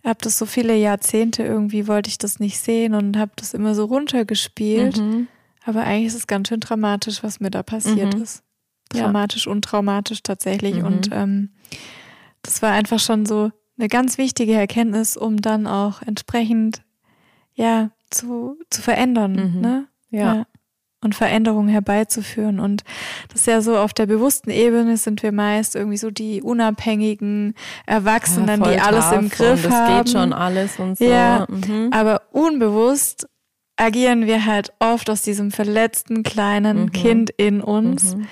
habe 0.05 0.19
das 0.23 0.39
so 0.39 0.47
viele 0.47 0.75
Jahrzehnte 0.77 1.43
irgendwie 1.43 1.87
wollte 1.87 2.09
ich 2.09 2.19
das 2.19 2.41
nicht 2.41 2.59
sehen 2.59 2.95
und 2.95 3.17
habe 3.17 3.33
das 3.37 3.55
immer 3.55 3.75
so 3.75 3.85
runtergespielt. 3.85 4.99
Mhm. 4.99 5.29
Aber 5.65 5.83
eigentlich 5.83 6.07
ist 6.07 6.15
es 6.15 6.27
ganz 6.27 6.49
schön 6.49 6.61
dramatisch, 6.61 7.23
was 7.23 7.41
mir 7.41 7.51
da 7.51 7.63
passiert 7.63 8.15
mhm. 8.15 8.23
ist. 8.23 8.43
Dramatisch 8.89 9.47
ja. 9.47 9.53
und 9.53 9.65
traumatisch 9.65 10.23
tatsächlich. 10.23 10.77
Mhm. 10.77 10.85
Und 10.85 11.09
ähm, 11.13 11.51
das 12.43 12.63
war 12.63 12.73
einfach 12.73 13.01
schon 13.01 13.27
so 13.27 13.51
eine 13.79 13.89
ganz 13.89 14.17
wichtige 14.17 14.55
Erkenntnis, 14.55 15.17
um 15.17 15.41
dann 15.43 15.67
auch 15.67 16.03
entsprechend 16.03 16.83
ja 17.55 17.91
zu, 18.11 18.59
zu 18.71 18.81
verändern. 18.81 19.33
Mhm. 19.33 19.61
Ne? 19.61 19.89
Ja. 20.11 20.35
ja. 20.35 20.47
Und 21.07 21.15
Veränderungen 21.15 21.69
herbeizuführen. 21.69 22.61
Und 22.61 22.85
das 23.33 23.41
ist 23.41 23.47
ja 23.47 23.63
so, 23.63 23.79
auf 23.79 23.95
der 23.95 24.05
bewussten 24.05 24.51
Ebene 24.51 24.99
sind 24.99 25.23
wir 25.23 25.33
meist 25.33 25.75
irgendwie 25.75 25.97
so 25.97 26.11
die 26.11 26.43
unabhängigen 26.43 27.55
Erwachsenen, 27.87 28.63
ja, 28.63 28.71
die 28.71 28.81
alles 28.81 29.11
im 29.13 29.31
Griff 29.31 29.65
und 29.65 29.73
haben. 29.73 29.95
Das 29.95 30.05
geht 30.05 30.13
schon 30.13 30.33
alles 30.35 30.79
und 30.79 30.99
so. 30.99 31.05
Ja, 31.05 31.47
mhm. 31.49 31.89
aber 31.93 32.23
unbewusst 32.33 33.27
agieren 33.77 34.27
wir 34.27 34.47
halt 34.47 34.73
oft 34.79 35.09
aus 35.09 35.23
diesem 35.23 35.51
verletzten 35.51 36.23
kleinen 36.23 36.85
mhm. 36.85 36.93
Kind 36.93 37.31
in 37.31 37.61
uns. 37.61 38.17
Mhm. 38.17 38.27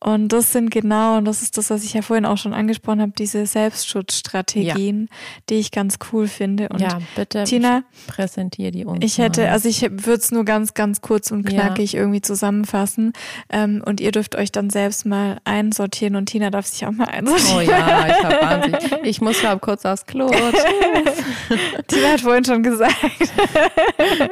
Und 0.00 0.28
das 0.28 0.52
sind 0.52 0.70
genau, 0.70 1.16
und 1.18 1.24
das 1.24 1.42
ist 1.42 1.58
das, 1.58 1.70
was 1.70 1.82
ich 1.82 1.94
ja 1.94 2.02
vorhin 2.02 2.24
auch 2.24 2.38
schon 2.38 2.54
angesprochen 2.54 3.00
habe, 3.00 3.12
diese 3.18 3.46
Selbstschutzstrategien, 3.46 5.08
ja. 5.10 5.16
die 5.48 5.54
ich 5.56 5.72
ganz 5.72 5.98
cool 6.12 6.28
finde. 6.28 6.68
Und 6.68 6.80
ja, 6.80 7.00
bitte 7.16 7.42
Tina, 7.42 7.82
präsentiere 8.06 8.70
die 8.70 8.84
uns. 8.84 9.04
Ich 9.04 9.18
hätte, 9.18 9.42
mal. 9.42 9.50
also 9.50 9.68
ich 9.68 9.82
würde 9.82 10.20
es 10.20 10.30
nur 10.30 10.44
ganz, 10.44 10.74
ganz 10.74 11.00
kurz 11.00 11.32
und 11.32 11.44
knackig 11.44 11.94
ja. 11.94 12.00
irgendwie 12.00 12.20
zusammenfassen. 12.20 13.12
Ähm, 13.50 13.82
und 13.84 14.00
ihr 14.00 14.12
dürft 14.12 14.36
euch 14.36 14.52
dann 14.52 14.70
selbst 14.70 15.04
mal 15.04 15.38
einsortieren 15.42 16.14
und 16.14 16.26
Tina 16.26 16.50
darf 16.50 16.66
sich 16.66 16.86
auch 16.86 16.92
mal 16.92 17.08
einsortieren. 17.08 17.56
Oh 17.56 17.60
ja, 17.60 18.06
ich 18.06 18.24
habe 18.24 18.34
wahnsinnig. 18.40 18.92
Ich 19.02 19.20
muss 19.20 19.40
glaube 19.40 19.58
kurz 19.58 19.84
aufs 19.84 20.06
Klo. 20.06 20.28
Tina 21.88 22.08
hat 22.12 22.20
vorhin 22.20 22.44
schon 22.44 22.62
gesagt. 22.62 22.94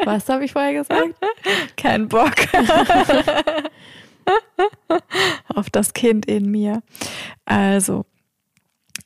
Was 0.05 0.29
habe 0.29 0.45
ich 0.45 0.53
vorher 0.53 0.75
gesagt? 0.75 1.15
Kein 1.77 2.07
Bock. 2.07 2.35
auf 5.55 5.71
das 5.71 5.93
Kind 5.93 6.27
in 6.27 6.51
mir. 6.51 6.83
Also, 7.45 8.05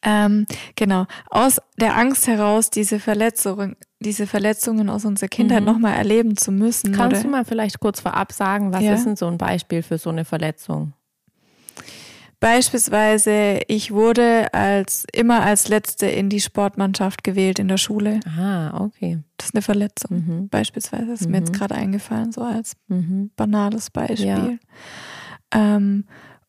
ähm, 0.02 0.46
genau, 0.76 1.06
aus 1.28 1.60
der 1.78 1.96
Angst 1.96 2.26
heraus, 2.26 2.70
diese 2.70 3.00
Verletzungen, 3.00 3.76
diese 3.98 4.26
Verletzungen 4.26 4.88
aus 4.88 5.04
unserer 5.04 5.28
Kindheit 5.28 5.60
mhm. 5.60 5.66
nochmal 5.66 5.94
erleben 5.94 6.36
zu 6.36 6.52
müssen. 6.52 6.92
Kannst 6.92 7.16
oder? 7.16 7.22
du 7.22 7.28
mal 7.28 7.44
vielleicht 7.44 7.80
kurz 7.80 8.00
vorab 8.00 8.32
sagen, 8.32 8.72
was 8.72 8.82
ja? 8.82 8.94
ist 8.94 9.04
denn 9.04 9.16
so 9.16 9.26
ein 9.26 9.36
Beispiel 9.36 9.82
für 9.82 9.98
so 9.98 10.10
eine 10.10 10.24
Verletzung? 10.24 10.94
Beispielsweise, 12.40 13.60
ich 13.68 13.92
wurde 13.92 14.54
als 14.54 15.04
immer 15.12 15.42
als 15.42 15.68
Letzte 15.68 16.06
in 16.06 16.30
die 16.30 16.40
Sportmannschaft 16.40 17.22
gewählt 17.22 17.58
in 17.58 17.68
der 17.68 17.76
Schule. 17.76 18.20
Ah, 18.26 18.82
okay. 18.82 19.18
Das 19.36 19.48
ist 19.48 19.54
eine 19.54 19.60
Verletzung. 19.60 20.24
Mhm. 20.26 20.48
Beispielsweise 20.48 21.04
das 21.06 21.20
ist 21.20 21.26
mhm. 21.26 21.32
mir 21.32 21.38
jetzt 21.40 21.52
mhm. 21.52 21.56
gerade 21.58 21.74
eingefallen, 21.74 22.32
so 22.32 22.40
als 22.40 22.76
mhm. 22.88 23.30
banales 23.36 23.90
Beispiel. 23.90 24.26
Ja. 24.26 24.48
Ähm, 25.52 26.04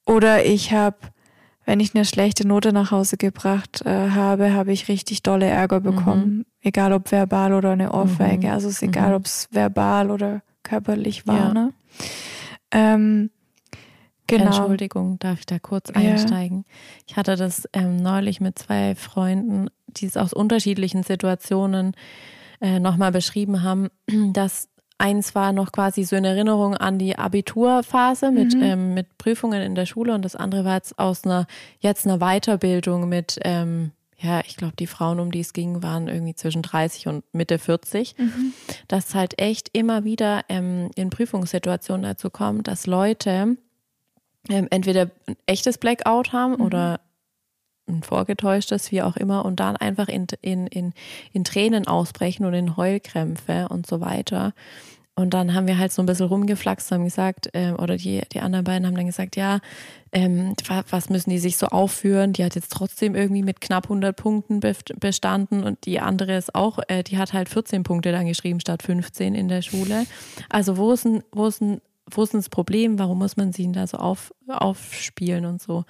oder 0.06 0.46
ich 0.46 0.74
habe, 0.74 0.98
wenn 1.66 1.80
ich 1.80 1.96
eine 1.96 2.06
schlechte 2.06 2.48
Note 2.48 2.74
nach 2.74 2.92
Hause 2.92 3.18
gebracht 3.18 3.82
äh, 3.86 4.10
habe, 4.10 4.54
habe 4.54 4.72
ich 4.72 4.88
richtig 4.88 5.24
dolle 5.24 5.46
Ärger 5.46 5.80
mhm. 5.80 5.84
bekommen. 5.84 6.36
Mhm. 6.38 6.46
Egal 6.62 6.94
ob 6.94 7.12
verbal 7.12 7.54
oder 7.54 7.72
eine 7.72 7.92
Ohrfeige. 7.94 8.48
Mhm. 8.48 8.54
Also 8.54 8.68
es 8.68 8.76
ist 8.76 8.84
egal, 8.84 9.10
mhm. 9.10 9.16
ob 9.16 9.26
es 9.26 9.48
verbal 9.52 10.12
oder 10.12 10.42
körperlich 10.64 11.28
war. 11.28 11.38
Ja. 11.38 11.54
Ne? 11.54 11.74
Ähm, 12.72 13.30
genau. 14.28 14.46
Entschuldigung, 14.46 15.20
darf 15.20 15.40
ich 15.40 15.46
da 15.46 15.60
kurz 15.60 15.90
einsteigen? 15.92 16.60
Ja. 16.68 16.76
Ich 17.08 17.18
hatte 17.18 17.36
das 17.36 17.68
ähm, 17.74 17.98
neulich 17.98 18.42
mit 18.42 18.58
zwei 18.58 18.96
Freunden, 18.96 19.70
die 19.88 20.06
es 20.06 20.18
aus 20.18 20.34
unterschiedlichen 20.34 21.04
Situationen 21.04 21.96
äh, 22.62 22.80
nochmal 22.80 23.12
beschrieben 23.12 23.64
haben, 23.64 23.90
dass 24.34 24.70
Eins 25.02 25.34
war 25.34 25.52
noch 25.52 25.72
quasi 25.72 26.04
so 26.04 26.16
in 26.16 26.26
Erinnerung 26.26 26.76
an 26.76 27.00
die 27.00 27.18
Abiturphase 27.18 28.30
mit, 28.30 28.54
mhm. 28.54 28.62
ähm, 28.62 28.94
mit 28.94 29.18
Prüfungen 29.18 29.62
in 29.62 29.74
der 29.74 29.88
Schule 29.88 30.14
und 30.14 30.24
das 30.24 30.36
andere 30.36 30.64
war 30.64 30.76
jetzt 30.76 31.00
aus 31.00 31.26
einer, 31.26 31.48
jetzt 31.80 32.06
einer 32.06 32.20
Weiterbildung 32.20 33.10
mit, 33.10 33.40
ähm, 33.44 33.94
ja, 34.20 34.42
ich 34.46 34.58
glaube, 34.58 34.76
die 34.78 34.86
Frauen, 34.86 35.20
um 35.20 35.32
die 35.32 35.40
es 35.40 35.54
ging, 35.54 35.82
waren 35.82 36.08
irgendwie 36.08 36.36
zwischen 36.36 36.62
30 36.62 37.08
und 37.08 37.24
Mitte 37.34 37.58
40. 37.58 38.16
Mhm. 38.20 38.54
Dass 38.88 39.16
halt 39.16 39.42
echt 39.42 39.70
immer 39.74 40.04
wieder 40.04 40.44
ähm, 40.50 40.92
in 40.96 41.10
Prüfungssituationen 41.10 42.04
dazu 42.04 42.30
kommt, 42.30 42.68
dass 42.68 42.86
Leute 42.86 43.58
ähm, 44.50 44.68
entweder 44.70 45.10
ein 45.26 45.36
echtes 45.48 45.80
Blackout 45.80 46.32
haben 46.32 46.54
mhm. 46.54 46.62
oder 46.62 47.00
ein 47.92 48.04
vorgetäuschtes, 48.04 48.92
wie 48.92 49.02
auch 49.02 49.18
immer, 49.18 49.46
und 49.46 49.60
dann 49.60 49.76
einfach 49.76 50.08
in, 50.08 50.28
in, 50.42 50.68
in, 50.68 50.94
in 51.34 51.44
Tränen 51.44 51.88
ausbrechen 51.88 52.46
und 52.46 52.54
in 52.54 52.78
Heulkrämpfe 52.78 53.68
und 53.70 53.86
so 53.88 54.02
weiter. 54.02 54.54
Und 55.14 55.34
dann 55.34 55.54
haben 55.54 55.68
wir 55.68 55.78
halt 55.78 55.92
so 55.92 56.02
ein 56.02 56.06
bisschen 56.06 56.28
rumgeflaxt, 56.28 56.92
haben 56.92 57.04
gesagt, 57.04 57.50
ähm, 57.54 57.76
oder 57.78 57.98
die, 57.98 58.22
die 58.32 58.40
anderen 58.40 58.64
beiden 58.64 58.88
haben 58.88 58.96
dann 58.96 59.06
gesagt, 59.06 59.36
ja, 59.36 59.60
ähm, 60.14 60.56
was 60.90 61.10
müssen 61.10 61.30
die 61.30 61.38
sich 61.38 61.58
so 61.58 61.68
aufführen? 61.68 62.34
Die 62.34 62.44
hat 62.44 62.56
jetzt 62.56 62.72
trotzdem 62.72 63.14
irgendwie 63.14 63.44
mit 63.44 63.60
knapp 63.60 63.86
100 63.86 64.16
Punkten 64.16 64.62
bestanden 64.62 65.64
und 65.64 65.86
die 65.86 66.00
andere 66.00 66.38
ist 66.38 66.56
auch, 66.56 66.80
äh, 66.88 67.04
die 67.04 67.18
hat 67.18 67.34
halt 67.34 67.50
14 67.50 67.84
Punkte 67.84 68.12
dann 68.12 68.26
geschrieben 68.26 68.62
statt 68.62 68.84
15 68.84 69.36
in 69.36 69.50
der 69.50 69.62
Schule. 69.62 70.06
Also 70.50 70.78
wo 70.78 70.92
ist 70.92 71.06
ein, 71.06 71.24
wo 71.32 71.46
ist 71.46 71.62
ein, 71.62 71.82
wo 72.10 72.24
ist 72.24 72.34
denn 72.34 72.40
das 72.40 72.50
Problem? 72.50 72.98
Warum 72.98 73.20
muss 73.20 73.38
man 73.38 73.52
sie 73.52 73.72
da 73.72 73.88
so 73.88 73.98
auf, 73.98 74.34
aufspielen 74.48 75.46
und 75.46 75.62
so? 75.62 75.86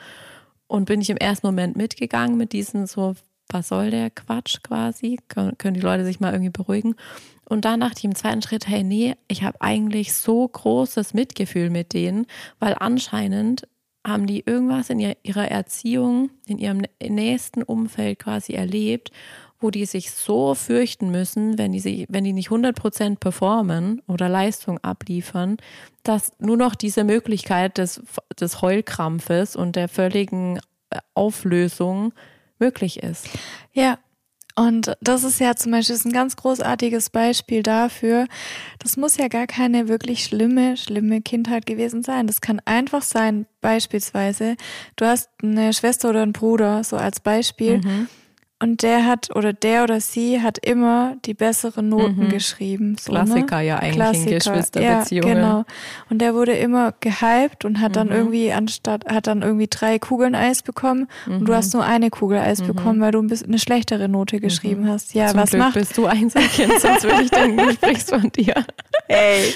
Und 0.72 0.86
bin 0.86 1.02
ich 1.02 1.10
im 1.10 1.18
ersten 1.18 1.46
Moment 1.48 1.76
mitgegangen 1.76 2.38
mit 2.38 2.54
diesen 2.54 2.88
so, 2.88 3.16
was 3.50 3.68
soll 3.68 3.92
der 3.92 4.10
Quatsch 4.10 4.64
quasi? 4.64 5.20
Können 5.28 5.74
die 5.74 5.82
Leute 5.82 6.06
sich 6.06 6.22
mal 6.22 6.32
irgendwie 6.32 6.50
beruhigen? 6.50 6.96
Und 7.44 7.66
dann 7.66 7.82
dachte 7.82 7.98
ich 7.98 8.06
im 8.06 8.16
zweiten 8.16 8.42
Schritt, 8.42 8.70
hey, 8.70 8.82
nee, 8.82 9.16
ich 9.28 9.44
habe 9.44 9.60
eigentlich 9.60 10.14
so 10.14 10.48
großes 10.48 11.14
Mitgefühl 11.14 11.70
mit 11.70 11.92
denen, 11.92 12.26
weil 12.60 12.74
anscheinend 12.80 13.68
haben 14.08 14.28
die 14.28 14.44
irgendwas 14.46 14.90
in 14.90 15.02
ihrer 15.02 15.52
Erziehung, 15.52 16.30
in 16.48 16.58
ihrem 16.58 16.84
nächsten 17.06 17.64
Umfeld 17.64 18.20
quasi 18.20 18.54
erlebt, 18.54 19.12
wo 19.62 19.72
die 19.72 19.86
sich 19.86 20.12
so 20.12 20.56
fürchten 20.56 21.12
müssen, 21.12 21.58
wenn 21.58 21.72
die, 21.72 21.80
sich, 21.80 22.06
wenn 22.10 22.24
die 22.24 22.34
nicht 22.34 22.50
100% 22.50 23.18
performen 23.18 24.02
oder 24.08 24.28
Leistung 24.28 24.80
abliefern, 24.80 25.58
dass 26.04 26.32
nur 26.40 26.58
noch 26.58 26.76
diese 26.76 27.04
Möglichkeit 27.04 27.78
des, 27.78 28.02
des 28.40 28.62
Heulkrampfes 28.62 29.56
und 29.56 29.76
der 29.76 29.88
völligen 29.88 30.58
äh, 30.90 30.98
Auflösung 31.14 32.14
möglich 32.60 33.04
ist. 33.04 33.28
Ja, 33.74 33.98
und 34.56 34.96
das 35.02 35.24
ist 35.24 35.40
ja 35.40 35.56
zum 35.56 35.72
Beispiel 35.72 35.98
ein 36.06 36.12
ganz 36.12 36.36
großartiges 36.36 37.10
Beispiel 37.10 37.64
dafür. 37.64 38.28
Das 38.80 38.98
muss 38.98 39.18
ja 39.18 39.28
gar 39.28 39.48
keine 39.48 39.88
wirklich 39.88 40.24
schlimme, 40.24 40.78
schlimme 40.78 41.22
Kindheit 41.22 41.66
gewesen 41.66 42.04
sein. 42.04 42.28
Das 42.28 42.42
kann 42.42 42.62
einfach 42.66 43.02
sein, 43.02 43.46
beispielsweise, 43.62 44.58
du 44.98 45.06
hast 45.06 45.30
eine 45.42 45.74
Schwester 45.74 46.10
oder 46.10 46.24
einen 46.24 46.34
Bruder, 46.34 46.84
so 46.84 46.98
als 46.98 47.20
Beispiel. 47.20 47.78
Mhm. 47.78 48.08
Und 48.62 48.84
der 48.84 49.08
hat 49.08 49.36
oder 49.36 49.54
der 49.54 49.84
oder 49.84 50.00
sie 50.00 50.42
hat 50.42 50.60
immer 50.60 51.16
die 51.26 51.34
besseren 51.34 51.90
Noten 51.90 52.26
mhm. 52.26 52.30
geschrieben. 52.30 52.96
So, 53.00 53.12
ne? 53.12 53.24
Klassiker 53.26 53.58
ne? 53.58 53.66
ja 53.66 53.78
eigentlich 53.78 53.96
Klassiker. 53.96 54.30
in 54.30 54.36
Geschwisterbeziehungen. 54.36 55.28
Ja, 55.30 55.34
genau. 55.34 55.66
Und 56.12 56.20
der 56.20 56.36
wurde 56.36 56.54
immer 56.54 56.94
gehypt 57.00 57.66
und 57.66 57.80
hat 57.80 57.92
mhm. 57.92 57.96
dann 57.96 58.12
irgendwie 58.12 58.52
anstatt 58.52 59.06
hat 59.06 59.26
dann 59.26 59.42
irgendwie 59.42 59.66
drei 59.68 59.98
Kugeln 59.98 60.36
Eis 60.36 60.62
bekommen 60.62 61.08
mhm. 61.26 61.38
und 61.38 61.46
du 61.46 61.54
mhm. 61.54 61.56
hast 61.56 61.74
nur 61.74 61.84
eine 61.84 62.12
Kugel 62.12 62.38
Eis 62.38 62.62
mhm. 62.62 62.68
bekommen, 62.68 63.02
weil 63.02 63.12
du 63.12 63.20
ein 63.20 63.28
bisschen 63.28 63.48
eine 63.48 63.58
schlechtere 63.58 64.08
Note 64.08 64.36
mhm. 64.36 64.42
geschrieben 64.42 64.88
hast. 64.88 65.16
Ja, 65.16 65.30
Zum 65.30 65.40
was 65.40 65.50
Glück 65.50 65.62
macht? 65.64 65.74
bist 65.74 65.98
du 65.98 66.06
Einzelkind, 66.06 66.80
sonst 66.80 67.04
würde 67.04 67.24
ich 67.24 67.32
denken, 67.32 67.58
du 67.58 67.74
sprichst 67.74 68.10
von 68.12 68.32
dir. 68.32 68.54
Ey. 69.08 69.56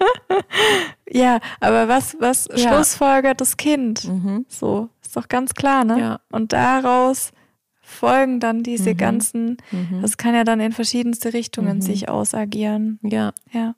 ja, 1.10 1.38
aber 1.60 1.86
was 1.86 2.16
was 2.18 2.48
ja. 2.54 2.72
schlussfolgert 2.72 3.42
das 3.42 3.58
Kind? 3.58 4.10
So 4.48 4.88
ist 5.02 5.16
doch 5.16 5.28
ganz 5.28 5.54
klar, 5.54 5.84
ne? 5.84 5.98
Ja. 6.00 6.20
Und 6.30 6.52
daraus 6.54 7.32
folgen 7.90 8.40
dann 8.40 8.62
diese 8.62 8.94
mhm. 8.94 8.96
ganzen, 8.96 9.56
mhm. 9.70 10.02
das 10.02 10.16
kann 10.16 10.34
ja 10.34 10.44
dann 10.44 10.60
in 10.60 10.72
verschiedenste 10.72 11.32
Richtungen 11.32 11.76
mhm. 11.76 11.82
sich 11.82 12.08
ausagieren. 12.08 12.98
Ja. 13.02 13.32
Ja. 13.52 13.74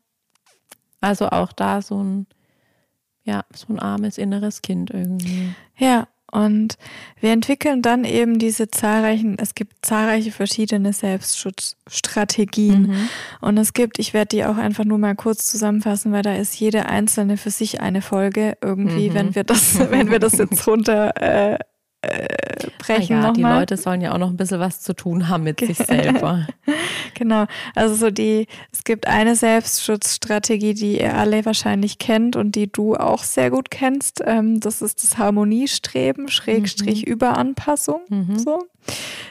Also 1.00 1.28
auch 1.28 1.52
da 1.52 1.82
so 1.82 2.02
ein, 2.02 2.26
ja, 3.24 3.44
so 3.54 3.72
ein 3.72 3.78
armes 3.78 4.18
inneres 4.18 4.62
Kind 4.62 4.90
irgendwie. 4.90 5.54
Ja. 5.76 6.08
Und 6.32 6.78
wir 7.20 7.30
entwickeln 7.30 7.82
dann 7.82 8.04
eben 8.04 8.38
diese 8.38 8.70
zahlreichen, 8.70 9.36
es 9.38 9.54
gibt 9.54 9.84
zahlreiche 9.84 10.32
verschiedene 10.32 10.94
Selbstschutzstrategien. 10.94 12.86
Mhm. 12.86 13.08
Und 13.42 13.58
es 13.58 13.74
gibt, 13.74 13.98
ich 13.98 14.14
werde 14.14 14.28
die 14.28 14.44
auch 14.46 14.56
einfach 14.56 14.86
nur 14.86 14.96
mal 14.96 15.14
kurz 15.14 15.50
zusammenfassen, 15.50 16.10
weil 16.10 16.22
da 16.22 16.34
ist 16.34 16.58
jede 16.58 16.86
einzelne 16.86 17.36
für 17.36 17.50
sich 17.50 17.82
eine 17.82 18.00
Folge 18.00 18.56
irgendwie, 18.62 19.10
mhm. 19.10 19.14
wenn 19.14 19.34
wir 19.34 19.44
das, 19.44 19.78
wenn 19.90 20.10
wir 20.10 20.20
das 20.20 20.38
jetzt 20.38 20.66
runter 20.66 21.12
äh, 21.20 21.58
äh, 22.02 22.26
brechen. 22.78 23.22
Ja, 23.22 23.30
die 23.32 23.42
Leute 23.42 23.76
sollen 23.76 24.00
ja 24.00 24.12
auch 24.12 24.18
noch 24.18 24.30
ein 24.30 24.36
bisschen 24.36 24.60
was 24.60 24.80
zu 24.80 24.92
tun 24.92 25.28
haben 25.28 25.44
mit 25.44 25.60
sich 25.60 25.78
selber. 25.78 26.46
genau. 27.14 27.46
Also 27.74 27.94
so 27.94 28.10
die, 28.10 28.46
es 28.72 28.84
gibt 28.84 29.06
eine 29.06 29.36
Selbstschutzstrategie, 29.36 30.74
die 30.74 31.00
ihr 31.00 31.16
alle 31.16 31.44
wahrscheinlich 31.44 31.98
kennt 31.98 32.36
und 32.36 32.56
die 32.56 32.70
du 32.70 32.96
auch 32.96 33.22
sehr 33.22 33.50
gut 33.50 33.70
kennst. 33.70 34.20
Ähm, 34.26 34.60
das 34.60 34.82
ist 34.82 35.02
das 35.02 35.16
Harmoniestreben, 35.18 36.28
Schrägstrich 36.28 37.06
mhm. 37.06 37.12
Überanpassung. 37.12 38.00
Mhm. 38.08 38.38
So. 38.38 38.66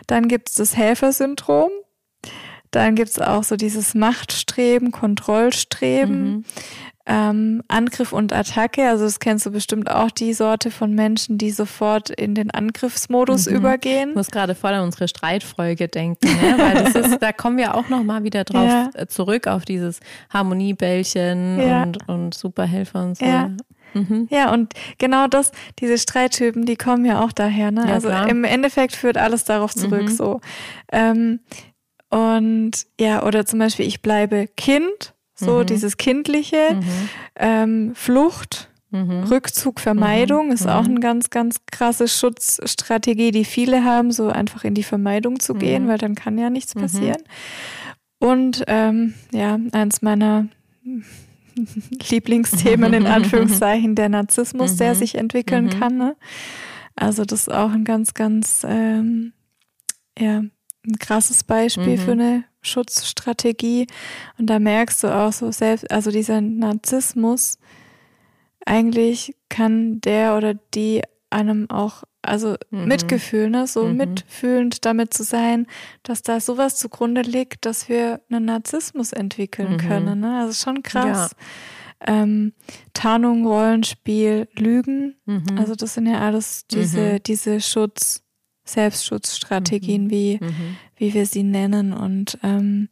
Dann 0.07 0.27
gibt 0.27 0.49
es 0.49 0.55
das 0.55 0.77
Helfersyndrom. 0.77 1.69
Dann 2.71 2.95
gibt 2.95 3.10
es 3.10 3.19
auch 3.19 3.43
so 3.43 3.57
dieses 3.57 3.93
Machtstreben, 3.95 4.91
Kontrollstreben. 4.91 6.23
Mhm. 6.23 6.45
Ähm, 7.12 7.62
Angriff 7.67 8.13
und 8.13 8.32
Attacke. 8.32 8.88
Also 8.88 9.04
das 9.04 9.19
kennst 9.19 9.45
du 9.45 9.52
bestimmt 9.52 9.91
auch 9.91 10.12
die 10.12 10.34
Sorte 10.34 10.71
von 10.71 10.93
Menschen, 10.93 11.38
die 11.38 11.52
sofort 11.52 12.10
in 12.10 12.36
den 12.36 12.52
Angriffsmodus 12.52 13.47
mhm. 13.47 13.56
übergehen. 13.58 14.10
Ich 14.12 14.15
muss 14.15 14.32
gerade 14.32 14.56
voll 14.56 14.71
an 14.71 14.86
unsere 14.86 15.10
Streitfolge 15.10 15.89
denken, 15.89 16.28
ne? 16.28 16.56
weil 16.58 16.84
das 16.84 16.95
ist, 16.95 17.21
da 17.21 17.34
kommen 17.34 17.58
wir 17.58 17.76
auch 17.76 17.89
noch 17.89 18.04
mal 18.04 18.24
wieder 18.24 18.45
drauf 18.45 18.65
ja. 18.65 18.89
Äh, 18.93 19.08
zurück 19.08 19.47
auf 19.47 19.65
dieses 19.65 20.00
Harmoniebällchen 20.30 21.60
ja. 21.60 21.84
und, 21.84 22.08
und 22.08 22.34
Superhelfer 22.34 23.04
und 23.04 23.17
so. 23.17 23.26
Ja. 23.26 23.52
Mhm. 23.94 24.29
Ja, 24.31 24.54
und 24.54 24.73
genau 24.98 25.27
das, 25.27 25.52
diese 25.79 25.98
Streittypen, 25.98 26.65
die 26.65 26.77
kommen 26.77 27.04
ja 27.04 27.21
auch 27.21 27.33
daher. 27.33 27.71
Ne? 27.71 27.88
Ja, 27.88 27.94
also 27.94 28.08
klar. 28.08 28.29
im 28.29 28.46
Endeffekt 28.46 28.96
führt 28.96 29.17
alles 29.17 29.44
darauf 29.44 29.75
zurück. 29.75 30.04
Mhm. 30.04 30.08
So. 30.08 30.40
Ähm, 30.94 31.42
und 32.10 32.71
ja, 32.98 33.23
oder 33.23 33.46
zum 33.46 33.60
Beispiel, 33.60 33.85
ich 33.85 34.02
bleibe 34.02 34.48
Kind 34.56 35.13
so 35.42 35.60
mhm. 35.60 35.65
dieses 35.65 35.98
Kindliche, 35.98 36.75
mhm. 36.75 37.10
ähm, 37.35 37.92
Flucht, 37.96 38.69
mhm. 38.92 39.23
Rückzug, 39.23 39.79
Vermeidung 39.79 40.48
mhm. 40.48 40.54
ist 40.54 40.67
auch 40.67 40.85
eine 40.85 41.00
ganz, 41.00 41.29
ganz 41.29 41.62
krasse 41.71 42.08
Schutzstrategie, 42.08 43.31
die 43.31 43.46
viele 43.46 43.83
haben, 43.83 44.12
so 44.12 44.29
einfach 44.29 44.63
in 44.63 44.73
die 44.73 44.83
Vermeidung 44.83 45.39
zu 45.39 45.54
gehen, 45.56 45.85
mhm. 45.85 45.87
weil 45.87 45.98
dann 45.98 46.15
kann 46.15 46.37
ja 46.37 46.50
nichts 46.50 46.75
mhm. 46.75 46.81
passieren. 46.81 47.21
Und 48.19 48.63
ähm, 48.67 49.15
ja, 49.31 49.60
eins 49.71 50.02
meiner 50.02 50.48
Lieblingsthemen 52.10 52.94
in 52.94 53.06
Anführungszeichen, 53.08 53.96
der 53.96 54.10
Narzissmus, 54.10 54.75
der 54.77 54.96
sich 54.96 55.15
entwickeln 55.15 55.69
kann. 55.69 55.98
Ne? 55.98 56.15
Also 56.96 57.25
das 57.25 57.42
ist 57.42 57.52
auch 57.52 57.71
ein 57.71 57.83
ganz, 57.83 58.13
ganz 58.13 58.65
ähm, 58.67 59.33
ja, 60.17 60.44
ein 60.86 60.98
krasses 60.98 61.44
Beispiel 61.44 61.98
für 61.98 62.13
eine 62.13 62.44
Schutzstrategie. 62.62 63.88
Und 64.38 64.48
da 64.48 64.60
merkst 64.60 65.04
du 65.04 65.15
auch 65.15 65.34
so 65.34 65.52
selbst, 65.52 65.90
also 65.92 66.12
dieser 66.12 66.42
Narzissmus, 66.42 67.58
eigentlich 68.65 69.36
kann 69.50 70.02
der 70.02 70.38
oder 70.38 70.54
die 70.54 71.02
einem 71.29 71.69
auch, 71.69 72.04
also 72.21 72.56
mhm. 72.69 72.86
Mitgefühl, 72.86 73.50
ne, 73.50 73.65
so 73.65 73.86
mhm. 73.86 73.98
mitfühlend 73.98 74.86
damit 74.86 75.13
zu 75.13 75.23
sein, 75.23 75.65
dass 76.04 76.21
da 76.21 76.40
sowas 76.40 76.77
zugrunde 76.77 77.21
liegt, 77.21 77.65
dass 77.65 77.90
wir 77.90 78.21
einen 78.29 78.46
Narzissmus 78.46 79.13
entwickeln 79.13 79.73
mhm. 79.73 79.77
können. 79.77 80.19
Ne? 80.19 80.40
Also 80.40 80.54
schon 80.54 80.84
krass. 80.84 81.36
Ja. 82.06 82.21
Ähm, 82.23 82.54
Tarnung, 82.94 83.46
Rollenspiel, 83.46 84.48
Lügen. 84.56 85.15
Mhm. 85.25 85.58
Also 85.58 85.75
das 85.75 85.94
sind 85.94 86.08
ja 86.08 86.19
alles 86.19 86.65
diese, 86.67 87.13
mhm. 87.13 87.23
diese 87.23 87.62
Schutz, 87.62 88.23
Selbstschutzstrategien, 88.63 90.05
mhm. 90.05 90.09
wie, 90.09 90.39
mhm. 90.41 90.77
wie 90.95 91.13
wir 91.13 91.25
sie 91.25 91.43
nennen. 91.43 91.93
Und 91.93 92.37
ähm, 92.43 92.89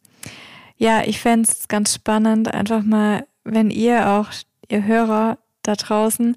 ja, 0.78 1.04
ich 1.04 1.20
fände 1.20 1.50
es 1.50 1.68
ganz 1.68 1.94
spannend, 1.96 2.54
einfach 2.54 2.84
mal, 2.84 3.26
wenn 3.44 3.70
ihr 3.70 4.10
auch, 4.10 4.28
ihr 4.70 4.86
Hörer 4.86 5.38
da 5.64 5.76
draußen, 5.76 6.36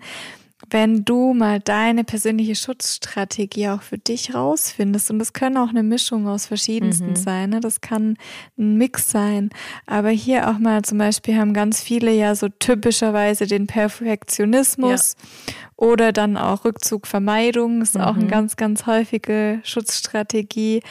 wenn 0.72 1.04
du 1.04 1.34
mal 1.34 1.60
deine 1.60 2.02
persönliche 2.02 2.54
Schutzstrategie 2.54 3.68
auch 3.68 3.82
für 3.82 3.98
dich 3.98 4.34
rausfindest, 4.34 5.10
und 5.10 5.18
das 5.18 5.34
können 5.34 5.58
auch 5.58 5.68
eine 5.68 5.82
Mischung 5.82 6.26
aus 6.26 6.46
verschiedensten 6.46 7.10
mhm. 7.10 7.16
sein, 7.16 7.50
ne? 7.50 7.60
das 7.60 7.82
kann 7.82 8.16
ein 8.58 8.78
Mix 8.78 9.10
sein, 9.10 9.50
aber 9.86 10.08
hier 10.08 10.48
auch 10.48 10.58
mal 10.58 10.82
zum 10.82 10.98
Beispiel 10.98 11.36
haben 11.36 11.52
ganz 11.52 11.82
viele 11.82 12.12
ja 12.12 12.34
so 12.34 12.48
typischerweise 12.48 13.46
den 13.46 13.66
Perfektionismus 13.66 15.16
ja. 15.46 15.54
oder 15.76 16.12
dann 16.12 16.38
auch 16.38 16.64
Rückzugvermeidung, 16.64 17.82
ist 17.82 17.96
mhm. 17.96 18.00
auch 18.00 18.16
eine 18.16 18.26
ganz, 18.26 18.56
ganz 18.56 18.86
häufige 18.86 19.60
Schutzstrategie. 19.64 20.82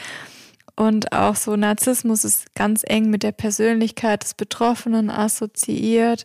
Und 0.74 1.12
auch 1.12 1.36
so 1.36 1.54
Narzissmus 1.54 2.24
ist 2.24 2.54
ganz 2.54 2.82
eng 2.86 3.10
mit 3.10 3.22
der 3.22 3.32
Persönlichkeit 3.32 4.22
des 4.22 4.34
Betroffenen 4.34 5.10
assoziiert. 5.10 6.24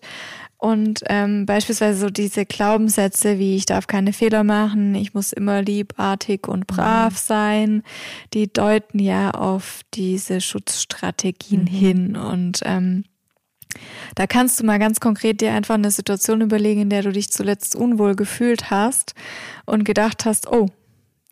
Und 0.68 1.02
ähm, 1.08 1.46
beispielsweise 1.46 1.98
so 1.98 2.10
diese 2.10 2.46
Glaubenssätze 2.46 3.40
wie 3.40 3.56
ich 3.56 3.66
darf 3.66 3.88
keine 3.88 4.12
Fehler 4.12 4.44
machen, 4.44 4.96
ich 4.96 5.14
muss 5.14 5.32
immer 5.32 5.62
liebartig 5.62 6.46
und 6.46 6.68
brav 6.68 7.14
mhm. 7.14 7.18
sein, 7.18 7.84
die 8.34 8.52
deuten 8.52 9.00
ja 9.00 9.32
auf 9.32 9.80
diese 9.94 10.42
Schutzstrategien 10.42 11.62
mhm. 11.62 11.68
hin. 11.68 12.16
Und 12.18 12.60
ähm, 12.66 13.06
da 14.16 14.28
kannst 14.28 14.60
du 14.60 14.66
mal 14.66 14.78
ganz 14.78 15.00
konkret 15.00 15.40
dir 15.40 15.54
einfach 15.54 15.76
eine 15.76 15.90
Situation 15.90 16.42
überlegen, 16.42 16.82
in 16.82 16.90
der 16.90 17.04
du 17.04 17.14
dich 17.14 17.32
zuletzt 17.32 17.74
unwohl 17.74 18.16
gefühlt 18.16 18.70
hast 18.70 19.16
und 19.66 19.86
gedacht 19.86 20.26
hast, 20.26 20.52
oh, 20.52 20.68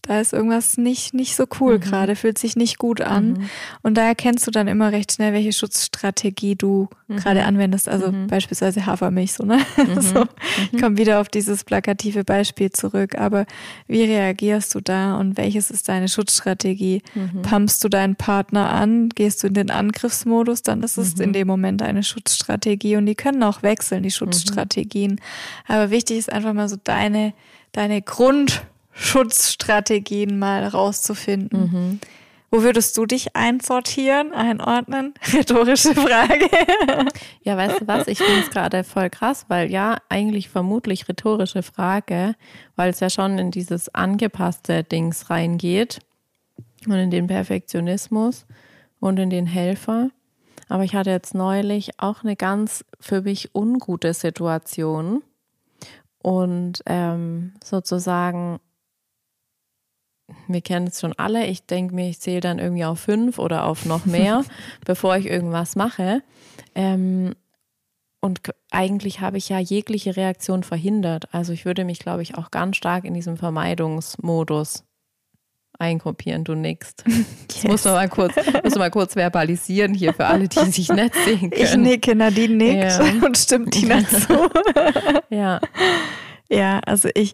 da 0.07 0.19
ist 0.19 0.33
irgendwas 0.33 0.77
nicht, 0.77 1.15
nicht 1.15 1.35
so 1.35 1.45
cool 1.59 1.75
mhm. 1.75 1.81
gerade, 1.81 2.15
fühlt 2.15 2.37
sich 2.37 2.55
nicht 2.55 2.77
gut 2.77 3.01
an. 3.01 3.29
Mhm. 3.29 3.49
Und 3.81 3.95
da 3.95 4.03
erkennst 4.03 4.45
du 4.45 4.51
dann 4.51 4.67
immer 4.67 4.91
recht 4.91 5.13
schnell, 5.13 5.33
welche 5.33 5.51
Schutzstrategie 5.51 6.55
du 6.55 6.89
mhm. 7.07 7.17
gerade 7.17 7.43
anwendest. 7.45 7.89
Also 7.89 8.11
mhm. 8.11 8.27
beispielsweise 8.27 8.85
Hafermilch, 8.85 9.33
so, 9.33 9.45
ne? 9.45 9.59
so, 9.99 10.21
mhm. 10.21 10.29
ich 10.67 10.73
mhm. 10.73 10.81
komme 10.81 10.97
wieder 10.97 11.19
auf 11.19 11.29
dieses 11.29 11.63
plakative 11.63 12.23
Beispiel 12.23 12.71
zurück. 12.71 13.17
Aber 13.17 13.47
wie 13.87 14.03
reagierst 14.03 14.75
du 14.75 14.79
da 14.79 15.17
und 15.17 15.37
welches 15.37 15.71
ist 15.71 15.89
deine 15.89 16.07
Schutzstrategie? 16.07 17.01
Pumpst 17.41 17.83
du 17.83 17.89
deinen 17.89 18.15
Partner 18.15 18.69
an? 18.69 19.09
Gehst 19.09 19.41
du 19.41 19.47
in 19.47 19.55
den 19.55 19.71
Angriffsmodus? 19.71 20.61
Dann 20.61 20.83
ist 20.83 20.97
es 20.97 21.19
in 21.19 21.33
dem 21.33 21.47
Moment 21.47 21.81
eine 21.81 22.03
Schutzstrategie. 22.03 22.95
Und 22.97 23.07
die 23.07 23.15
können 23.15 23.41
auch 23.41 23.63
wechseln, 23.63 24.03
die 24.03 24.11
Schutzstrategien. 24.11 25.19
Aber 25.67 25.89
wichtig 25.89 26.19
ist 26.19 26.31
einfach 26.31 26.53
mal 26.53 26.69
so 26.69 26.77
deine, 26.83 27.33
deine 27.71 28.03
Grund 28.03 28.63
Schutzstrategien 28.95 30.39
mal 30.39 30.65
rauszufinden. 30.65 31.59
Mhm. 31.59 31.99
Wo 32.51 32.63
würdest 32.63 32.95
du 32.95 33.05
dich 33.05 33.35
einsortieren, 33.35 34.31
einordnen? 34.31 35.13
Rhetorische 35.33 35.93
Frage. 35.93 36.47
ja, 37.43 37.57
weißt 37.57 37.81
du 37.81 37.87
was? 37.87 38.07
Ich 38.07 38.19
finde 38.19 38.41
es 38.41 38.49
gerade 38.49 38.85
voll 38.85 39.09
krass, 39.09 39.45
weil 39.49 39.69
ja, 39.69 39.97
eigentlich 40.07 40.47
vermutlich 40.47 41.09
rhetorische 41.09 41.63
Frage, 41.63 42.35
weil 42.77 42.91
es 42.91 43.01
ja 43.01 43.09
schon 43.09 43.37
in 43.37 43.51
dieses 43.51 43.93
angepasste 43.93 44.83
Dings 44.83 45.29
reingeht 45.29 45.99
und 46.87 46.93
in 46.93 47.11
den 47.11 47.27
Perfektionismus 47.27 48.45
und 49.01 49.19
in 49.19 49.29
den 49.29 49.47
Helfer. 49.47 50.09
Aber 50.69 50.85
ich 50.85 50.95
hatte 50.95 51.09
jetzt 51.09 51.35
neulich 51.35 51.99
auch 51.99 52.23
eine 52.23 52.37
ganz 52.37 52.85
für 52.99 53.21
mich 53.21 53.53
ungute 53.53 54.13
Situation 54.13 55.23
und 56.19 56.81
ähm, 56.85 57.53
sozusagen 57.63 58.59
wir 60.47 60.61
kennen 60.61 60.87
es 60.87 60.99
schon 60.99 61.13
alle. 61.13 61.45
Ich 61.45 61.65
denke 61.65 61.93
mir, 61.93 62.09
ich 62.09 62.19
zähle 62.19 62.41
dann 62.41 62.59
irgendwie 62.59 62.85
auf 62.85 62.99
fünf 62.99 63.39
oder 63.39 63.65
auf 63.65 63.85
noch 63.85 64.05
mehr, 64.05 64.43
bevor 64.85 65.17
ich 65.17 65.27
irgendwas 65.27 65.75
mache. 65.75 66.23
Ähm, 66.73 67.35
und 68.21 68.41
eigentlich 68.71 69.21
habe 69.21 69.37
ich 69.37 69.49
ja 69.49 69.59
jegliche 69.59 70.15
Reaktion 70.15 70.63
verhindert. 70.63 71.33
Also 71.33 71.53
ich 71.53 71.65
würde 71.65 71.85
mich, 71.85 71.99
glaube 71.99 72.23
ich, 72.23 72.35
auch 72.35 72.49
ganz 72.49 72.77
stark 72.77 73.05
in 73.05 73.13
diesem 73.13 73.37
Vermeidungsmodus 73.37 74.83
einkopieren. 75.77 76.43
Du 76.43 76.55
nickst. 76.55 77.03
Yes. 77.07 77.25
Das 77.47 77.63
musst 77.71 77.85
du 77.85 77.89
mal 77.89 78.09
kurz, 78.09 78.35
musst 78.63 78.75
du 78.75 78.79
mal 78.79 78.91
kurz 78.91 79.13
verbalisieren 79.13 79.93
hier 79.93 80.13
für 80.13 80.25
alle, 80.25 80.47
die 80.49 80.59
sich 80.71 80.89
nicht 80.89 81.15
sehen 81.25 81.49
können. 81.49 81.53
Ich 81.53 81.75
nicke, 81.77 82.13
Nadine 82.13 82.55
nickt 82.55 82.99
ja. 82.99 83.25
und 83.25 83.37
stimmt 83.37 83.73
die 83.73 83.87
dazu. 83.87 84.49
ja. 85.29 85.61
Ja, 86.49 86.79
also 86.85 87.09
ich, 87.15 87.33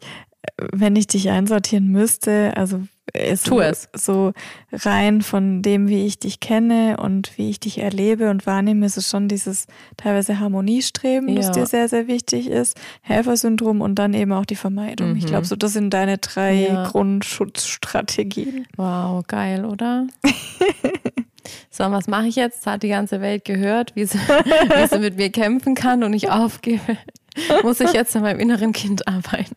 wenn 0.72 0.96
ich 0.96 1.08
dich 1.08 1.30
einsortieren 1.30 1.88
müsste, 1.88 2.56
also 2.56 2.82
ist 3.14 3.48
tu 3.48 3.60
es. 3.60 3.90
so 3.94 4.32
rein 4.72 5.22
von 5.22 5.62
dem, 5.62 5.88
wie 5.88 6.06
ich 6.06 6.20
dich 6.20 6.40
kenne 6.40 6.98
und 6.98 7.38
wie 7.38 7.50
ich 7.50 7.60
dich 7.60 7.80
erlebe 7.80 8.30
und 8.30 8.46
wahrnehme, 8.46 8.86
ist 8.86 8.98
es 8.98 9.10
schon 9.10 9.28
dieses 9.28 9.68
teilweise 9.98 10.40
Harmoniestreben, 10.40 11.30
ja. 11.30 11.36
das 11.36 11.52
dir 11.52 11.66
sehr, 11.66 11.90
sehr 11.90 12.08
wichtig 12.08 12.48
ist, 12.48 12.80
Helfersyndrom 13.02 13.82
und 13.82 13.96
dann 13.96 14.14
eben 14.14 14.32
auch 14.32 14.46
die 14.46 14.56
Vermeidung. 14.56 15.12
Mhm. 15.12 15.18
Ich 15.18 15.26
glaube, 15.26 15.46
so 15.46 15.56
das 15.56 15.74
sind 15.74 15.94
deine 15.94 16.20
drei 16.20 16.68
ja. 16.68 16.88
Grundschutzstrategien. 16.88 18.68
Wow, 18.78 19.26
geil, 19.28 19.66
oder? 19.66 20.08
so, 21.70 21.84
was 21.92 22.08
mache 22.08 22.28
ich 22.28 22.36
jetzt? 22.36 22.66
Hat 22.66 22.84
die 22.84 22.90
ganze 22.90 23.20
Welt 23.20 23.46
gehört, 23.46 23.96
wie 23.96 24.06
sie, 24.06 24.20
wie 24.20 24.88
sie 24.88 25.00
mit 25.00 25.18
mir 25.18 25.32
kämpfen 25.32 25.76
kann 25.76 26.04
und 26.04 26.14
ich 26.14 26.30
aufgebe. 26.30 26.98
muss 27.64 27.80
ich 27.80 27.94
jetzt 27.94 28.16
an 28.16 28.24
meinem 28.24 28.40
inneren 28.40 28.74
Kind 28.74 29.08
arbeiten. 29.08 29.56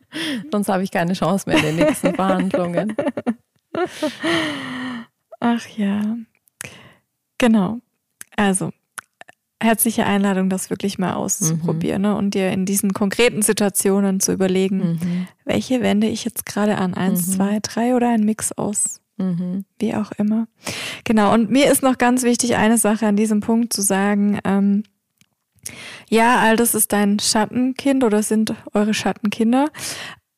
Sonst 0.50 0.68
habe 0.68 0.82
ich 0.82 0.90
keine 0.90 1.14
Chance 1.14 1.48
mehr 1.48 1.58
in 1.58 1.64
den 1.64 1.76
nächsten 1.76 2.14
Verhandlungen. 2.14 2.96
Ach 5.40 5.66
ja. 5.76 6.16
Genau. 7.38 7.80
Also, 8.36 8.70
herzliche 9.60 10.06
Einladung, 10.06 10.48
das 10.50 10.70
wirklich 10.70 10.98
mal 10.98 11.14
auszuprobieren 11.14 12.02
mhm. 12.02 12.08
ne? 12.08 12.16
und 12.16 12.34
dir 12.34 12.50
in 12.50 12.66
diesen 12.66 12.92
konkreten 12.92 13.42
Situationen 13.42 14.20
zu 14.20 14.32
überlegen, 14.32 14.78
mhm. 14.78 15.28
welche 15.44 15.82
wende 15.82 16.06
ich 16.06 16.24
jetzt 16.24 16.46
gerade 16.46 16.78
an? 16.78 16.94
Eins, 16.94 17.26
mhm. 17.26 17.32
zwei, 17.32 17.58
drei 17.60 17.94
oder 17.94 18.08
ein 18.08 18.24
Mix 18.24 18.52
aus? 18.52 19.00
Mhm. 19.18 19.64
Wie 19.78 19.94
auch 19.94 20.12
immer. 20.12 20.46
Genau. 21.04 21.32
Und 21.32 21.50
mir 21.50 21.70
ist 21.70 21.82
noch 21.82 21.96
ganz 21.96 22.22
wichtig, 22.22 22.56
eine 22.56 22.76
Sache 22.76 23.06
an 23.06 23.16
diesem 23.16 23.40
Punkt 23.40 23.72
zu 23.72 23.80
sagen. 23.80 24.38
Ähm, 24.44 24.82
ja, 26.08 26.38
all 26.40 26.56
das 26.56 26.74
ist 26.74 26.92
dein 26.92 27.18
Schattenkind 27.18 28.04
oder 28.04 28.22
sind 28.22 28.54
eure 28.74 28.94
Schattenkinder. 28.94 29.70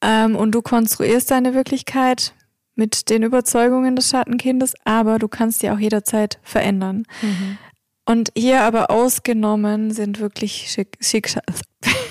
Ähm, 0.03 0.37
und 0.37 0.53
du 0.53 0.63
konstruierst 0.63 1.31
deine 1.31 1.55
Wirklichkeit 1.55 2.35
mit 2.75 3.11
den 3.11 3.25
Überzeugungen 3.25 3.97
des 3.97 4.11
Schattenkindes, 4.11 4.75
aber 4.85 5.19
du 5.19 5.29
kannst 5.29 5.63
die 5.63 5.71
auch 5.71 5.79
jederzeit 5.79 6.39
verändern. 6.43 7.05
Mhm. 7.21 7.59
Und 8.07 8.31
hier 8.35 8.63
aber 8.63 8.91
ausgenommen 8.91 9.91
sind 9.91 10.19
wirklich 10.21 10.71
Schick 10.71 10.97
Schicksal. 11.01 11.43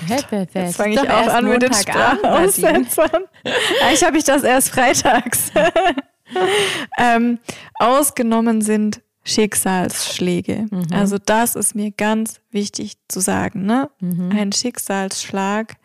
Jetzt 0.06 0.76
fange 0.76 0.94
ich 0.94 1.10
auch 1.10 1.26
an 1.26 1.46
mit 1.46 1.62
den 1.62 1.72
Sprachaussetzern. 1.72 3.24
Eigentlich 3.82 4.04
habe 4.06 4.16
ich 4.16 4.24
das 4.24 4.44
erst 4.44 4.70
freitags. 4.70 5.50
ähm, 6.98 7.38
ausgenommen 7.74 8.60
sind 8.60 9.00
Schicksalsschläge. 9.28 10.66
Mhm. 10.70 10.86
Also 10.90 11.18
das 11.18 11.54
ist 11.54 11.74
mir 11.74 11.90
ganz 11.90 12.40
wichtig 12.50 12.94
zu 13.08 13.20
sagen. 13.20 13.66
Ne? 13.66 13.90
Mhm. 14.00 14.30
Ein 14.32 14.52
Schicksalsschlag 14.52 15.76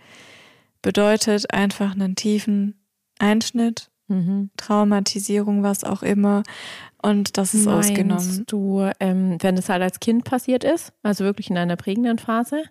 bedeutet 0.82 1.54
einfach 1.54 1.92
einen 1.92 2.16
tiefen 2.16 2.76
Einschnitt, 3.20 3.92
mhm. 4.08 4.50
Traumatisierung, 4.58 5.62
was 5.62 5.84
auch 5.84 6.04
immer. 6.04 6.44
Und 7.02 7.38
das 7.38 7.54
ist 7.54 7.66
Meinst 7.66 7.92
ausgenommen. 7.92 8.44
du, 8.48 8.90
ähm, 9.02 9.38
wenn 9.42 9.58
es 9.58 9.68
halt 9.68 9.84
als 9.84 10.00
Kind 10.00 10.24
passiert 10.24 10.64
ist, 10.64 10.94
also 11.04 11.26
wirklich 11.26 11.50
in 11.50 11.58
einer 11.58 11.76
prägenden 11.76 12.18
Phase? 12.20 12.64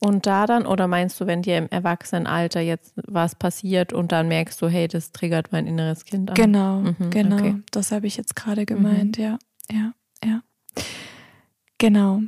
Und 0.00 0.26
da 0.26 0.44
dann, 0.44 0.66
oder 0.66 0.86
meinst 0.86 1.18
du, 1.18 1.26
wenn 1.26 1.40
dir 1.40 1.56
im 1.56 1.68
Erwachsenenalter 1.70 2.60
jetzt 2.60 2.92
was 3.06 3.36
passiert 3.36 3.94
und 3.94 4.12
dann 4.12 4.28
merkst 4.28 4.60
du, 4.60 4.68
hey, 4.68 4.86
das 4.86 5.12
triggert 5.12 5.50
mein 5.50 5.66
inneres 5.66 6.04
Kind 6.04 6.28
an? 6.28 6.34
Genau, 6.34 6.80
mhm, 6.80 7.08
genau. 7.08 7.36
Okay. 7.36 7.56
Das 7.70 7.90
habe 7.90 8.06
ich 8.06 8.18
jetzt 8.18 8.36
gerade 8.36 8.66
gemeint, 8.66 9.16
mhm. 9.16 9.24
ja, 9.24 9.38
ja, 9.70 9.92
ja. 10.24 10.42
Genau. 11.78 12.20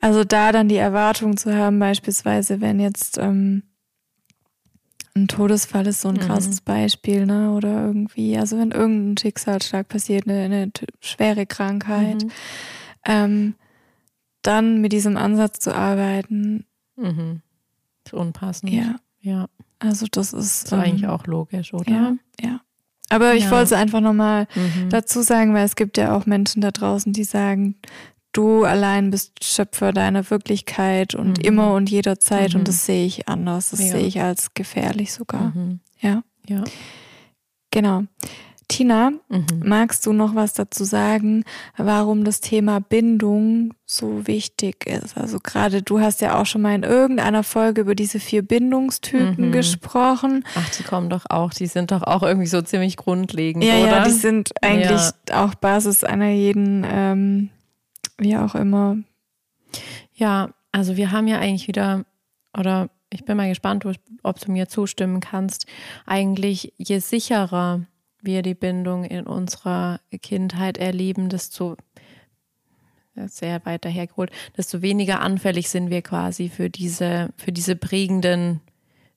Also 0.00 0.24
da 0.24 0.52
dann 0.52 0.68
die 0.68 0.76
Erwartung 0.76 1.36
zu 1.36 1.54
haben, 1.54 1.78
beispielsweise, 1.78 2.60
wenn 2.60 2.80
jetzt 2.80 3.18
ähm, 3.18 3.62
ein 5.14 5.28
Todesfall 5.28 5.86
ist 5.86 6.00
so 6.00 6.08
ein 6.08 6.16
mhm. 6.16 6.20
krasses 6.20 6.60
mhm. 6.60 6.64
Beispiel, 6.64 7.26
ne? 7.26 7.52
Oder 7.52 7.86
irgendwie, 7.86 8.36
also 8.38 8.58
wenn 8.58 8.70
irgendein 8.70 9.18
Schicksalsschlag 9.18 9.88
passiert, 9.88 10.26
eine, 10.26 10.42
eine 10.42 10.70
schwere 11.00 11.46
Krankheit, 11.46 12.24
mhm. 12.24 12.30
ähm, 13.06 13.54
dann 14.42 14.80
mit 14.80 14.92
diesem 14.92 15.16
Ansatz 15.16 15.60
zu 15.60 15.74
arbeiten. 15.74 16.66
Mhm. 16.96 17.42
Ist 18.04 18.14
unpassend. 18.14 18.72
Ja. 18.72 18.96
Ja. 19.20 19.48
Also 19.78 20.06
das 20.10 20.32
ist. 20.32 20.64
Das 20.64 20.64
ist 20.64 20.72
eigentlich 20.72 21.04
ähm, 21.04 21.10
auch 21.10 21.26
logisch, 21.26 21.74
oder? 21.74 21.90
Ja, 21.90 22.16
ja. 22.40 22.60
Aber 23.12 23.34
ich 23.34 23.44
ja. 23.44 23.50
wollte 23.50 23.64
es 23.64 23.72
einfach 23.72 24.00
nochmal 24.00 24.46
mhm. 24.54 24.88
dazu 24.88 25.20
sagen, 25.20 25.52
weil 25.52 25.66
es 25.66 25.76
gibt 25.76 25.98
ja 25.98 26.16
auch 26.16 26.24
Menschen 26.24 26.62
da 26.62 26.70
draußen, 26.70 27.12
die 27.12 27.24
sagen, 27.24 27.76
du 28.32 28.64
allein 28.64 29.10
bist 29.10 29.44
Schöpfer 29.44 29.92
deiner 29.92 30.30
Wirklichkeit 30.30 31.14
und 31.14 31.38
mhm. 31.38 31.44
immer 31.44 31.74
und 31.74 31.90
jederzeit 31.90 32.54
mhm. 32.54 32.60
und 32.60 32.68
das 32.68 32.86
sehe 32.86 33.04
ich 33.04 33.28
anders. 33.28 33.70
Das 33.70 33.80
ja. 33.80 33.92
sehe 33.92 34.06
ich 34.06 34.22
als 34.22 34.54
gefährlich 34.54 35.12
sogar. 35.12 35.52
Mhm. 35.54 35.80
Ja. 36.00 36.22
Ja. 36.48 36.64
Genau. 37.70 38.04
Tina, 38.72 39.10
mhm. 39.28 39.46
magst 39.62 40.06
du 40.06 40.14
noch 40.14 40.34
was 40.34 40.54
dazu 40.54 40.84
sagen, 40.84 41.44
warum 41.76 42.24
das 42.24 42.40
Thema 42.40 42.80
Bindung 42.80 43.74
so 43.84 44.26
wichtig 44.26 44.86
ist? 44.86 45.18
Also 45.18 45.40
gerade 45.40 45.82
du 45.82 46.00
hast 46.00 46.22
ja 46.22 46.40
auch 46.40 46.46
schon 46.46 46.62
mal 46.62 46.74
in 46.74 46.82
irgendeiner 46.82 47.42
Folge 47.42 47.82
über 47.82 47.94
diese 47.94 48.18
vier 48.18 48.40
Bindungstypen 48.40 49.48
mhm. 49.48 49.52
gesprochen. 49.52 50.44
Ach, 50.54 50.70
die 50.70 50.84
kommen 50.84 51.10
doch 51.10 51.26
auch, 51.28 51.52
die 51.52 51.66
sind 51.66 51.90
doch 51.90 52.02
auch 52.02 52.22
irgendwie 52.22 52.46
so 52.46 52.62
ziemlich 52.62 52.96
grundlegend, 52.96 53.62
ja, 53.62 53.76
oder? 53.78 53.88
Ja, 53.88 54.04
die 54.04 54.10
sind 54.10 54.52
eigentlich 54.62 55.02
ja. 55.28 55.44
auch 55.44 55.54
Basis 55.54 56.02
einer 56.02 56.30
jeden 56.30 56.86
ähm, 56.90 57.50
wie 58.16 58.38
auch 58.38 58.54
immer. 58.54 58.96
Ja, 60.14 60.48
also 60.70 60.96
wir 60.96 61.12
haben 61.12 61.26
ja 61.26 61.38
eigentlich 61.38 61.68
wieder, 61.68 62.06
oder 62.58 62.88
ich 63.10 63.26
bin 63.26 63.36
mal 63.36 63.50
gespannt, 63.50 63.84
ob 64.22 64.40
du 64.40 64.50
mir 64.50 64.66
zustimmen 64.68 65.20
kannst, 65.20 65.66
eigentlich 66.06 66.72
je 66.78 67.00
sicherer 67.00 67.82
wir 68.22 68.42
die 68.42 68.54
Bindung 68.54 69.04
in 69.04 69.26
unserer 69.26 70.00
Kindheit 70.22 70.78
erleben, 70.78 71.28
desto 71.28 71.76
sehr 73.26 73.64
weit 73.66 73.84
dahergeholt, 73.84 74.30
desto 74.56 74.82
weniger 74.82 75.20
anfällig 75.20 75.68
sind 75.68 75.90
wir 75.90 76.02
quasi 76.02 76.48
für 76.48 76.70
diese, 76.70 77.30
für 77.36 77.52
diese 77.52 77.76
prägenden 77.76 78.60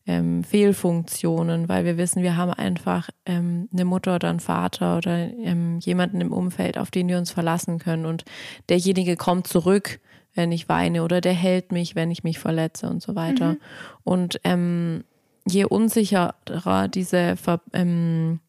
ähm, 0.08 0.44
Fehlfunktionen, 0.44 1.68
weil 1.70 1.86
wir 1.86 1.98
wissen, 1.98 2.22
wir 2.22 2.38
haben 2.38 2.52
einfach 2.52 3.10
ähm, 3.26 3.70
eine 3.72 3.86
Mutter 3.86 4.16
oder 4.16 4.30
einen 4.30 4.40
Vater 4.40 4.98
oder 4.98 5.18
ähm, 5.18 5.80
jemanden 5.80 6.22
im 6.22 6.32
Umfeld, 6.32 6.78
auf 6.78 6.92
den 6.92 7.08
wir 7.08 7.18
uns 7.18 7.32
verlassen 7.32 7.80
können. 7.80 8.06
Und 8.06 8.26
derjenige 8.70 9.16
kommt 9.16 9.48
zurück, 9.48 10.00
wenn 10.34 10.52
ich 10.52 10.70
weine 10.70 11.04
oder 11.04 11.22
der 11.22 11.34
hält 11.34 11.72
mich, 11.72 11.96
wenn 11.96 12.12
ich 12.12 12.24
mich 12.24 12.40
verletze 12.40 12.90
und 12.90 13.02
so 13.02 13.16
weiter. 13.16 13.54
Mhm. 13.54 13.58
Und 14.04 14.40
ähm, 14.44 15.04
je 15.48 15.66
unsicherer 15.66 16.88
diese 16.90 17.38
Verbindung 17.38 17.72
ähm, 17.74 18.40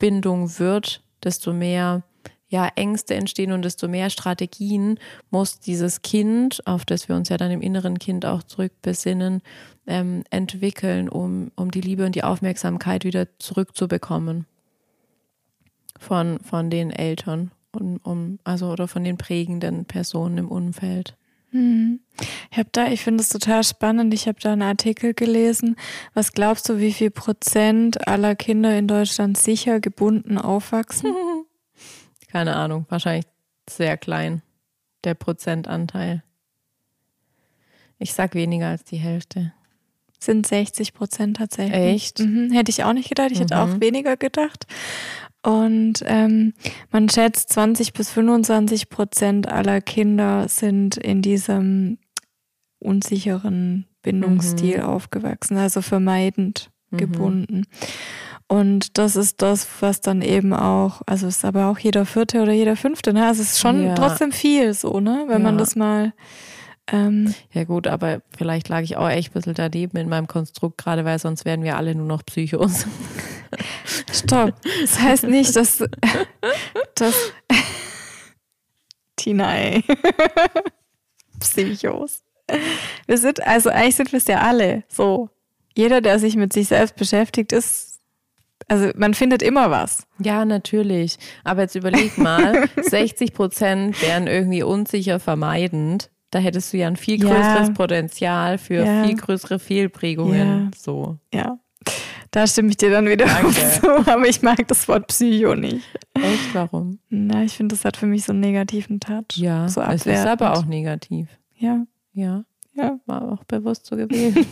wird, 0.00 1.02
desto 1.22 1.52
mehr 1.52 2.02
ja, 2.48 2.68
Ängste 2.76 3.14
entstehen 3.14 3.52
und 3.52 3.62
desto 3.62 3.88
mehr 3.88 4.08
Strategien 4.08 5.00
muss 5.30 5.58
dieses 5.58 6.02
Kind, 6.02 6.64
auf 6.66 6.84
das 6.84 7.08
wir 7.08 7.16
uns 7.16 7.28
ja 7.28 7.36
dann 7.36 7.50
im 7.50 7.60
inneren 7.60 7.98
Kind 7.98 8.24
auch 8.24 8.42
zurückbesinnen, 8.42 9.42
ähm, 9.86 10.22
entwickeln, 10.30 11.08
um, 11.08 11.50
um 11.56 11.70
die 11.70 11.80
Liebe 11.80 12.06
und 12.06 12.14
die 12.14 12.22
Aufmerksamkeit 12.22 13.04
wieder 13.04 13.26
zurückzubekommen 13.38 14.46
von, 15.98 16.38
von 16.40 16.70
den 16.70 16.90
Eltern 16.90 17.50
und 17.72 17.98
um, 17.98 18.38
also 18.44 18.70
oder 18.70 18.86
von 18.86 19.02
den 19.02 19.16
prägenden 19.16 19.84
Personen 19.84 20.38
im 20.38 20.48
Umfeld. 20.48 21.16
Hm. 21.50 22.00
Ich 22.50 22.58
habe 22.58 22.68
da, 22.72 22.88
ich 22.88 23.02
finde 23.02 23.22
es 23.22 23.28
total 23.28 23.62
spannend. 23.64 24.12
Ich 24.14 24.26
habe 24.28 24.38
da 24.40 24.52
einen 24.52 24.62
Artikel 24.62 25.14
gelesen. 25.14 25.76
Was 26.14 26.32
glaubst 26.32 26.68
du, 26.68 26.78
wie 26.78 26.92
viel 26.92 27.10
Prozent 27.10 28.08
aller 28.08 28.34
Kinder 28.34 28.76
in 28.78 28.88
Deutschland 28.88 29.38
sicher 29.38 29.80
gebunden 29.80 30.38
aufwachsen? 30.38 31.12
Keine 32.28 32.56
Ahnung, 32.56 32.86
wahrscheinlich 32.88 33.26
sehr 33.68 33.96
klein, 33.96 34.42
der 35.04 35.14
Prozentanteil. 35.14 36.22
Ich 37.98 38.12
sag 38.12 38.34
weniger 38.34 38.68
als 38.68 38.84
die 38.84 38.98
Hälfte 38.98 39.52
sind 40.20 40.46
60 40.46 40.92
Prozent 40.92 41.36
tatsächlich. 41.36 41.74
Echt? 41.76 42.20
Mhm, 42.20 42.50
hätte 42.52 42.70
ich 42.70 42.84
auch 42.84 42.92
nicht 42.92 43.08
gedacht. 43.08 43.30
Ich 43.30 43.38
mhm. 43.38 43.42
hätte 43.42 43.58
auch 43.58 43.80
weniger 43.80 44.16
gedacht. 44.16 44.66
Und 45.42 46.02
ähm, 46.06 46.54
man 46.90 47.08
schätzt, 47.08 47.52
20 47.52 47.92
bis 47.92 48.10
25 48.10 48.88
Prozent 48.88 49.48
aller 49.48 49.80
Kinder 49.80 50.48
sind 50.48 50.96
in 50.96 51.22
diesem 51.22 51.98
unsicheren 52.80 53.86
Bindungsstil 54.02 54.78
mhm. 54.78 54.84
aufgewachsen, 54.84 55.56
also 55.56 55.82
vermeidend 55.82 56.70
mhm. 56.90 56.96
gebunden. 56.96 57.66
Und 58.48 58.98
das 58.98 59.16
ist 59.16 59.42
das, 59.42 59.66
was 59.80 60.00
dann 60.00 60.22
eben 60.22 60.52
auch, 60.52 61.02
also 61.06 61.26
ist 61.26 61.44
aber 61.44 61.66
auch 61.66 61.78
jeder 61.78 62.06
vierte 62.06 62.42
oder 62.42 62.52
jeder 62.52 62.76
fünfte, 62.76 63.12
ne? 63.12 63.26
Also 63.26 63.42
es 63.42 63.52
ist 63.52 63.60
schon 63.60 63.84
ja. 63.84 63.94
trotzdem 63.94 64.30
viel 64.30 64.72
so, 64.72 65.00
ne? 65.00 65.24
Wenn 65.26 65.42
ja. 65.42 65.44
man 65.44 65.58
das 65.58 65.74
mal 65.74 66.12
ähm, 66.92 67.34
ja 67.52 67.64
gut, 67.64 67.88
aber 67.88 68.22
vielleicht 68.36 68.68
lag 68.68 68.82
ich 68.82 68.96
auch 68.96 69.08
echt 69.08 69.30
ein 69.30 69.32
bisschen 69.32 69.54
daneben 69.54 69.96
in 69.96 70.08
meinem 70.08 70.28
Konstrukt, 70.28 70.78
gerade 70.78 71.04
weil 71.04 71.18
sonst 71.18 71.44
wären 71.44 71.64
wir 71.64 71.76
alle 71.76 71.94
nur 71.94 72.06
noch 72.06 72.24
Psychos. 72.24 72.86
Stopp. 74.12 74.54
Das 74.80 75.00
heißt 75.00 75.24
nicht, 75.24 75.56
dass, 75.56 75.78
dass 76.94 77.32
Tina, 79.16 79.56
ey. 79.56 79.84
Psychos. 81.40 82.22
Wir 83.06 83.18
sind, 83.18 83.44
also 83.44 83.70
eigentlich 83.70 83.96
sind 83.96 84.12
wir 84.12 84.18
es 84.18 84.26
ja 84.28 84.42
alle. 84.42 84.84
So. 84.88 85.30
Jeder, 85.74 86.00
der 86.00 86.18
sich 86.20 86.36
mit 86.36 86.52
sich 86.52 86.68
selbst 86.68 86.96
beschäftigt, 86.96 87.52
ist, 87.52 88.00
also 88.68 88.90
man 88.96 89.12
findet 89.12 89.42
immer 89.42 89.70
was. 89.70 90.06
Ja, 90.20 90.44
natürlich. 90.44 91.18
Aber 91.42 91.62
jetzt 91.62 91.74
überleg 91.74 92.16
mal, 92.16 92.68
60 92.80 93.34
Prozent 93.34 94.00
wären 94.00 94.28
irgendwie 94.28 94.62
unsicher 94.62 95.18
vermeidend 95.18 96.10
da 96.30 96.38
hättest 96.38 96.72
du 96.72 96.76
ja 96.76 96.86
ein 96.88 96.96
viel 96.96 97.18
größeres 97.18 97.68
ja. 97.68 97.74
Potenzial 97.74 98.58
für 98.58 98.84
ja. 98.84 99.04
viel 99.04 99.16
größere 99.16 99.58
Fehlprägungen. 99.58 100.64
Ja. 100.64 100.70
So. 100.76 101.18
Ja. 101.32 101.58
Da 102.30 102.46
stimme 102.46 102.70
ich 102.70 102.76
dir 102.76 102.90
dann 102.90 103.06
wieder 103.08 103.26
zu, 103.80 103.88
aber 104.10 104.28
ich 104.28 104.42
mag 104.42 104.66
das 104.68 104.86
Wort 104.88 105.06
Psycho 105.06 105.54
nicht. 105.54 105.86
Echt? 106.14 106.54
Warum? 106.54 106.98
Na, 107.08 107.44
ich 107.44 107.52
finde, 107.52 107.74
das 107.74 107.84
hat 107.84 107.96
für 107.96 108.06
mich 108.06 108.24
so 108.24 108.32
einen 108.32 108.40
negativen 108.40 109.00
Touch. 109.00 109.36
Ja, 109.36 109.68
so 109.68 109.80
es 109.80 110.04
ist 110.04 110.26
aber 110.26 110.52
auch 110.52 110.66
negativ. 110.66 111.28
Ja. 111.54 111.86
Ja. 112.12 112.44
Ja. 112.74 112.98
War 113.06 113.32
auch 113.32 113.44
bewusst 113.44 113.86
so 113.86 113.96
gewählt. 113.96 114.36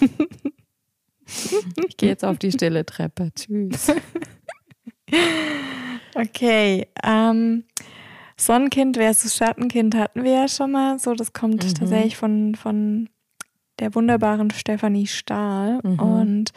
ich 1.86 1.96
gehe 1.96 2.08
jetzt 2.08 2.24
auf 2.24 2.38
die 2.38 2.52
stille 2.52 2.86
Treppe. 2.86 3.32
Tschüss. 3.34 3.92
okay. 6.14 6.86
Ähm, 7.02 7.64
Sonnenkind 8.36 8.96
versus 8.96 9.36
Schattenkind 9.36 9.94
hatten 9.94 10.24
wir 10.24 10.32
ja 10.32 10.48
schon 10.48 10.72
mal. 10.72 10.98
So, 10.98 11.14
das 11.14 11.32
kommt 11.32 11.64
mhm. 11.64 11.74
tatsächlich 11.74 12.16
von, 12.16 12.54
von 12.54 13.08
der 13.78 13.94
wunderbaren 13.94 14.50
Stefanie 14.50 15.06
Stahl. 15.06 15.80
Mhm. 15.82 15.98
Und 15.98 16.52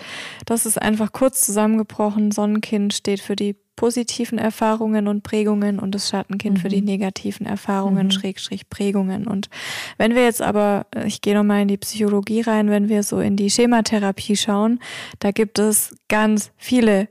das 0.46 0.66
ist 0.66 0.82
einfach 0.82 1.12
kurz 1.12 1.46
zusammengebrochen. 1.46 2.32
Sonnenkind 2.32 2.94
steht 2.94 3.20
für 3.20 3.36
die 3.36 3.56
positiven 3.76 4.40
Erfahrungen 4.40 5.08
und 5.08 5.24
Prägungen 5.24 5.80
und 5.80 5.94
das 5.94 6.10
Schattenkind 6.10 6.58
mhm. 6.58 6.62
für 6.62 6.70
die 6.70 6.82
mhm. 6.82 6.88
negativen 6.88 7.46
Erfahrungen, 7.46 8.08
mhm. 8.08 8.12
Schrägstrich 8.12 8.70
Prägungen. 8.70 9.28
Und 9.28 9.50
wenn 9.98 10.16
wir 10.16 10.24
jetzt 10.24 10.42
aber, 10.42 10.88
ich 11.06 11.22
gehe 11.22 11.36
nochmal 11.36 11.62
in 11.62 11.68
die 11.68 11.78
Psychologie 11.78 12.42
rein, 12.42 12.70
wenn 12.70 12.90
wir 12.90 13.04
so 13.04 13.20
in 13.20 13.36
die 13.36 13.50
Schematherapie 13.50 14.36
schauen, 14.36 14.80
da 15.20 15.32
gibt 15.32 15.60
es 15.60 15.96
ganz 16.10 16.52
viele 16.58 17.08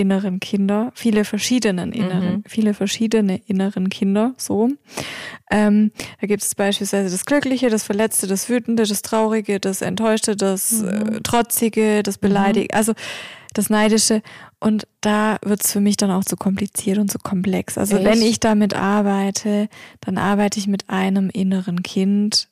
inneren 0.00 0.40
Kinder, 0.40 0.92
viele 0.94 1.24
verschiedenen 1.24 1.92
inneren, 1.92 2.36
mhm. 2.36 2.44
viele 2.46 2.72
verschiedene 2.74 3.40
inneren 3.46 3.90
Kinder, 3.90 4.34
so. 4.38 4.70
Ähm, 5.50 5.92
da 6.20 6.26
gibt 6.26 6.42
es 6.42 6.54
beispielsweise 6.54 7.10
das 7.10 7.26
Glückliche, 7.26 7.68
das 7.68 7.84
Verletzte, 7.84 8.26
das 8.26 8.48
Wütende, 8.48 8.84
das 8.84 9.02
Traurige, 9.02 9.60
das 9.60 9.82
Enttäuschte, 9.82 10.36
das 10.36 10.72
mhm. 10.72 10.88
äh, 10.88 11.20
Trotzige, 11.20 12.02
das 12.02 12.18
Beleidigte, 12.18 12.74
mhm. 12.74 12.78
also 12.78 12.94
das 13.52 13.68
Neidische. 13.68 14.22
Und 14.58 14.86
da 15.00 15.38
wird 15.42 15.64
es 15.64 15.72
für 15.72 15.80
mich 15.80 15.96
dann 15.96 16.10
auch 16.10 16.24
zu 16.24 16.36
kompliziert 16.36 16.98
und 16.98 17.10
zu 17.10 17.18
komplex. 17.18 17.78
Also 17.78 17.96
Echt? 17.96 18.06
wenn 18.06 18.22
ich 18.22 18.40
damit 18.40 18.74
arbeite, 18.74 19.68
dann 20.00 20.18
arbeite 20.18 20.58
ich 20.58 20.66
mit 20.66 20.88
einem 20.88 21.30
inneren 21.30 21.82
Kind, 21.82 22.49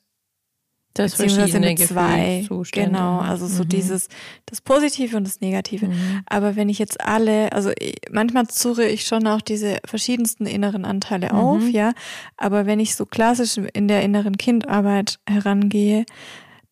das 0.93 1.15
beziehungsweise 1.15 1.59
mit 1.59 1.79
zwei. 1.79 2.47
Genau, 2.71 3.19
also 3.19 3.47
so 3.47 3.63
mhm. 3.63 3.69
dieses, 3.69 4.07
das 4.45 4.61
Positive 4.61 5.15
und 5.15 5.25
das 5.25 5.39
Negative. 5.39 5.87
Mhm. 5.87 6.21
Aber 6.25 6.55
wenn 6.55 6.69
ich 6.69 6.79
jetzt 6.79 7.01
alle, 7.01 7.51
also 7.53 7.71
manchmal 8.11 8.47
zurre 8.47 8.87
ich 8.87 9.03
schon 9.03 9.27
auch 9.27 9.41
diese 9.41 9.77
verschiedensten 9.85 10.45
inneren 10.45 10.85
Anteile 10.85 11.29
mhm. 11.31 11.39
auf, 11.39 11.69
ja. 11.69 11.93
Aber 12.37 12.65
wenn 12.65 12.79
ich 12.79 12.95
so 12.95 13.05
klassisch 13.05 13.57
in 13.57 13.87
der 13.87 14.01
inneren 14.01 14.37
Kindarbeit 14.37 15.19
herangehe, 15.27 16.05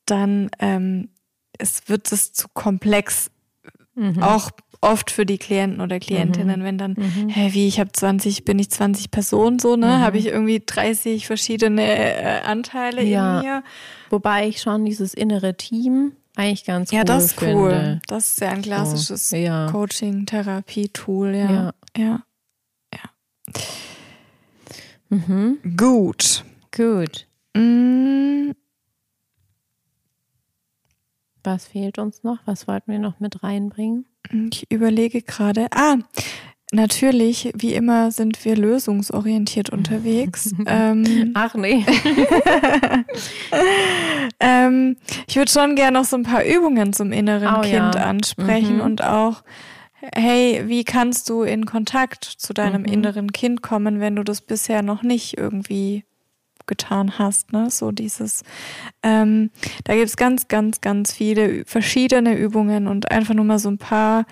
dann 0.05 0.49
ähm, 0.59 1.09
es 1.57 1.87
wird 1.87 2.11
es 2.11 2.33
zu 2.33 2.47
komplex, 2.53 3.29
mhm. 3.95 4.21
auch 4.21 4.51
oft 4.91 5.11
für 5.11 5.25
die 5.25 5.37
Klienten 5.37 5.81
oder 5.81 5.99
Klientinnen, 5.99 6.61
mhm. 6.61 6.63
wenn 6.63 6.77
dann, 6.77 6.95
mhm. 6.97 7.29
hä, 7.29 7.49
wie, 7.53 7.67
ich 7.67 7.79
habe 7.79 7.91
20, 7.91 8.45
bin 8.45 8.59
ich 8.59 8.69
20 8.69 9.11
Personen 9.11 9.59
so, 9.59 9.75
ne? 9.75 9.87
Mhm. 9.87 9.99
Habe 9.99 10.17
ich 10.17 10.27
irgendwie 10.27 10.61
30 10.65 11.27
verschiedene 11.27 11.83
äh, 11.83 12.41
Anteile 12.41 13.03
ja. 13.03 13.39
in 13.39 13.45
mir. 13.45 13.63
Wobei 14.09 14.47
ich 14.47 14.61
schon 14.61 14.85
dieses 14.85 15.13
innere 15.13 15.55
Team 15.55 16.13
eigentlich 16.37 16.65
ganz 16.65 16.91
ja, 16.91 16.99
cool 16.99 16.99
Ja, 16.99 17.03
das 17.03 17.25
ist 17.25 17.39
finde. 17.39 17.55
cool. 17.55 18.01
Das 18.07 18.25
ist 18.25 18.41
ja 18.41 18.49
ein 18.49 18.61
klassisches 18.61 19.29
so, 19.29 19.35
ja. 19.35 19.71
Coaching, 19.71 20.25
Therapie-Tool, 20.25 21.33
ja. 21.33 21.51
Ja. 21.51 21.73
Ja. 21.97 22.23
ja. 22.93 23.09
Mhm. 25.09 25.57
Gut. 25.75 26.45
Gut. 26.75 27.27
Mm. 27.55 28.51
Was 31.43 31.65
fehlt 31.67 31.97
uns 31.97 32.23
noch? 32.23 32.39
Was 32.45 32.67
wollten 32.67 32.91
wir 32.91 32.99
noch 32.99 33.19
mit 33.19 33.41
reinbringen? 33.41 34.05
Ich 34.51 34.71
überlege 34.71 35.21
gerade. 35.21 35.67
Ah, 35.71 35.97
natürlich, 36.71 37.51
wie 37.55 37.73
immer 37.73 38.11
sind 38.11 38.43
wir 38.45 38.55
lösungsorientiert 38.55 39.69
unterwegs. 39.69 40.53
ähm, 40.67 41.31
Ach 41.33 41.55
nee. 41.55 41.85
ähm, 44.39 44.97
ich 45.27 45.35
würde 45.35 45.51
schon 45.51 45.75
gerne 45.75 45.99
noch 45.99 46.05
so 46.05 46.17
ein 46.17 46.23
paar 46.23 46.43
Übungen 46.43 46.93
zum 46.93 47.11
inneren 47.11 47.55
oh, 47.57 47.61
Kind 47.61 47.95
ja. 47.95 48.05
ansprechen 48.05 48.75
mhm. 48.75 48.81
und 48.81 49.03
auch, 49.03 49.43
hey, 50.13 50.63
wie 50.67 50.83
kannst 50.83 51.29
du 51.29 51.43
in 51.43 51.65
Kontakt 51.65 52.23
zu 52.23 52.53
deinem 52.53 52.81
mhm. 52.81 52.93
inneren 52.93 53.31
Kind 53.31 53.61
kommen, 53.61 53.99
wenn 53.99 54.15
du 54.15 54.23
das 54.23 54.41
bisher 54.41 54.81
noch 54.81 55.03
nicht 55.03 55.37
irgendwie 55.37 56.03
getan 56.67 57.17
hast, 57.17 57.53
ne? 57.53 57.69
So 57.69 57.91
dieses, 57.91 58.43
ähm, 59.03 59.49
da 59.83 59.95
gibt's 59.95 60.17
ganz, 60.17 60.47
ganz, 60.47 60.81
ganz 60.81 61.13
viele 61.13 61.65
verschiedene 61.65 62.37
Übungen 62.37 62.87
und 62.87 63.11
einfach 63.11 63.33
nur 63.33 63.45
mal 63.45 63.59
so 63.59 63.69
ein 63.69 63.77
paar, 63.77 64.25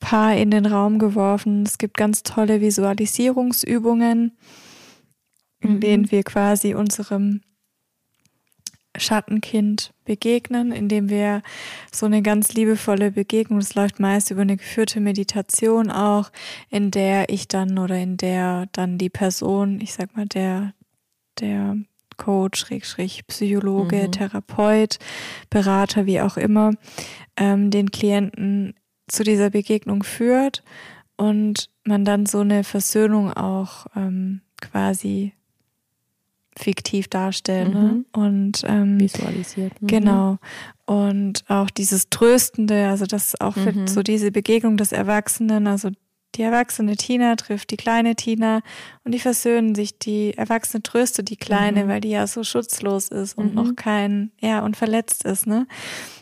paar 0.00 0.34
in 0.36 0.50
den 0.50 0.66
Raum 0.66 0.98
geworfen. 0.98 1.64
Es 1.64 1.78
gibt 1.78 1.96
ganz 1.96 2.22
tolle 2.22 2.60
Visualisierungsübungen, 2.60 4.36
in 5.60 5.72
mhm. 5.74 5.80
denen 5.80 6.10
wir 6.10 6.22
quasi 6.22 6.74
unserem 6.74 7.40
Schattenkind 8.96 9.92
begegnen, 10.04 10.72
indem 10.72 11.08
wir 11.08 11.42
so 11.92 12.06
eine 12.06 12.22
ganz 12.22 12.54
liebevolle 12.54 13.12
Begegnung, 13.12 13.60
das 13.60 13.74
läuft 13.74 14.00
meist 14.00 14.30
über 14.30 14.42
eine 14.42 14.56
geführte 14.56 15.00
Meditation 15.00 15.90
auch, 15.90 16.30
in 16.70 16.90
der 16.90 17.28
ich 17.28 17.48
dann 17.48 17.78
oder 17.78 17.96
in 17.96 18.16
der 18.16 18.66
dann 18.72 18.98
die 18.98 19.10
Person, 19.10 19.80
ich 19.80 19.92
sag 19.92 20.16
mal, 20.16 20.26
der, 20.26 20.72
der 21.40 21.76
Coach, 22.16 22.60
Schrägstrich, 22.60 23.26
Psychologe, 23.26 24.08
mhm. 24.08 24.12
Therapeut, 24.12 24.98
Berater, 25.50 26.06
wie 26.06 26.20
auch 26.20 26.36
immer, 26.36 26.72
ähm, 27.36 27.70
den 27.70 27.90
Klienten 27.90 28.74
zu 29.06 29.24
dieser 29.24 29.50
Begegnung 29.50 30.02
führt 30.02 30.62
und 31.16 31.70
man 31.84 32.04
dann 32.04 32.26
so 32.26 32.40
eine 32.40 32.64
Versöhnung 32.64 33.32
auch 33.32 33.86
ähm, 33.96 34.42
quasi 34.60 35.32
fiktiv 36.56 37.08
darstellt 37.08 37.72
ne? 37.72 37.80
mhm. 37.80 38.06
und 38.12 38.64
ähm, 38.66 39.00
visualisiert. 39.00 39.80
Mhm. 39.80 39.86
Genau. 39.86 40.38
Und 40.86 41.44
auch 41.48 41.70
dieses 41.70 42.10
Tröstende, 42.10 42.88
also 42.88 43.06
das 43.06 43.40
auch 43.40 43.54
für 43.54 43.72
mhm. 43.72 43.86
so 43.86 44.02
diese 44.02 44.32
Begegnung 44.32 44.76
des 44.76 44.92
Erwachsenen, 44.92 45.66
also 45.66 45.90
die 46.34 46.42
erwachsene 46.42 46.96
Tina 46.96 47.36
trifft 47.36 47.70
die 47.70 47.76
kleine 47.76 48.14
Tina 48.14 48.60
und 49.04 49.12
die 49.12 49.18
versöhnen 49.18 49.74
sich. 49.74 49.98
Die 49.98 50.36
Erwachsene 50.36 50.82
tröstet 50.82 51.30
die 51.30 51.36
Kleine, 51.36 51.84
mhm. 51.84 51.88
weil 51.88 52.00
die 52.00 52.10
ja 52.10 52.26
so 52.26 52.44
schutzlos 52.44 53.08
ist 53.08 53.36
und 53.36 53.50
mhm. 53.50 53.54
noch 53.54 53.76
kein, 53.76 54.30
ja, 54.40 54.60
und 54.60 54.76
verletzt 54.76 55.24
ist, 55.24 55.46
ne? 55.46 55.66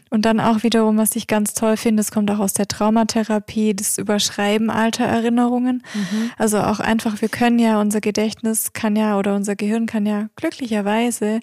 Und 0.09 0.25
dann 0.25 0.39
auch 0.39 0.63
wiederum, 0.63 0.99
was 0.99 1.17
ich 1.17 1.27
ganz 1.27 1.53
toll 1.53 1.77
finde, 1.77 2.01
es 2.01 2.13
kommt 2.13 2.31
auch 2.31 2.39
aus 2.39 2.53
der 2.53 2.69
Traumatherapie, 2.69 3.75
das 3.75 3.99
Überschreiben 3.99 4.71
alter 4.71 5.05
Erinnerungen. 5.05 5.83
Mhm. 5.95 6.31
Also 6.39 6.61
auch 6.61 6.79
einfach, 6.79 7.21
wir 7.21 7.29
können 7.29 7.59
ja, 7.59 7.81
unser 7.81 8.01
Gedächtnis 8.01 8.73
kann 8.73 8.95
ja 8.95 9.19
oder 9.19 9.35
unser 9.35 9.57
Gehirn 9.57 9.87
kann 9.87 10.07
ja 10.07 10.29
glücklicherweise 10.37 11.41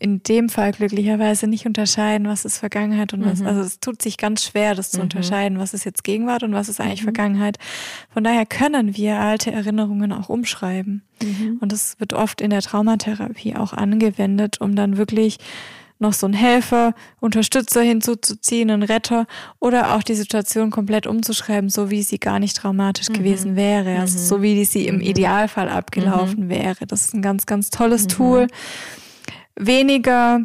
in 0.00 0.22
dem 0.22 0.48
Fall 0.48 0.72
glücklicherweise 0.72 1.46
nicht 1.46 1.66
unterscheiden, 1.66 2.26
was 2.26 2.46
ist 2.46 2.58
Vergangenheit 2.58 3.12
und 3.12 3.24
was. 3.24 3.40
Mhm. 3.40 3.46
Also 3.46 3.60
es 3.60 3.80
tut 3.80 4.00
sich 4.00 4.16
ganz 4.16 4.42
schwer, 4.42 4.74
das 4.74 4.90
zu 4.90 4.96
mhm. 4.96 5.04
unterscheiden, 5.04 5.58
was 5.58 5.74
ist 5.74 5.84
jetzt 5.84 6.04
Gegenwart 6.04 6.42
und 6.42 6.54
was 6.54 6.70
ist 6.70 6.80
eigentlich 6.80 7.02
mhm. 7.02 7.04
Vergangenheit. 7.04 7.58
Von 8.08 8.24
daher 8.24 8.46
können 8.46 8.96
wir 8.96 9.20
alte 9.20 9.52
Erinnerungen 9.52 10.12
auch 10.12 10.30
umschreiben. 10.30 11.02
Mhm. 11.22 11.58
Und 11.60 11.70
das 11.70 12.00
wird 12.00 12.14
oft 12.14 12.40
in 12.40 12.48
der 12.48 12.62
Traumatherapie 12.62 13.56
auch 13.56 13.74
angewendet, 13.74 14.58
um 14.58 14.74
dann 14.74 14.96
wirklich 14.96 15.36
noch 15.98 16.14
so 16.14 16.26
einen 16.26 16.34
Helfer, 16.34 16.94
Unterstützer 17.20 17.82
hinzuzuziehen, 17.82 18.70
einen 18.70 18.82
Retter 18.82 19.26
oder 19.58 19.94
auch 19.94 20.02
die 20.02 20.14
Situation 20.14 20.70
komplett 20.70 21.06
umzuschreiben, 21.06 21.68
so 21.68 21.90
wie 21.90 22.02
sie 22.02 22.18
gar 22.18 22.38
nicht 22.38 22.56
traumatisch 22.56 23.10
mhm. 23.10 23.14
gewesen 23.14 23.54
wäre. 23.54 23.98
Also 23.98 24.18
mhm. 24.18 24.22
so 24.22 24.42
wie 24.42 24.64
sie 24.64 24.86
im 24.86 25.02
Idealfall 25.02 25.68
abgelaufen 25.68 26.48
wäre. 26.48 26.86
Das 26.86 27.02
ist 27.02 27.14
ein 27.14 27.20
ganz, 27.20 27.44
ganz 27.44 27.68
tolles 27.68 28.06
Tool 28.06 28.46
weniger, 29.60 30.40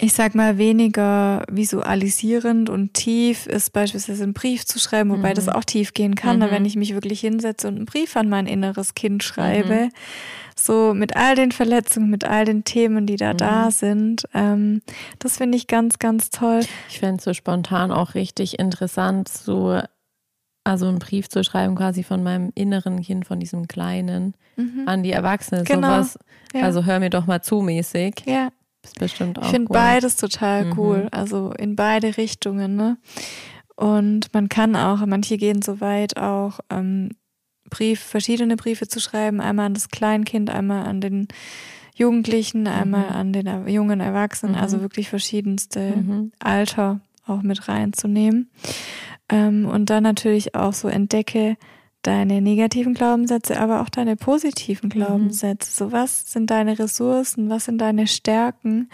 ich 0.00 0.12
sag 0.12 0.34
mal, 0.34 0.58
weniger 0.58 1.44
visualisierend 1.50 2.68
und 2.68 2.94
tief 2.94 3.46
ist 3.46 3.72
beispielsweise 3.72 4.24
einen 4.24 4.34
Brief 4.34 4.66
zu 4.66 4.78
schreiben, 4.78 5.10
wobei 5.10 5.30
mhm. 5.30 5.34
das 5.34 5.48
auch 5.48 5.64
tief 5.64 5.94
gehen 5.94 6.14
kann, 6.14 6.38
mhm. 6.38 6.50
wenn 6.50 6.64
ich 6.64 6.76
mich 6.76 6.94
wirklich 6.94 7.20
hinsetze 7.20 7.68
und 7.68 7.76
einen 7.76 7.86
Brief 7.86 8.16
an 8.16 8.28
mein 8.28 8.46
inneres 8.46 8.94
Kind 8.94 9.22
schreibe. 9.22 9.86
Mhm. 9.86 9.90
So 10.56 10.94
mit 10.94 11.16
all 11.16 11.34
den 11.34 11.50
Verletzungen, 11.50 12.10
mit 12.10 12.24
all 12.24 12.44
den 12.44 12.62
Themen, 12.62 13.06
die 13.06 13.16
da 13.16 13.32
mhm. 13.32 13.38
da 13.38 13.70
sind. 13.70 14.24
Ähm, 14.34 14.82
das 15.18 15.38
finde 15.38 15.56
ich 15.56 15.66
ganz, 15.66 15.98
ganz 15.98 16.30
toll. 16.30 16.60
Ich 16.88 17.00
fände 17.00 17.16
es 17.18 17.24
so 17.24 17.34
spontan 17.34 17.90
auch 17.90 18.14
richtig 18.14 18.58
interessant, 18.60 19.28
so 19.28 19.80
also 20.64 20.88
einen 20.88 20.98
Brief 20.98 21.28
zu 21.28 21.44
schreiben, 21.44 21.76
quasi 21.76 22.02
von 22.02 22.22
meinem 22.22 22.50
inneren 22.54 23.02
Kind, 23.02 23.26
von 23.26 23.38
diesem 23.38 23.68
Kleinen, 23.68 24.34
mhm. 24.56 24.84
an 24.86 25.02
die 25.02 25.12
Erwachsene. 25.12 25.64
Genau. 25.64 25.88
Sowas. 25.88 26.18
Ja. 26.54 26.62
Also 26.62 26.84
hör 26.84 27.00
mir 27.00 27.10
doch 27.10 27.26
mal 27.26 27.42
zu 27.42 27.60
mäßig. 27.60 28.22
Ja. 28.26 28.48
Ist 28.82 28.98
bestimmt 28.98 29.38
auch. 29.38 29.44
Ich 29.44 29.50
finde 29.50 29.70
cool. 29.70 29.74
beides 29.74 30.16
total 30.16 30.66
mhm. 30.66 30.78
cool. 30.78 31.08
Also 31.10 31.52
in 31.52 31.76
beide 31.76 32.16
Richtungen, 32.16 32.76
ne? 32.76 32.98
Und 33.76 34.32
man 34.32 34.48
kann 34.48 34.76
auch, 34.76 35.04
manche 35.06 35.36
gehen 35.36 35.62
so 35.62 35.80
weit 35.80 36.16
auch, 36.16 36.60
ähm, 36.70 37.10
Brief, 37.70 38.00
verschiedene 38.00 38.56
Briefe 38.56 38.86
zu 38.86 39.00
schreiben, 39.00 39.40
einmal 39.40 39.66
an 39.66 39.74
das 39.74 39.88
Kleinkind, 39.88 40.50
einmal 40.50 40.86
an 40.86 41.00
den 41.00 41.28
Jugendlichen, 41.94 42.66
einmal 42.68 43.10
mhm. 43.10 43.16
an 43.16 43.32
den 43.32 43.68
jungen 43.68 44.00
Erwachsenen, 44.00 44.54
also 44.54 44.76
mhm. 44.76 44.82
wirklich 44.82 45.08
verschiedenste 45.08 45.80
mhm. 45.96 46.32
Alter 46.38 47.00
auch 47.26 47.42
mit 47.42 47.68
reinzunehmen. 47.68 48.50
Ähm, 49.34 49.66
und 49.66 49.90
dann 49.90 50.04
natürlich 50.04 50.54
auch 50.54 50.72
so 50.72 50.86
entdecke 50.86 51.56
deine 52.02 52.42
negativen 52.42 52.94
Glaubenssätze, 52.94 53.58
aber 53.58 53.80
auch 53.80 53.88
deine 53.88 54.14
positiven 54.14 54.88
mhm. 54.88 54.92
Glaubenssätze. 54.92 55.84
Mhm. 55.84 55.88
So 55.88 55.92
was 55.92 56.30
sind 56.30 56.50
deine 56.50 56.78
Ressourcen, 56.78 57.48
was 57.48 57.64
sind 57.64 57.78
deine 57.78 58.06
Stärken 58.06 58.90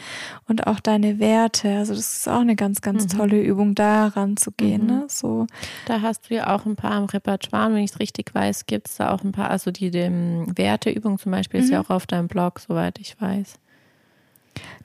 und 0.49 0.67
auch 0.67 0.81
deine 0.81 1.19
Werte. 1.19 1.77
Also 1.77 1.93
das 1.95 2.17
ist 2.19 2.29
auch 2.29 2.41
eine 2.41 2.57
ganz, 2.57 2.81
ganz 2.81 3.05
mhm. 3.05 3.19
tolle 3.19 3.43
Übung, 3.43 3.75
daran 3.75 4.37
zu 4.37 4.53
gehen. 4.53 4.83
Mhm. 4.83 4.87
Ne? 4.87 5.05
So. 5.09 5.47
Da 5.87 6.01
hast 6.01 6.31
du 6.31 6.35
ja 6.35 6.55
auch 6.55 6.65
ein 6.65 6.77
paar 6.77 6.97
im 6.97 7.05
Repertoire, 7.05 7.75
wenn 7.75 7.85
ich 7.85 7.91
es 7.91 8.01
richtig 8.01 8.35
weiß, 8.35 8.67
gibt 8.67 8.89
es 8.89 8.97
da 8.97 9.13
auch 9.13 9.23
ein 9.25 9.33
paar, 9.33 9.51
also 9.51 9.71
die 9.71 9.91
dem 9.91 10.57
Werteübung 10.57 11.19
zum 11.19 11.33
Beispiel 11.33 11.61
ist 11.61 11.71
ja 11.71 11.81
mhm. 11.81 11.87
auch 11.87 11.91
auf 11.91 12.07
deinem 12.07 12.29
Blog, 12.29 12.61
soweit 12.61 12.99
ich 12.99 13.21
weiß. 13.21 13.59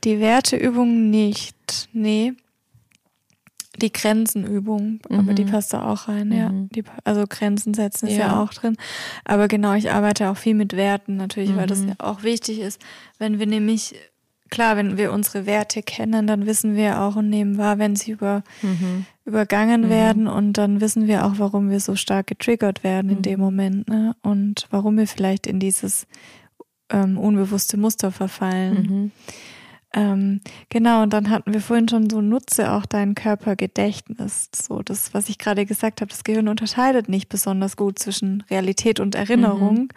Die 0.03 0.19
Werteübung 0.19 1.09
nicht, 1.09 1.89
nee 1.93 2.33
die 3.82 3.91
Grenzenübung, 3.91 4.99
mhm. 5.09 5.19
aber 5.19 5.34
die 5.34 5.45
mhm. 5.45 5.51
passt 5.51 5.73
da 5.73 5.84
auch 5.84 6.07
rein, 6.07 6.30
mhm. 6.30 6.34
ja. 6.34 6.51
Die, 6.53 6.84
also 7.03 7.26
Grenzen 7.28 7.73
setzen 7.73 8.07
ist 8.07 8.17
ja. 8.17 8.28
ja. 8.28 8.41
auch 8.41 8.53
drin. 8.53 8.76
Aber 9.23 9.47
genau, 9.47 9.73
ich 9.73 9.91
arbeite 9.91 10.30
auch 10.30 10.38
viel 10.38 10.55
mit 10.55 10.76
Werten 10.76 11.15
natürlich, 11.17 11.51
mhm. 11.51 11.57
weil 11.57 11.67
das 11.67 11.80
mhm. 11.80 11.89
ja 11.89 11.95
auch 11.99 12.23
wichtig 12.23 12.59
ist. 12.59 12.82
Wenn 13.17 13.39
wir 13.39 13.47
nämlich 13.47 13.95
klar, 14.49 14.78
wenn 14.78 14.97
wir 14.97 15.11
unsere 15.11 15.45
Werte 15.45 15.82
kennen, 15.82 16.28
dann 16.28 16.45
wissen 16.45 16.76
wir 16.76 17.01
auch 17.01 17.15
und 17.15 17.30
nehmen 17.30 17.57
wahr, 17.57 17.80
wenn 17.80 17.95
sie 17.95 18.11
über, 18.11 18.43
mhm. 18.61 19.05
übergangen 19.26 19.82
mhm. 19.82 19.89
werden 19.89 20.28
und 20.28 20.53
dann 20.53 20.82
wissen 20.82 21.07
wir 21.07 21.26
auch, 21.26 21.34
warum 21.38 21.69
wir 21.69 21.80
so 21.80 21.95
stark 21.95 22.28
getriggert 22.28 22.84
werden 22.84 23.09
in 23.09 23.21
dem 23.21 23.39
mhm. 23.39 23.45
Moment 23.45 23.89
ne? 23.89 24.15
und 24.21 24.67
warum 24.69 24.97
wir 24.97 25.07
vielleicht 25.07 25.47
in 25.47 25.59
dieses 25.59 26.07
ähm, 26.89 27.17
unbewusste 27.17 27.78
Muster 27.78 28.11
verfallen. 28.11 29.11
Ähm, 29.95 30.41
genau, 30.67 31.03
und 31.03 31.13
dann 31.13 31.29
hatten 31.29 31.53
wir 31.53 31.61
vorhin 31.61 31.87
schon 31.87 32.09
so, 32.09 32.19
nutze 32.19 32.73
auch 32.73 32.85
dein 32.85 33.15
Körpergedächtnis. 33.15 34.49
So, 34.53 34.81
das, 34.81 35.13
was 35.13 35.29
ich 35.29 35.37
gerade 35.37 35.65
gesagt 35.65 36.01
habe, 36.01 36.09
das 36.09 36.25
Gehirn 36.25 36.49
unterscheidet 36.49 37.07
nicht 37.07 37.29
besonders 37.29 37.77
gut 37.77 37.97
zwischen 37.97 38.43
Realität 38.49 38.99
und 38.99 39.15
Erinnerung. 39.15 39.89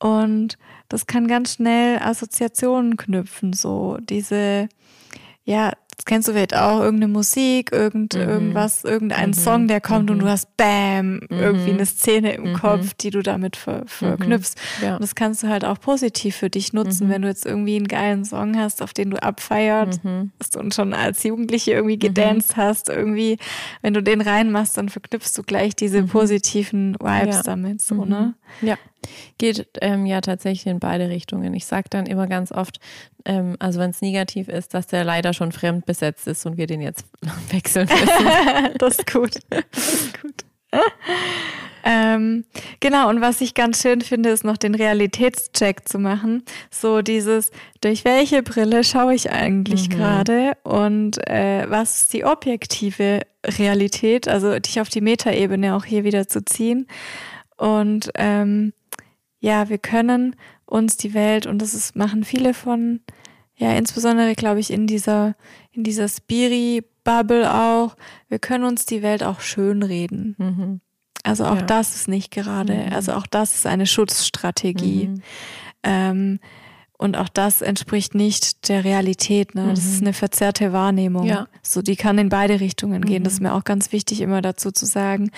Mhm. 0.00 0.08
Und 0.08 0.58
das 0.88 1.06
kann 1.06 1.28
ganz 1.28 1.54
schnell 1.54 1.98
Assoziationen 1.98 2.96
knüpfen, 2.96 3.52
so 3.52 3.98
diese, 4.00 4.70
ja, 5.44 5.72
das 5.98 6.04
kennst 6.04 6.28
du 6.28 6.32
vielleicht 6.32 6.54
auch, 6.54 6.80
irgendeine 6.80 7.12
Musik, 7.12 7.72
irgend, 7.72 8.14
mhm. 8.14 8.20
irgendwas, 8.20 8.84
irgendein 8.84 9.30
mhm. 9.30 9.34
Song, 9.34 9.66
der 9.66 9.80
kommt 9.80 10.04
mhm. 10.06 10.12
und 10.12 10.18
du 10.20 10.26
mhm. 10.26 10.30
hast 10.30 10.56
Bam, 10.56 11.20
irgendwie 11.28 11.72
eine 11.72 11.86
Szene 11.86 12.34
im 12.34 12.50
mhm. 12.50 12.54
Kopf, 12.54 12.94
die 12.94 13.10
du 13.10 13.20
damit 13.20 13.56
ver 13.56 13.82
verknüpfst. 13.86 14.54
Mhm. 14.78 14.86
Ja. 14.86 14.94
Und 14.94 15.02
das 15.02 15.16
kannst 15.16 15.42
du 15.42 15.48
halt 15.48 15.64
auch 15.64 15.80
positiv 15.80 16.36
für 16.36 16.50
dich 16.50 16.72
nutzen, 16.72 17.08
wenn 17.08 17.22
du 17.22 17.28
jetzt 17.28 17.44
irgendwie 17.44 17.74
einen 17.74 17.88
geilen 17.88 18.24
Song 18.24 18.56
hast, 18.56 18.80
auf 18.80 18.94
den 18.94 19.10
du 19.10 19.20
abfeierst 19.20 20.00
und 20.56 20.72
schon 20.72 20.94
als 20.94 21.24
Jugendliche 21.24 21.72
irgendwie 21.72 21.98
gedanced 21.98 22.56
hast, 22.56 22.88
irgendwie, 22.88 23.36
wenn 23.82 23.92
du 23.92 24.00
den 24.00 24.20
reinmachst, 24.20 24.76
dann 24.76 24.90
verknüpfst 24.90 25.32
du 25.36 25.42
gleich 25.42 25.74
diese 25.74 26.04
positiven 26.04 26.94
Vibes 26.94 27.36
ja. 27.36 27.42
damit, 27.42 27.82
so, 27.82 28.04
ne? 28.04 28.34
Ja. 28.62 28.76
Geht 29.38 29.68
ähm, 29.80 30.06
ja 30.06 30.20
tatsächlich 30.20 30.66
in 30.66 30.80
beide 30.80 31.08
Richtungen. 31.08 31.54
Ich 31.54 31.66
sage 31.66 31.88
dann 31.90 32.06
immer 32.06 32.26
ganz 32.26 32.52
oft, 32.52 32.80
ähm, 33.24 33.56
also 33.58 33.80
wenn 33.80 33.90
es 33.90 34.00
negativ 34.00 34.48
ist, 34.48 34.74
dass 34.74 34.86
der 34.86 35.04
leider 35.04 35.32
schon 35.32 35.52
fremd 35.52 35.86
besetzt 35.86 36.26
ist 36.26 36.44
und 36.46 36.56
wir 36.56 36.66
den 36.66 36.80
jetzt 36.80 37.04
wechseln 37.50 37.88
müssen. 37.88 38.74
das 38.78 38.98
ist 38.98 39.12
gut. 39.12 39.38
Das 39.50 39.94
ist 39.94 40.22
gut. 40.22 40.44
ähm, 41.84 42.44
genau, 42.80 43.08
und 43.08 43.20
was 43.20 43.40
ich 43.40 43.54
ganz 43.54 43.80
schön 43.80 44.00
finde, 44.02 44.30
ist 44.30 44.44
noch 44.44 44.56
den 44.56 44.74
Realitätscheck 44.74 45.88
zu 45.88 45.98
machen. 45.98 46.42
So 46.70 47.00
dieses, 47.00 47.50
durch 47.80 48.04
welche 48.04 48.42
Brille 48.42 48.84
schaue 48.84 49.14
ich 49.14 49.30
eigentlich 49.30 49.88
mhm. 49.88 49.92
gerade 49.92 50.52
und 50.64 51.26
äh, 51.26 51.64
was 51.68 52.02
ist 52.02 52.12
die 52.12 52.24
objektive 52.24 53.22
Realität, 53.46 54.28
also 54.28 54.58
dich 54.58 54.80
auf 54.80 54.88
die 54.88 55.00
Metaebene 55.00 55.74
auch 55.74 55.84
hier 55.84 56.04
wieder 56.04 56.28
zu 56.28 56.44
ziehen. 56.44 56.86
Und 57.56 58.10
ähm, 58.14 58.72
ja, 59.40 59.68
wir 59.68 59.78
können 59.78 60.36
uns 60.66 60.96
die 60.96 61.14
Welt, 61.14 61.46
und 61.46 61.60
das 61.60 61.74
ist, 61.74 61.96
machen 61.96 62.24
viele 62.24 62.54
von, 62.54 63.00
ja, 63.56 63.72
insbesondere, 63.72 64.34
glaube 64.34 64.60
ich, 64.60 64.70
in 64.72 64.86
dieser, 64.86 65.34
in 65.72 65.84
dieser 65.84 66.08
Spiri-Bubble 66.08 67.52
auch, 67.52 67.96
wir 68.28 68.38
können 68.38 68.64
uns 68.64 68.86
die 68.86 69.02
Welt 69.02 69.22
auch 69.22 69.40
schönreden. 69.40 70.34
Mhm. 70.38 70.80
Also 71.24 71.44
auch 71.44 71.56
ja. 71.56 71.62
das 71.62 71.94
ist 71.94 72.08
nicht 72.08 72.30
gerade, 72.30 72.74
mhm. 72.74 72.92
also 72.92 73.12
auch 73.12 73.26
das 73.26 73.54
ist 73.54 73.66
eine 73.66 73.86
Schutzstrategie. 73.86 75.08
Mhm. 75.08 75.22
Ähm, 75.82 76.40
und 76.98 77.16
auch 77.16 77.28
das 77.28 77.62
entspricht 77.62 78.16
nicht 78.16 78.68
der 78.68 78.82
Realität. 78.82 79.54
Ne? 79.54 79.68
Das 79.70 79.84
ist 79.84 80.00
mhm. 80.00 80.08
eine 80.08 80.12
verzerrte 80.12 80.72
Wahrnehmung. 80.72 81.26
Ja. 81.26 81.46
So, 81.62 81.80
die 81.80 81.94
kann 81.94 82.18
in 82.18 82.28
beide 82.28 82.58
Richtungen 82.58 83.02
gehen. 83.02 83.22
Mhm. 83.22 83.24
Das 83.24 83.34
ist 83.34 83.40
mir 83.40 83.54
auch 83.54 83.62
ganz 83.62 83.92
wichtig, 83.92 84.20
immer 84.20 84.42
dazu 84.42 84.72
zu 84.72 84.84
sagen. 84.84 85.30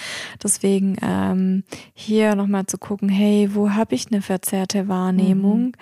Deswegen 0.43 0.97
ähm, 1.03 1.65
hier 1.93 2.35
nochmal 2.35 2.65
zu 2.65 2.79
gucken, 2.79 3.11
hey, 3.11 3.51
wo 3.55 3.71
habe 3.71 3.95
ich 3.95 4.11
eine 4.11 4.23
verzerrte 4.23 4.89
Wahrnehmung? 4.89 5.65
Mhm. 5.67 5.73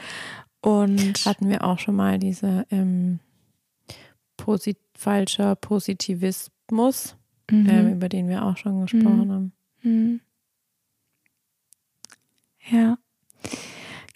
Und 0.60 1.24
hatten 1.24 1.48
wir 1.48 1.62
auch 1.62 1.78
schon 1.78 1.94
mal 1.94 2.18
diese 2.18 2.66
ähm, 2.72 3.20
posit 4.36 4.78
falscher 4.94 5.54
Positivismus, 5.54 7.16
mhm. 7.48 7.68
ähm, 7.70 7.92
über 7.92 8.08
den 8.08 8.28
wir 8.28 8.44
auch 8.44 8.56
schon 8.56 8.80
gesprochen 8.80 9.26
mhm. 9.26 9.32
haben. 9.32 9.52
Mhm. 9.82 10.20
Ja. 12.68 12.98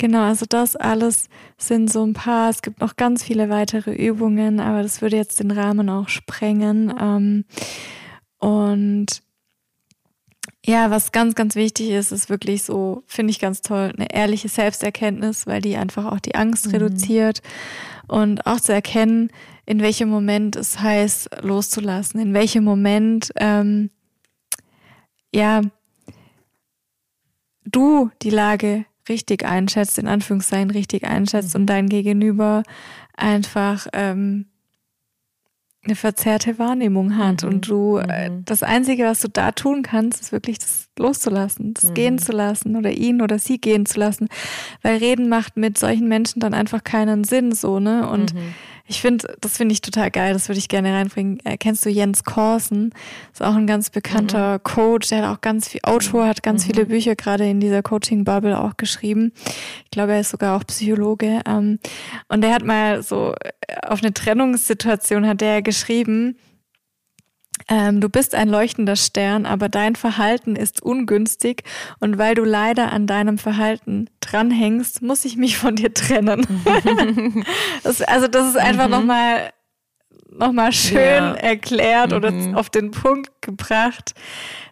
Genau, 0.03 0.24
also 0.24 0.46
das 0.48 0.74
alles 0.74 1.28
sind 1.59 1.88
so 1.88 2.05
ein 2.05 2.12
paar. 2.12 2.50
Es 2.50 2.62
gibt 2.62 2.80
noch 2.80 2.96
ganz 2.96 3.22
viele 3.22 3.48
weitere 3.50 3.92
Übungen, 3.92 4.59
aber 4.59 4.82
das 4.82 5.00
würde 5.00 5.14
jetzt 5.16 5.38
den 5.38 5.53
Rahmen 5.53 5.88
auch 5.88 6.09
sprengen. 6.09 6.92
Ähm, 7.00 7.44
und 8.38 9.22
ja, 10.66 10.90
was 10.90 11.12
ganz, 11.12 11.36
ganz 11.36 11.55
wichtig 11.55 11.90
ist, 11.90 12.11
ist 12.11 12.28
wirklich 12.28 12.64
so, 12.64 13.05
finde 13.07 13.30
ich 13.30 13.38
ganz 13.38 13.61
toll, 13.61 13.92
eine 13.96 14.12
ehrliche 14.12 14.48
Selbsterkenntnis, 14.48 15.46
weil 15.46 15.61
die 15.61 15.76
einfach 15.76 16.07
auch 16.07 16.18
die 16.18 16.34
Angst 16.34 16.66
mhm. 16.66 16.72
reduziert 16.72 17.40
und 18.09 18.44
auch 18.44 18.59
zu 18.59 18.72
erkennen, 18.72 19.30
in 19.66 19.80
welchem 19.82 20.09
Moment 20.09 20.57
es 20.57 20.80
heißt, 20.80 21.44
loszulassen, 21.44 22.18
in 22.18 22.34
welchem 22.34 22.64
Moment, 22.64 23.30
ähm, 23.36 23.90
ja, 25.32 25.61
du 27.64 28.11
die 28.20 28.30
Lage 28.30 28.84
richtig 29.09 29.44
einschätzt, 29.44 29.98
in 29.98 30.09
Anführungszeichen 30.09 30.70
richtig 30.70 31.05
einschätzt 31.05 31.55
mhm. 31.55 31.62
und 31.62 31.66
dein 31.66 31.88
Gegenüber 31.88 32.62
einfach 33.16 33.86
ähm, 33.92 34.46
eine 35.84 35.96
verzerrte 35.96 36.59
Wahrnehmung 36.59 37.16
hat. 37.16 37.42
Mhm. 37.42 37.48
Und 37.48 37.68
du, 37.68 37.96
äh, 37.96 38.30
mhm. 38.30 38.44
das 38.44 38.62
Einzige, 38.62 39.05
was 39.05 39.20
du 39.20 39.28
da 39.28 39.53
tun 39.53 39.82
kannst, 39.82 40.20
ist 40.20 40.32
wirklich 40.32 40.59
das 40.59 40.88
loszulassen, 40.98 41.74
das 41.74 41.90
mhm. 41.90 41.94
gehen 41.94 42.18
zu 42.18 42.32
lassen 42.32 42.76
oder 42.76 42.92
ihn 42.92 43.20
oder 43.20 43.38
sie 43.38 43.61
gehen 43.61 43.86
zu 43.86 43.98
lassen. 43.98 44.28
Weil 44.82 44.98
Reden 44.98 45.28
macht 45.28 45.57
mit 45.57 45.78
solchen 45.78 46.09
Menschen 46.09 46.40
dann 46.40 46.55
einfach 46.55 46.84
keinen 46.84 47.24
Sinn, 47.24 47.53
so, 47.53 47.80
ne? 47.80 48.09
Und 48.09 48.34
mhm. 48.34 48.55
Ich 48.87 49.01
finde, 49.01 49.35
das 49.41 49.57
finde 49.57 49.72
ich 49.72 49.80
total 49.80 50.11
geil, 50.11 50.33
das 50.33 50.49
würde 50.49 50.59
ich 50.59 50.68
gerne 50.68 50.93
reinbringen. 50.93 51.39
Äh, 51.45 51.57
kennst 51.57 51.85
du 51.87 51.91
Jens 51.91 52.24
Korsen? 52.24 52.93
Ist 53.33 53.43
auch 53.43 53.55
ein 53.55 53.66
ganz 53.66 53.91
bekannter 53.91 54.55
mhm. 54.55 54.62
Coach, 54.64 55.09
der 55.09 55.22
hat 55.22 55.37
auch 55.37 55.41
ganz 55.41 55.68
viel, 55.68 55.80
Autor, 55.85 56.26
hat 56.26 56.43
ganz 56.43 56.66
mhm. 56.66 56.72
viele 56.72 56.87
Bücher 56.87 57.14
gerade 57.16 57.49
in 57.49 57.61
dieser 57.61 57.83
Coaching-Bubble 57.83 58.59
auch 58.59 58.76
geschrieben. 58.76 59.33
Ich 59.85 59.91
glaube, 59.91 60.12
er 60.12 60.20
ist 60.20 60.30
sogar 60.30 60.57
auch 60.57 60.64
Psychologe. 60.66 61.41
Ähm, 61.47 61.78
und 62.28 62.41
der 62.43 62.55
hat 62.55 62.64
mal 62.64 63.03
so 63.03 63.35
äh, 63.41 63.87
auf 63.87 64.03
eine 64.03 64.12
Trennungssituation 64.12 65.26
hat 65.26 65.41
der 65.41 65.62
geschrieben, 65.62 66.37
ähm, 67.73 68.03
du 68.03 68.11
bist 68.11 68.35
ein 68.35 68.51
leuchtender 68.51 68.97
Stern, 68.97 69.47
aber 69.47 69.70
dein 69.70 69.97
Verhalten 69.97 70.57
ist 70.57 70.83
ungünstig 70.83 71.62
und 72.01 72.18
weil 72.18 72.35
du 72.35 72.45
leider 72.45 72.93
an 72.93 73.07
deinem 73.07 73.39
Verhalten 73.39 74.11
dranhängst, 74.20 75.01
muss 75.01 75.25
ich 75.25 75.39
mich 75.39 75.57
von 75.57 75.77
dir 75.77 75.95
trennen. 75.95 76.47
das, 77.83 78.03
also 78.03 78.29
das 78.29 78.49
ist 78.49 78.59
einfach 78.59 78.85
mhm. 78.85 78.91
nochmal 78.91 79.53
noch 80.31 80.53
mal 80.53 80.73
schön 80.73 80.99
ja. 80.99 81.35
erklärt 81.35 82.11
mhm. 82.11 82.16
oder 82.16 82.59
auf 82.59 82.68
den 82.68 82.91
Punkt 82.91 83.31
gebracht, 83.41 84.14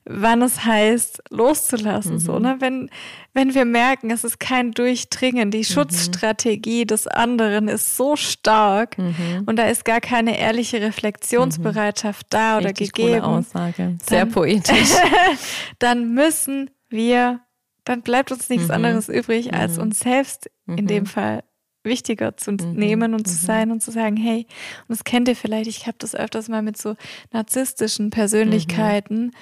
wann 0.04 0.42
es 0.42 0.64
heißt, 0.64 1.22
loszulassen. 1.30 2.14
Mhm. 2.14 2.18
So, 2.18 2.38
ne? 2.38 2.56
wenn, 2.60 2.90
wenn 3.32 3.54
wir 3.54 3.64
merken, 3.64 4.10
es 4.10 4.24
ist 4.24 4.40
kein 4.40 4.72
Durchdringen, 4.72 5.50
die 5.50 5.58
mhm. 5.58 5.64
Schutzstrategie 5.64 6.84
des 6.84 7.06
anderen 7.06 7.68
ist 7.68 7.96
so 7.96 8.16
stark 8.16 8.98
mhm. 8.98 9.44
und 9.46 9.56
da 9.56 9.68
ist 9.68 9.84
gar 9.84 10.00
keine 10.00 10.38
ehrliche 10.38 10.80
Reflexionsbereitschaft 10.80 12.26
mhm. 12.26 12.30
da 12.30 12.58
oder 12.58 12.70
Richtig 12.70 12.92
gegeben. 12.92 13.20
Coole 13.20 13.24
Aussage. 13.24 13.98
Sehr 14.08 14.20
dann, 14.20 14.32
poetisch. 14.32 14.90
dann 15.78 16.12
müssen 16.14 16.70
wir, 16.88 17.40
dann 17.84 18.02
bleibt 18.02 18.32
uns 18.32 18.48
nichts 18.48 18.68
mhm. 18.68 18.74
anderes 18.74 19.08
übrig, 19.08 19.54
als 19.54 19.76
mhm. 19.76 19.82
uns 19.82 20.00
selbst 20.00 20.50
in 20.66 20.86
dem 20.86 21.06
Fall 21.06 21.44
wichtiger 21.82 22.36
zu 22.36 22.52
mhm. 22.52 22.72
nehmen 22.72 23.14
und 23.14 23.26
zu 23.26 23.34
sein 23.34 23.70
und 23.70 23.80
zu 23.82 23.90
sagen, 23.90 24.16
hey, 24.16 24.46
und 24.88 24.90
das 24.90 25.04
kennt 25.04 25.28
ihr 25.28 25.36
vielleicht, 25.36 25.68
ich 25.68 25.86
habe 25.86 25.96
das 25.98 26.14
öfters 26.14 26.48
mal 26.48 26.62
mit 26.62 26.76
so 26.76 26.94
narzisstischen 27.32 28.10
Persönlichkeiten, 28.10 29.26
mhm 29.26 29.32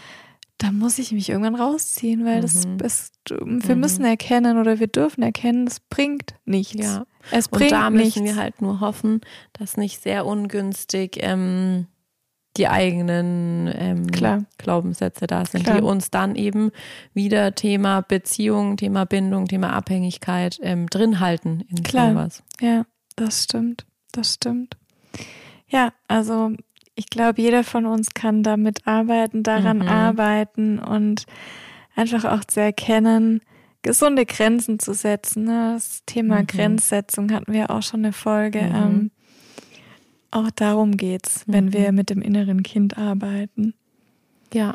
da 0.58 0.72
muss 0.72 0.98
ich 0.98 1.12
mich 1.12 1.28
irgendwann 1.30 1.54
rausziehen, 1.54 2.24
weil 2.24 2.40
das 2.40 2.66
mhm. 2.66 2.78
ist, 2.80 3.14
wir 3.30 3.74
mhm. 3.74 3.80
müssen 3.80 4.04
erkennen 4.04 4.58
oder 4.58 4.80
wir 4.80 4.88
dürfen 4.88 5.22
erkennen, 5.22 5.66
es 5.66 5.78
bringt 5.80 6.34
nichts. 6.44 6.74
Ja. 6.74 7.06
Es 7.30 7.48
bringt 7.48 7.72
Und 7.72 7.78
da 7.78 7.90
müssen 7.90 8.24
wir 8.24 8.36
halt 8.36 8.60
nur 8.60 8.80
hoffen, 8.80 9.20
dass 9.52 9.76
nicht 9.76 10.02
sehr 10.02 10.26
ungünstig 10.26 11.18
ähm, 11.20 11.86
die 12.56 12.66
eigenen 12.66 13.72
ähm, 13.72 14.06
Glaubenssätze 14.58 15.28
da 15.28 15.44
sind, 15.44 15.62
Klar. 15.62 15.76
die 15.76 15.82
uns 15.82 16.10
dann 16.10 16.34
eben 16.34 16.72
wieder 17.14 17.54
Thema 17.54 18.00
Beziehung, 18.00 18.76
Thema 18.76 19.06
Bindung, 19.06 19.46
Thema 19.46 19.72
Abhängigkeit 19.74 20.58
ähm, 20.62 20.88
drin 20.88 21.20
halten 21.20 21.60
in 21.68 21.84
Klar. 21.84 22.10
sowas. 22.10 22.42
Ja, 22.60 22.84
das 23.14 23.44
stimmt. 23.44 23.86
Das 24.10 24.34
stimmt. 24.34 24.76
Ja, 25.68 25.92
also 26.08 26.52
ich 26.98 27.08
glaube, 27.10 27.40
jeder 27.40 27.62
von 27.62 27.86
uns 27.86 28.10
kann 28.12 28.42
damit 28.42 28.88
arbeiten, 28.88 29.44
daran 29.44 29.78
mhm. 29.78 29.88
arbeiten 29.88 30.78
und 30.80 31.26
einfach 31.94 32.24
auch 32.24 32.44
zu 32.44 32.60
erkennen, 32.60 33.40
gesunde 33.82 34.26
Grenzen 34.26 34.80
zu 34.80 34.94
setzen. 34.94 35.44
Ne? 35.44 35.74
Das 35.74 36.02
Thema 36.06 36.42
mhm. 36.42 36.48
Grenzsetzung 36.48 37.32
hatten 37.32 37.52
wir 37.52 37.70
auch 37.70 37.82
schon 37.82 38.00
eine 38.00 38.12
Folge. 38.12 38.62
Mhm. 38.62 38.74
Ähm, 38.74 39.10
auch 40.32 40.50
darum 40.50 40.96
geht's, 40.96 41.44
wenn 41.46 41.66
mhm. 41.66 41.72
wir 41.72 41.92
mit 41.92 42.10
dem 42.10 42.20
inneren 42.20 42.64
Kind 42.64 42.98
arbeiten. 42.98 43.74
Ja, 44.52 44.74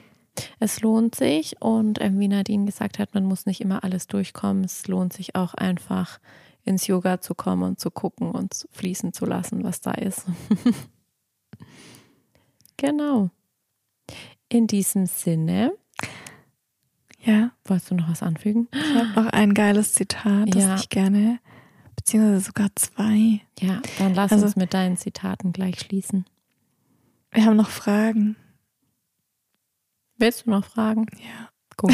es 0.60 0.80
lohnt 0.80 1.16
sich 1.16 1.62
und 1.62 2.02
ähm, 2.02 2.22
wie 2.22 2.30
Nadine 2.30 2.66
gesagt 2.66 3.00
hat, 3.00 3.14
man 3.14 3.26
muss 3.26 3.46
nicht 3.46 3.60
immer 3.60 3.84
alles 3.84 4.08
durchkommen. 4.08 4.64
Es 4.64 4.88
lohnt 4.88 5.12
sich 5.12 5.36
auch 5.36 5.56
einfach 5.56 6.20
ins 6.64 6.88
Yoga 6.88 7.20
zu 7.20 7.36
kommen 7.36 7.64
und 7.64 7.82
zu 7.82 7.92
gucken 7.92 8.32
und 8.32 8.66
fließen 8.72 9.12
zu 9.12 9.26
lassen, 9.26 9.66
was 9.66 9.82
da 9.82 9.92
ist. 9.92 10.26
genau. 12.78 13.30
In 14.50 14.68
diesem 14.68 15.06
Sinne. 15.06 15.74
Ja. 17.24 17.52
Wolltest 17.66 17.92
du 17.92 17.96
noch 17.96 18.10
was 18.10 18.22
anfügen? 18.22 18.68
Ich 18.72 18.96
habe 18.96 19.24
noch 19.24 19.32
ein 19.32 19.54
geiles 19.54 19.94
Zitat, 19.94 20.54
das 20.54 20.64
ja. 20.64 20.76
ich 20.76 20.90
gerne, 20.90 21.40
beziehungsweise 21.96 22.42
sogar 22.42 22.70
zwei. 22.76 23.42
Ja, 23.60 23.82
dann 23.98 24.14
lass 24.14 24.32
also, 24.32 24.46
uns 24.46 24.56
mit 24.56 24.74
deinen 24.74 24.98
Zitaten 24.98 25.54
gleich 25.54 25.80
schließen. 25.80 26.26
Wir 27.32 27.46
haben 27.46 27.56
noch 27.56 27.70
Fragen. 27.70 28.36
Willst 30.18 30.46
du 30.46 30.52
noch 30.52 30.66
Fragen? 30.66 31.08
Ja. 31.18 31.50
Gut. 31.78 31.94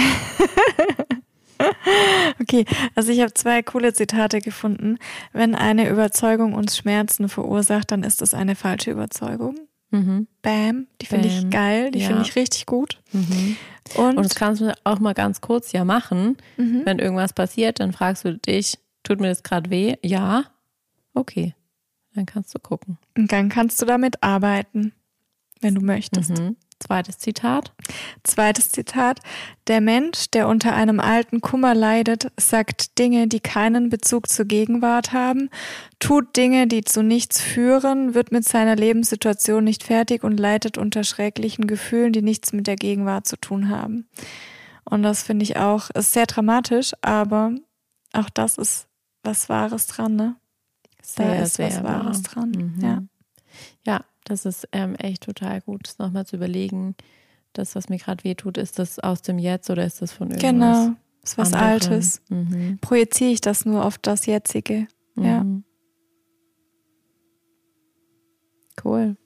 okay, 2.41 2.65
also 2.95 3.11
ich 3.11 3.21
habe 3.21 3.33
zwei 3.33 3.61
coole 3.61 3.93
Zitate 3.93 4.39
gefunden. 4.41 4.97
Wenn 5.31 5.55
eine 5.55 5.89
Überzeugung 5.89 6.53
uns 6.53 6.77
Schmerzen 6.77 7.29
verursacht, 7.29 7.91
dann 7.91 8.03
ist 8.03 8.21
das 8.21 8.33
eine 8.33 8.55
falsche 8.55 8.91
Überzeugung. 8.91 9.55
Mhm. 9.91 10.27
Bam, 10.41 10.87
die 11.01 11.05
finde 11.05 11.27
ich 11.27 11.49
geil, 11.49 11.91
die 11.91 11.99
ja. 11.99 12.07
finde 12.07 12.21
ich 12.21 12.35
richtig 12.35 12.65
gut. 12.65 13.01
Mhm. 13.11 13.55
Und, 13.95 14.17
Und 14.17 14.23
das 14.23 14.35
kannst 14.35 14.61
du 14.61 14.73
auch 14.83 14.99
mal 14.99 15.13
ganz 15.13 15.41
kurz 15.41 15.71
ja 15.71 15.83
machen. 15.83 16.37
Mhm. 16.57 16.83
Wenn 16.85 16.99
irgendwas 16.99 17.33
passiert, 17.33 17.79
dann 17.79 17.91
fragst 17.91 18.23
du 18.25 18.37
dich, 18.37 18.77
tut 19.03 19.19
mir 19.19 19.29
das 19.29 19.43
gerade 19.43 19.69
weh? 19.69 19.95
Ja. 20.03 20.45
Okay. 21.13 21.55
Dann 22.13 22.25
kannst 22.25 22.53
du 22.53 22.59
gucken. 22.59 22.97
Und 23.17 23.31
dann 23.31 23.49
kannst 23.49 23.81
du 23.81 23.85
damit 23.85 24.21
arbeiten, 24.21 24.93
wenn 25.61 25.75
du 25.75 25.81
möchtest. 25.81 26.37
Mhm. 26.37 26.55
Zweites 26.79 27.17
Zitat. 27.17 27.73
Zweites 28.23 28.69
Zitat. 28.69 29.19
Der 29.67 29.81
Mensch, 29.81 30.31
der 30.31 30.47
unter 30.47 30.73
einem 30.73 30.99
alten 30.99 31.41
Kummer 31.41 31.75
leidet, 31.75 32.31
sagt 32.39 32.97
Dinge, 32.97 33.27
die 33.27 33.41
keinen 33.41 33.89
Bezug 33.89 34.29
zur 34.29 34.45
Gegenwart 34.45 35.11
haben, 35.11 35.49
tut 35.99 36.37
Dinge, 36.37 36.67
die 36.67 36.83
zu 36.83 37.03
nichts 37.03 37.41
führen, 37.41 38.13
wird 38.13 38.31
mit 38.31 38.47
seiner 38.47 38.75
Lebenssituation 38.77 39.63
nicht 39.63 39.83
fertig 39.83 40.23
und 40.23 40.39
leidet 40.39 40.77
unter 40.77 41.03
schrecklichen 41.03 41.67
Gefühlen, 41.67 42.13
die 42.13 42.21
nichts 42.21 42.53
mit 42.53 42.65
der 42.65 42.77
Gegenwart 42.77 43.27
zu 43.27 43.35
tun 43.35 43.69
haben. 43.69 44.07
Und 44.85 45.03
das 45.03 45.23
finde 45.23 45.43
ich 45.43 45.57
auch, 45.57 45.89
ist 45.91 46.13
sehr 46.13 46.25
dramatisch, 46.25 46.93
aber 47.01 47.53
auch 48.13 48.29
das 48.29 48.57
ist 48.57 48.87
was 49.23 49.49
Wahres 49.49 49.87
dran, 49.87 50.15
ne? 50.15 50.35
Sehr, 51.01 51.27
da 51.27 51.43
ist 51.43 51.55
sehr 51.55 51.67
was 51.67 51.83
Wahres 51.83 52.23
wahr. 52.23 52.33
dran. 52.33 52.51
Mhm. 52.51 52.81
Ja. 52.81 53.03
Ja, 53.85 54.05
das 54.29 54.45
ist 54.45 54.67
ähm, 54.71 54.95
echt 54.95 55.23
total 55.23 55.61
gut, 55.61 55.93
nochmal 55.97 56.25
zu 56.25 56.37
überlegen, 56.37 56.95
das, 57.53 57.75
was 57.75 57.89
mir 57.89 57.97
gerade 57.97 58.23
wehtut, 58.23 58.57
ist 58.57 58.79
das 58.79 58.99
aus 58.99 59.21
dem 59.21 59.39
Jetzt 59.39 59.69
oder 59.69 59.83
ist 59.85 60.01
das 60.01 60.11
von 60.11 60.31
irgendwas? 60.31 60.51
Genau, 60.51 60.95
ist 61.23 61.37
was 61.37 61.53
anderen? 61.53 61.71
Altes. 61.71 62.21
Mhm. 62.29 62.77
Projiziere 62.79 63.31
ich 63.31 63.41
das 63.41 63.65
nur 63.65 63.85
auf 63.85 63.97
das 63.97 64.25
Jetzige? 64.25 64.87
Mhm. 65.15 65.23
Ja. 65.23 65.45
Cool. 68.83 69.17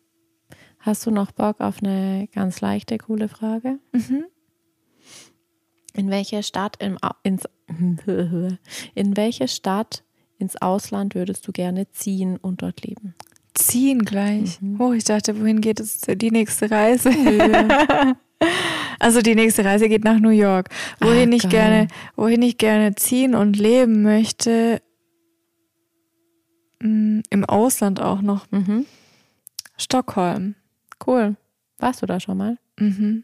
Hast 0.80 1.06
du 1.06 1.12
noch 1.12 1.32
Bock 1.32 1.62
auf 1.62 1.82
eine 1.82 2.28
ganz 2.34 2.62
leichte, 2.62 2.97
coole 2.97 3.30
Frage? 3.30 3.80
Mhm. 3.91 4.26
In 5.93 6.10
welche 6.10 6.43
Stadt 6.43 6.78
im, 6.82 6.97
ins, 7.24 7.43
in 8.95 9.16
welche 9.16 9.47
Stadt 9.47 10.04
ins 10.38 10.62
Ausland 10.62 11.16
würdest 11.16 11.47
du 11.47 11.51
gerne 11.51 11.89
ziehen 11.91 12.38
und 12.38 12.62
dort 12.62 12.82
leben? 12.82 13.16
Ziehen 13.54 14.06
gleich. 14.06 14.62
Mhm. 14.62 14.80
Oh, 14.80 14.93
ich 14.93 15.04
dachte, 15.04 15.39
wohin 15.39 15.62
geht 15.62 15.80
es 15.80 16.01
die 16.01 16.32
nächste 16.32 16.70
Reise? 16.70 17.10
Ja. 17.12 18.16
also 18.99 19.22
die 19.22 19.36
nächste 19.36 19.64
Reise 19.66 19.89
geht 19.89 20.04
nach 20.04 20.20
New 20.20 20.30
York. 20.30 20.70
Wohin 20.99 21.32
ah, 21.32 21.36
ich 21.36 21.49
gerne, 21.49 21.88
wohin 22.16 22.41
ich 22.41 22.58
gerne 22.58 22.95
ziehen 22.95 23.36
und 23.36 23.58
leben 23.58 24.01
möchte, 24.01 24.82
mm, 26.82 27.20
im 27.30 27.45
Ausland 27.45 28.01
auch 28.01 28.22
noch. 28.22 28.49
Mhm. 28.51 28.86
Stockholm. 29.78 30.56
Cool. 31.06 31.36
Warst 31.78 32.01
du 32.01 32.06
da 32.06 32.20
schon 32.20 32.38
mal? 32.38 32.58
Mhm. 32.80 33.24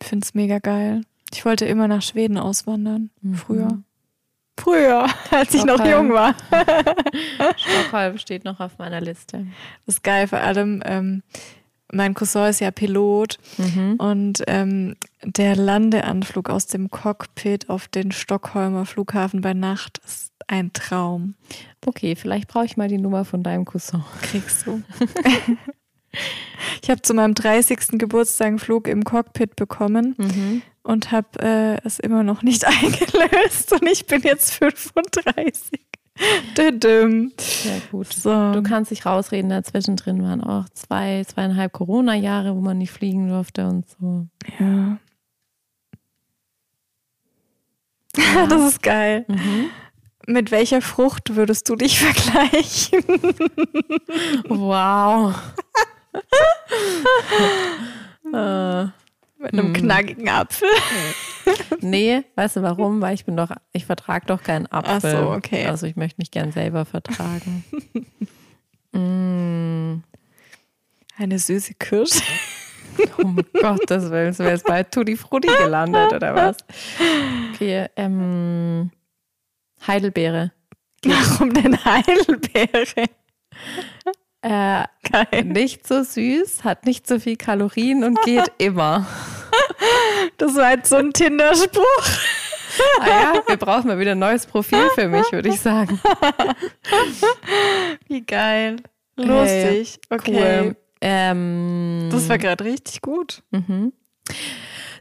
Es 0.00 0.34
mega 0.34 0.58
geil. 0.58 1.02
Ich 1.32 1.44
wollte 1.44 1.66
immer 1.66 1.88
nach 1.88 2.02
Schweden 2.02 2.38
auswandern, 2.38 3.10
mhm. 3.20 3.34
früher. 3.34 3.82
Früher, 4.58 5.06
als 5.30 5.54
ich 5.54 5.64
noch 5.64 5.84
jung 5.84 6.12
war. 6.12 6.34
Stockholm 7.56 8.18
steht 8.18 8.44
noch 8.44 8.60
auf 8.60 8.78
meiner 8.78 9.00
Liste. 9.00 9.46
Das 9.86 9.96
ist 9.96 10.02
geil, 10.02 10.26
vor 10.26 10.40
allem, 10.40 10.82
ähm, 10.84 11.22
mein 11.90 12.14
Cousin 12.14 12.44
ist 12.44 12.60
ja 12.60 12.70
Pilot 12.70 13.38
mhm. 13.56 13.94
und 13.96 14.42
ähm, 14.46 14.96
der 15.24 15.56
Landeanflug 15.56 16.50
aus 16.50 16.66
dem 16.66 16.90
Cockpit 16.90 17.70
auf 17.70 17.88
den 17.88 18.12
Stockholmer 18.12 18.84
Flughafen 18.84 19.40
bei 19.40 19.54
Nacht 19.54 19.98
ist 20.04 20.32
ein 20.48 20.72
Traum. 20.72 21.34
Okay, 21.86 22.16
vielleicht 22.16 22.48
brauche 22.48 22.66
ich 22.66 22.76
mal 22.76 22.88
die 22.88 22.98
Nummer 22.98 23.24
von 23.24 23.42
deinem 23.42 23.64
Cousin. 23.64 24.04
Kriegst 24.22 24.66
du. 24.66 24.82
ich 26.82 26.90
habe 26.90 27.02
zu 27.02 27.14
meinem 27.14 27.34
30. 27.34 27.98
Geburtstag 27.98 28.48
einen 28.48 28.58
Flug 28.58 28.88
im 28.88 29.04
Cockpit 29.04 29.56
bekommen 29.56 30.14
mhm 30.18 30.62
und 30.88 31.12
habe 31.12 31.28
äh, 31.40 31.86
es 31.86 31.98
immer 31.98 32.22
noch 32.22 32.42
nicht 32.42 32.66
eingelöst 32.66 33.72
und 33.72 33.86
ich 33.86 34.06
bin 34.06 34.22
jetzt 34.22 34.54
35. 34.54 35.80
Sehr 37.36 37.80
gut. 37.92 38.12
So. 38.12 38.52
Du 38.52 38.62
kannst 38.62 38.90
dich 38.90 39.04
rausreden, 39.06 39.50
dazwischen 39.50 39.96
drin 39.96 40.22
waren 40.22 40.42
auch 40.42 40.64
zwei, 40.70 41.22
zweieinhalb 41.24 41.72
Corona-Jahre, 41.72 42.56
wo 42.56 42.60
man 42.60 42.78
nicht 42.78 42.90
fliegen 42.90 43.28
durfte 43.28 43.68
und 43.68 43.84
so. 43.88 44.26
Ja. 44.58 44.98
ja. 48.16 48.46
Das 48.48 48.62
ist 48.62 48.82
geil. 48.82 49.26
Mhm. 49.28 49.66
Mit 50.26 50.50
welcher 50.50 50.80
Frucht 50.80 51.36
würdest 51.36 51.68
du 51.68 51.76
dich 51.76 51.98
vergleichen? 52.00 53.04
wow. 54.48 55.34
Äh. 58.34 58.86
Mit 59.40 59.52
einem 59.52 59.66
hm. 59.66 59.72
knackigen 59.72 60.28
Apfel. 60.28 60.68
nee, 61.80 62.24
weißt 62.34 62.56
du 62.56 62.62
warum? 62.62 63.00
Weil 63.00 63.14
ich 63.14 63.24
bin 63.24 63.36
doch, 63.36 63.50
ich 63.72 63.86
vertrage 63.86 64.26
doch 64.26 64.42
keinen 64.42 64.66
Apfel. 64.66 65.14
Ach 65.14 65.20
so, 65.20 65.30
okay. 65.30 65.66
Also 65.66 65.86
ich 65.86 65.94
möchte 65.94 66.20
mich 66.20 66.32
gern 66.32 66.50
selber 66.50 66.84
vertragen. 66.84 67.64
mm. 68.92 70.02
Eine 71.16 71.38
süße 71.38 71.74
Kirsche. 71.74 72.22
Um 73.18 73.36
Gottes 73.60 74.10
Willen, 74.10 74.34
du 74.34 74.38
wärst 74.40 74.64
bei 74.66 74.82
Tutti 74.82 75.16
Frutti 75.16 75.48
gelandet, 75.48 76.12
oder 76.12 76.34
was? 76.34 76.56
Okay, 77.54 77.86
ähm, 77.94 78.90
Heidelbeere. 79.86 80.52
Warum 81.04 81.54
denn 81.54 81.84
Heidelbeere? 81.84 83.06
Äh, 84.42 84.84
nicht 85.44 85.86
so 85.86 86.02
süß, 86.02 86.62
hat 86.64 86.86
nicht 86.86 87.06
so 87.06 87.18
viel 87.18 87.36
Kalorien 87.36 88.04
und 88.04 88.20
geht 88.22 88.52
immer. 88.58 89.06
Das 90.36 90.54
war 90.54 90.72
jetzt 90.72 90.90
so 90.90 90.96
ein 90.96 91.12
Tinder-Spruch. 91.12 92.08
Ah 93.00 93.08
ja, 93.08 93.42
wir 93.46 93.56
brauchen 93.56 93.88
mal 93.88 93.98
wieder 93.98 94.12
ein 94.12 94.18
neues 94.18 94.46
Profil 94.46 94.88
für 94.94 95.08
mich, 95.08 95.30
würde 95.32 95.48
ich 95.48 95.60
sagen. 95.60 96.00
Wie 98.06 98.20
geil. 98.24 98.76
Lustig. 99.16 99.98
Hey, 100.08 100.18
okay. 100.18 100.60
Cool. 100.62 100.76
Ähm, 101.00 102.08
das 102.12 102.28
war 102.28 102.38
gerade 102.38 102.64
richtig 102.64 103.00
gut. 103.02 103.42
Mhm. 103.50 103.92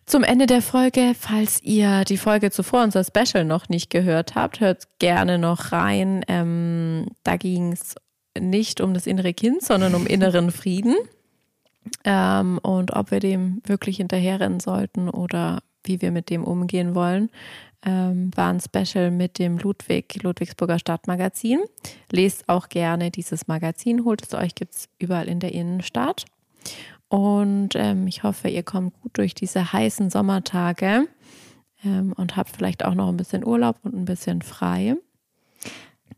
Zum 0.06 0.24
Ende 0.24 0.46
der 0.46 0.62
Folge, 0.62 1.14
falls 1.20 1.62
ihr 1.62 2.06
die 2.06 2.18
Folge 2.18 2.50
zuvor, 2.50 2.84
unser 2.84 3.04
Special, 3.04 3.44
noch 3.44 3.68
nicht 3.70 3.90
gehört 3.90 4.36
habt, 4.36 4.62
hört 4.62 4.88
gerne 5.00 5.38
noch 5.38 5.72
rein. 5.72 6.24
Ähm, 6.28 7.08
da 7.24 7.36
ging 7.36 7.74
es 7.74 7.96
nicht 8.40 8.82
um 8.82 8.94
das 8.94 9.08
innere 9.08 9.34
Kind, 9.34 9.62
sondern 9.62 9.96
um 9.96 10.06
inneren 10.08 10.52
Frieden. 10.52 10.96
Ähm, 12.04 12.60
und 12.62 12.96
ob 12.96 13.12
wir 13.12 13.20
dem 13.20 13.62
wirklich 13.66 13.98
hinterherrennen 13.98 14.60
sollten 14.60 15.10
oder 15.10 15.60
wie 15.84 16.02
wir 16.02 16.12
mit 16.12 16.30
dem 16.30 16.44
umgehen 16.44 16.96
wollen, 16.96 17.30
ähm, 17.86 18.32
war 18.36 18.50
ein 18.52 18.60
Special 18.60 19.12
mit 19.12 19.40
dem 19.40 19.58
Ludwig, 19.58 20.22
Ludwigsburger 20.22 20.80
Stadtmagazin. 20.80 21.60
Lest 22.12 22.50
auch 22.50 22.70
gerne 22.70 23.12
dieses 23.12 23.48
Magazin, 23.48 24.04
holt 24.04 24.24
es 24.24 24.34
euch, 24.34 24.56
gibt 24.56 24.74
es 24.74 24.90
überall 25.00 25.28
in 25.28 25.40
der 25.40 25.54
Innenstadt. 25.54 26.26
Und 27.10 27.70
ähm, 27.76 28.08
ich 28.08 28.24
hoffe, 28.24 28.50
ihr 28.50 28.64
kommt 28.64 29.00
gut 29.02 29.18
durch 29.18 29.34
diese 29.34 29.72
heißen 29.72 30.10
Sommertage 30.10 31.08
ähm, 31.86 32.14
und 32.18 32.36
habt 32.36 32.50
vielleicht 32.50 32.84
auch 32.84 32.96
noch 32.96 33.08
ein 33.08 33.18
bisschen 33.18 33.46
Urlaub 33.46 33.78
und 33.84 33.96
ein 33.96 34.06
bisschen 34.06 34.42
frei. 34.42 34.96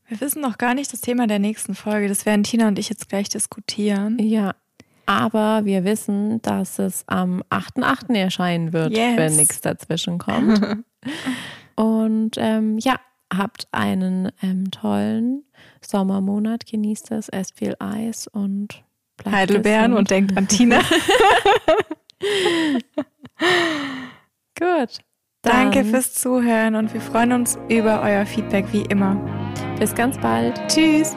Wir 0.07 0.21
wissen 0.21 0.41
noch 0.41 0.57
gar 0.57 0.73
nicht 0.73 0.91
das 0.91 1.01
Thema 1.01 1.27
der 1.27 1.39
nächsten 1.39 1.75
Folge. 1.75 2.07
Das 2.07 2.25
werden 2.25 2.43
Tina 2.43 2.67
und 2.67 2.79
ich 2.79 2.89
jetzt 2.89 3.09
gleich 3.09 3.29
diskutieren. 3.29 4.17
Ja, 4.19 4.55
aber 5.05 5.65
wir 5.65 5.85
wissen, 5.85 6.41
dass 6.41 6.79
es 6.79 7.03
am 7.07 7.43
8.8. 7.49 8.15
erscheinen 8.15 8.73
wird, 8.73 8.91
yes. 8.91 9.17
wenn 9.17 9.35
nichts 9.35 9.61
dazwischen 9.61 10.17
kommt. 10.17 10.83
und 11.75 12.31
ähm, 12.37 12.77
ja, 12.77 12.99
habt 13.33 13.67
einen 13.71 14.31
ähm, 14.41 14.71
tollen 14.71 15.43
Sommermonat, 15.81 16.65
genießt 16.65 17.11
es, 17.11 17.29
esst 17.29 17.57
viel 17.57 17.75
Eis 17.79 18.27
und 18.27 18.83
bleibt 19.17 19.35
Heidelbeeren 19.35 19.93
und 19.93 20.09
denkt 20.09 20.35
an 20.37 20.47
Tina. 20.47 20.81
Gut. 24.59 24.99
Danke 25.41 25.85
fürs 25.85 26.13
Zuhören 26.13 26.75
und 26.75 26.93
wir 26.93 26.99
freuen 26.99 27.31
uns 27.31 27.57
über 27.69 28.01
euer 28.01 28.25
Feedback 28.25 28.65
wie 28.73 28.81
immer. 28.81 29.15
Bis 29.79 29.95
ganz 29.95 30.17
bald. 30.17 30.59
Tschüss. 30.67 31.15